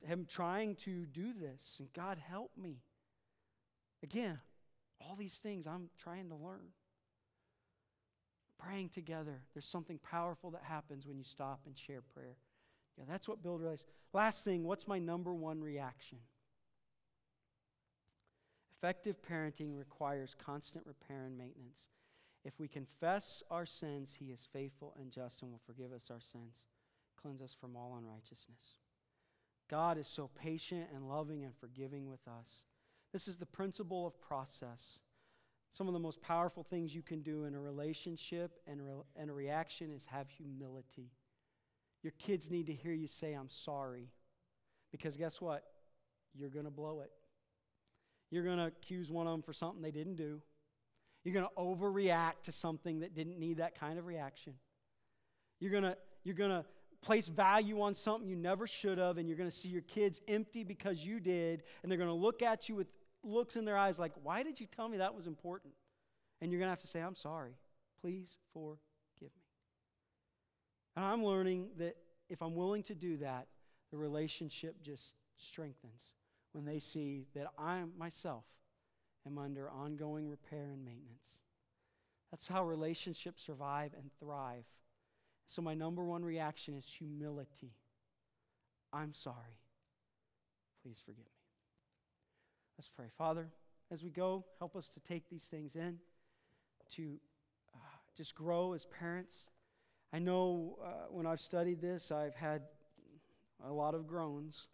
am 0.08 0.26
trying 0.26 0.74
to 0.76 1.06
do 1.06 1.32
this, 1.32 1.76
and 1.78 1.92
God 1.92 2.18
help 2.18 2.50
me. 2.56 2.78
Again, 4.02 4.38
all 5.00 5.14
these 5.14 5.36
things 5.36 5.66
I'm 5.66 5.90
trying 6.02 6.30
to 6.30 6.34
learn. 6.34 6.72
Praying 8.60 8.90
together, 8.90 9.40
there's 9.54 9.66
something 9.66 9.98
powerful 9.98 10.50
that 10.50 10.62
happens 10.64 11.06
when 11.06 11.18
you 11.18 11.24
stop 11.24 11.60
and 11.66 11.76
share 11.76 12.02
prayer. 12.02 12.36
Yeah, 12.98 13.04
that's 13.08 13.28
what 13.28 13.42
build 13.42 13.60
relations. 13.60 13.88
Last 14.12 14.44
thing, 14.44 14.64
what's 14.64 14.86
my 14.86 14.98
number 14.98 15.32
one 15.32 15.62
reaction? 15.62 16.18
Effective 18.76 19.16
parenting 19.22 19.78
requires 19.78 20.34
constant 20.44 20.86
repair 20.86 21.24
and 21.24 21.36
maintenance. 21.38 21.88
If 22.44 22.58
we 22.58 22.68
confess 22.68 23.42
our 23.50 23.66
sins, 23.66 24.16
He 24.18 24.26
is 24.26 24.48
faithful 24.52 24.94
and 24.98 25.10
just 25.10 25.42
and 25.42 25.50
will 25.50 25.60
forgive 25.66 25.92
us 25.92 26.10
our 26.10 26.20
sins, 26.20 26.66
cleanse 27.20 27.42
us 27.42 27.56
from 27.58 27.76
all 27.76 27.96
unrighteousness. 27.98 28.78
God 29.68 29.98
is 29.98 30.08
so 30.08 30.28
patient 30.34 30.88
and 30.94 31.08
loving 31.08 31.44
and 31.44 31.54
forgiving 31.54 32.08
with 32.08 32.26
us. 32.26 32.64
This 33.12 33.28
is 33.28 33.36
the 33.36 33.46
principle 33.46 34.06
of 34.06 34.20
process. 34.20 34.98
Some 35.72 35.86
of 35.86 35.94
the 35.94 36.00
most 36.00 36.20
powerful 36.20 36.64
things 36.64 36.94
you 36.94 37.02
can 37.02 37.22
do 37.22 37.44
in 37.44 37.54
a 37.54 37.60
relationship 37.60 38.58
and, 38.66 38.80
re- 38.82 39.04
and 39.16 39.30
a 39.30 39.32
reaction 39.32 39.90
is 39.92 40.04
have 40.06 40.28
humility. 40.28 41.12
Your 42.02 42.12
kids 42.18 42.50
need 42.50 42.66
to 42.66 42.72
hear 42.72 42.92
you 42.92 43.06
say, 43.06 43.34
I'm 43.34 43.48
sorry. 43.48 44.08
Because 44.90 45.16
guess 45.16 45.40
what? 45.40 45.64
You're 46.34 46.50
going 46.50 46.64
to 46.64 46.70
blow 46.70 47.00
it. 47.00 47.10
You're 48.30 48.44
going 48.44 48.58
to 48.58 48.66
accuse 48.66 49.10
one 49.10 49.26
of 49.26 49.32
them 49.32 49.42
for 49.42 49.52
something 49.52 49.82
they 49.82 49.90
didn't 49.90 50.16
do. 50.16 50.40
You're 51.24 51.34
going 51.34 51.46
to 51.46 51.60
overreact 51.60 52.42
to 52.44 52.52
something 52.52 53.00
that 53.00 53.14
didn't 53.14 53.38
need 53.38 53.58
that 53.58 53.78
kind 53.78 53.98
of 53.98 54.06
reaction. 54.06 54.54
You're 55.60 55.72
going 55.72 55.82
to, 55.82 55.96
you're 56.24 56.34
going 56.34 56.50
to 56.50 56.64
place 57.02 57.28
value 57.28 57.80
on 57.80 57.94
something 57.94 58.28
you 58.28 58.36
never 58.36 58.66
should 58.66 58.98
have, 58.98 59.18
and 59.18 59.28
you're 59.28 59.36
going 59.36 59.50
to 59.50 59.56
see 59.56 59.68
your 59.68 59.82
kids 59.82 60.20
empty 60.28 60.64
because 60.64 61.04
you 61.04 61.20
did, 61.20 61.62
and 61.82 61.90
they're 61.90 61.98
going 61.98 62.08
to 62.08 62.14
look 62.14 62.42
at 62.42 62.68
you 62.68 62.74
with 62.74 62.88
looks 63.22 63.56
in 63.56 63.64
their 63.64 63.76
eyes 63.76 63.98
like, 63.98 64.12
Why 64.22 64.42
did 64.42 64.60
you 64.60 64.66
tell 64.66 64.88
me 64.88 64.98
that 64.98 65.14
was 65.14 65.26
important? 65.26 65.74
And 66.40 66.50
you're 66.50 66.58
going 66.58 66.68
to 66.68 66.72
have 66.72 66.80
to 66.80 66.86
say, 66.86 67.00
I'm 67.00 67.16
sorry. 67.16 67.54
Please 68.00 68.38
forgive 68.52 68.78
me. 69.20 69.50
And 70.96 71.04
I'm 71.04 71.24
learning 71.24 71.68
that 71.78 71.96
if 72.28 72.42
I'm 72.42 72.54
willing 72.54 72.82
to 72.84 72.94
do 72.94 73.18
that, 73.18 73.46
the 73.90 73.98
relationship 73.98 74.80
just 74.82 75.14
strengthens 75.36 76.06
when 76.52 76.64
they 76.64 76.78
see 76.78 77.26
that 77.34 77.48
I 77.58 77.82
myself 77.98 78.44
am 79.26 79.38
under 79.38 79.68
ongoing 79.68 80.28
repair 80.28 80.70
and 80.72 80.84
maintenance. 80.84 81.42
That's 82.30 82.48
how 82.48 82.64
relationships 82.64 83.42
survive 83.42 83.92
and 83.94 84.10
thrive. 84.18 84.64
So, 85.46 85.62
my 85.62 85.74
number 85.74 86.04
one 86.04 86.24
reaction 86.24 86.74
is 86.74 86.86
humility. 86.86 87.74
I'm 88.92 89.12
sorry. 89.12 89.58
Please 90.82 91.02
forgive 91.04 91.24
me. 91.24 91.39
Let's 92.80 92.88
pray. 92.88 93.08
Father, 93.18 93.50
as 93.90 94.02
we 94.02 94.08
go, 94.08 94.42
help 94.58 94.74
us 94.74 94.88
to 94.88 95.00
take 95.00 95.28
these 95.28 95.44
things 95.44 95.76
in. 95.76 95.98
to 96.94 97.20
uh, 97.74 97.78
just 98.16 98.34
grow 98.34 98.72
as 98.72 98.86
parents. 98.86 99.50
I 100.14 100.18
know 100.18 100.78
uh, 100.82 100.88
when 101.10 101.26
I've 101.26 101.42
studied 101.42 101.82
this, 101.82 102.10
I've 102.10 102.34
had 102.34 102.62
a 103.62 103.70
lot 103.70 103.94
of 103.94 104.06
groans 104.06 104.68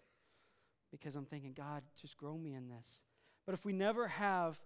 because 0.93 1.17
I'm 1.17 1.25
thinking, 1.25 1.53
God, 1.53 1.83
just 2.01 2.17
grow 2.17 2.39
me 2.39 2.55
in 2.55 2.69
this. 2.69 3.01
But 3.45 3.55
if 3.55 3.65
we 3.65 3.73
never 3.73 4.07
have 4.07 4.57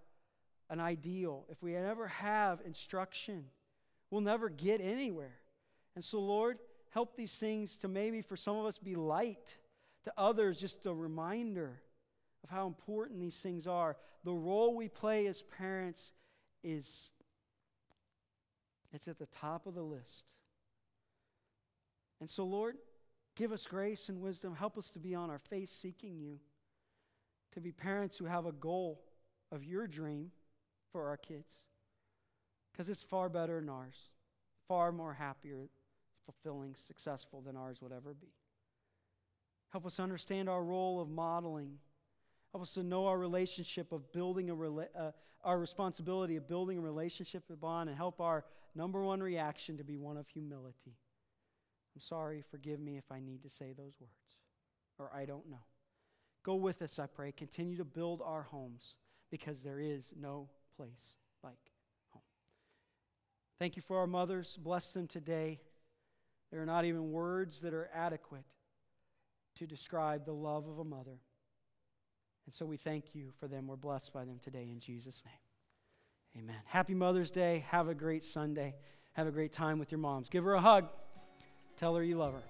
an 0.69 0.79
ideal, 0.79 1.47
if 1.49 1.63
we 1.63 1.73
never 1.73 2.09
have 2.09 2.61
instruction, 2.67 3.47
we'll 4.11 4.21
never 4.21 4.51
get 4.51 4.83
anywhere. 4.83 5.39
And 5.95 6.05
so, 6.05 6.21
Lord, 6.21 6.59
help 6.91 7.17
these 7.17 7.37
things 7.37 7.75
to 7.77 7.89
maybe 7.89 8.21
for 8.21 8.37
some 8.37 8.59
of 8.59 8.67
us 8.67 8.77
be 8.77 8.97
light, 8.97 9.57
to 10.05 10.13
others, 10.19 10.61
just 10.61 10.85
a 10.85 10.93
reminder 10.93 11.81
of 12.45 12.51
how 12.51 12.67
important 12.67 13.21
these 13.21 13.39
things 13.41 13.67
are. 13.67 13.97
The 14.25 14.33
role 14.33 14.77
we 14.77 14.89
play 14.89 15.27
as 15.27 15.43
parents 15.43 16.13
is 16.63 17.11
it's 18.93 19.09
at 19.09 19.19
the 19.19 19.27
top 19.27 19.67
of 19.67 19.75
the 19.75 19.83
list. 19.83 20.25
And 22.21 22.29
so, 22.29 22.45
Lord, 22.45 22.77
give 23.37 23.53
us 23.53 23.67
grace 23.67 24.09
and 24.09 24.21
wisdom. 24.21 24.55
Help 24.55 24.77
us 24.77 24.91
to 24.91 24.99
be 24.99 25.15
on 25.15 25.31
our 25.31 25.39
face 25.39 25.71
seeking 25.71 26.19
you, 26.19 26.39
to 27.53 27.61
be 27.61 27.73
parents 27.73 28.19
who 28.19 28.27
have 28.27 28.47
a 28.47 28.53
goal 28.53 29.01
of 29.53 29.65
your 29.65 29.87
dream 29.87 30.31
for 30.93 31.09
our 31.09 31.17
kids. 31.17 31.65
Because 32.73 32.89
it's 32.89 33.03
far 33.03 33.29
better 33.29 33.61
than 33.61 33.69
ours, 33.69 34.09
far 34.69 34.93
more 34.93 35.15
happier, 35.15 35.69
fulfilling, 36.25 36.75
successful 36.75 37.41
than 37.41 37.57
ours 37.57 37.81
would 37.81 37.93
ever 37.93 38.15
be. 38.15 38.29
Help 39.71 39.87
us 39.87 40.01
understand 40.01 40.49
our 40.49 40.63
role 40.63 41.01
of 41.01 41.09
modeling. 41.09 41.79
Help 42.53 42.63
us 42.63 42.73
to 42.73 42.83
know 42.83 43.07
our 43.07 43.19
relationship 43.19 43.93
of 43.93 44.13
building 44.13 44.51
a 44.51 44.57
rela- 44.57 44.89
uh, 44.99 45.13
our 45.45 45.59
responsibility 45.59 46.37
of 46.37 46.49
building 46.49 46.79
a 46.79 46.81
relationship 46.81 47.45
with 47.49 47.61
bond, 47.61 47.89
and 47.89 47.97
help 47.97 48.21
our 48.21 48.45
number 48.75 49.03
one 49.03 49.23
reaction 49.23 49.79
to 49.79 49.85
be 49.85 49.97
one 49.97 50.17
of 50.17 50.29
humility. 50.29 50.97
I'm 51.95 52.01
sorry, 52.01 52.45
forgive 52.51 52.81
me 52.81 52.99
if 52.99 53.11
I 53.11 53.21
need 53.21 53.43
to 53.43 53.51
say 53.51 53.73
those 53.73 53.95
words, 54.01 54.37
or 54.99 55.11
I 55.15 55.25
don't 55.25 55.49
know. 55.49 55.65
Go 56.43 56.55
with 56.55 56.83
us, 56.83 56.99
I 56.99 57.07
pray. 57.07 57.33
Continue 57.33 57.77
to 57.77 57.85
build 57.85 58.23
our 58.25 58.43
homes 58.43 58.97
because 59.31 59.63
there 59.63 59.81
is 59.81 60.13
no 60.19 60.49
place 60.77 61.15
like 61.45 61.59
home. 62.11 62.23
Thank 63.59 63.77
you 63.77 63.83
for 63.83 63.99
our 63.99 64.07
mothers. 64.07 64.59
Bless 64.61 64.91
them 64.91 65.07
today. 65.07 65.61
There 66.51 66.61
are 66.61 66.67
not 66.67 66.85
even 66.85 67.13
words 67.13 67.61
that 67.61 67.75
are 67.75 67.91
adequate 67.95 68.45
to 69.57 69.67
describe 69.67 70.25
the 70.25 70.33
love 70.33 70.67
of 70.67 70.79
a 70.79 70.85
mother. 70.85 71.21
And 72.51 72.55
so 72.57 72.67
we 72.67 72.77
thank 72.77 73.15
you 73.15 73.31
for 73.39 73.47
them. 73.47 73.69
We're 73.69 73.77
blessed 73.77 74.13
by 74.13 74.25
them 74.25 74.41
today 74.43 74.71
in 74.73 74.81
Jesus' 74.81 75.23
name. 75.25 76.43
Amen. 76.43 76.61
Happy 76.65 76.95
Mother's 76.95 77.31
Day. 77.31 77.65
Have 77.69 77.87
a 77.87 77.95
great 77.95 78.25
Sunday. 78.25 78.75
Have 79.13 79.29
a 79.29 79.31
great 79.31 79.53
time 79.53 79.79
with 79.79 79.93
your 79.93 80.01
moms. 80.01 80.29
Give 80.29 80.43
her 80.43 80.55
a 80.55 80.61
hug. 80.61 80.91
Tell 81.77 81.95
her 81.95 82.03
you 82.03 82.19
love 82.19 82.33
her. 82.33 82.43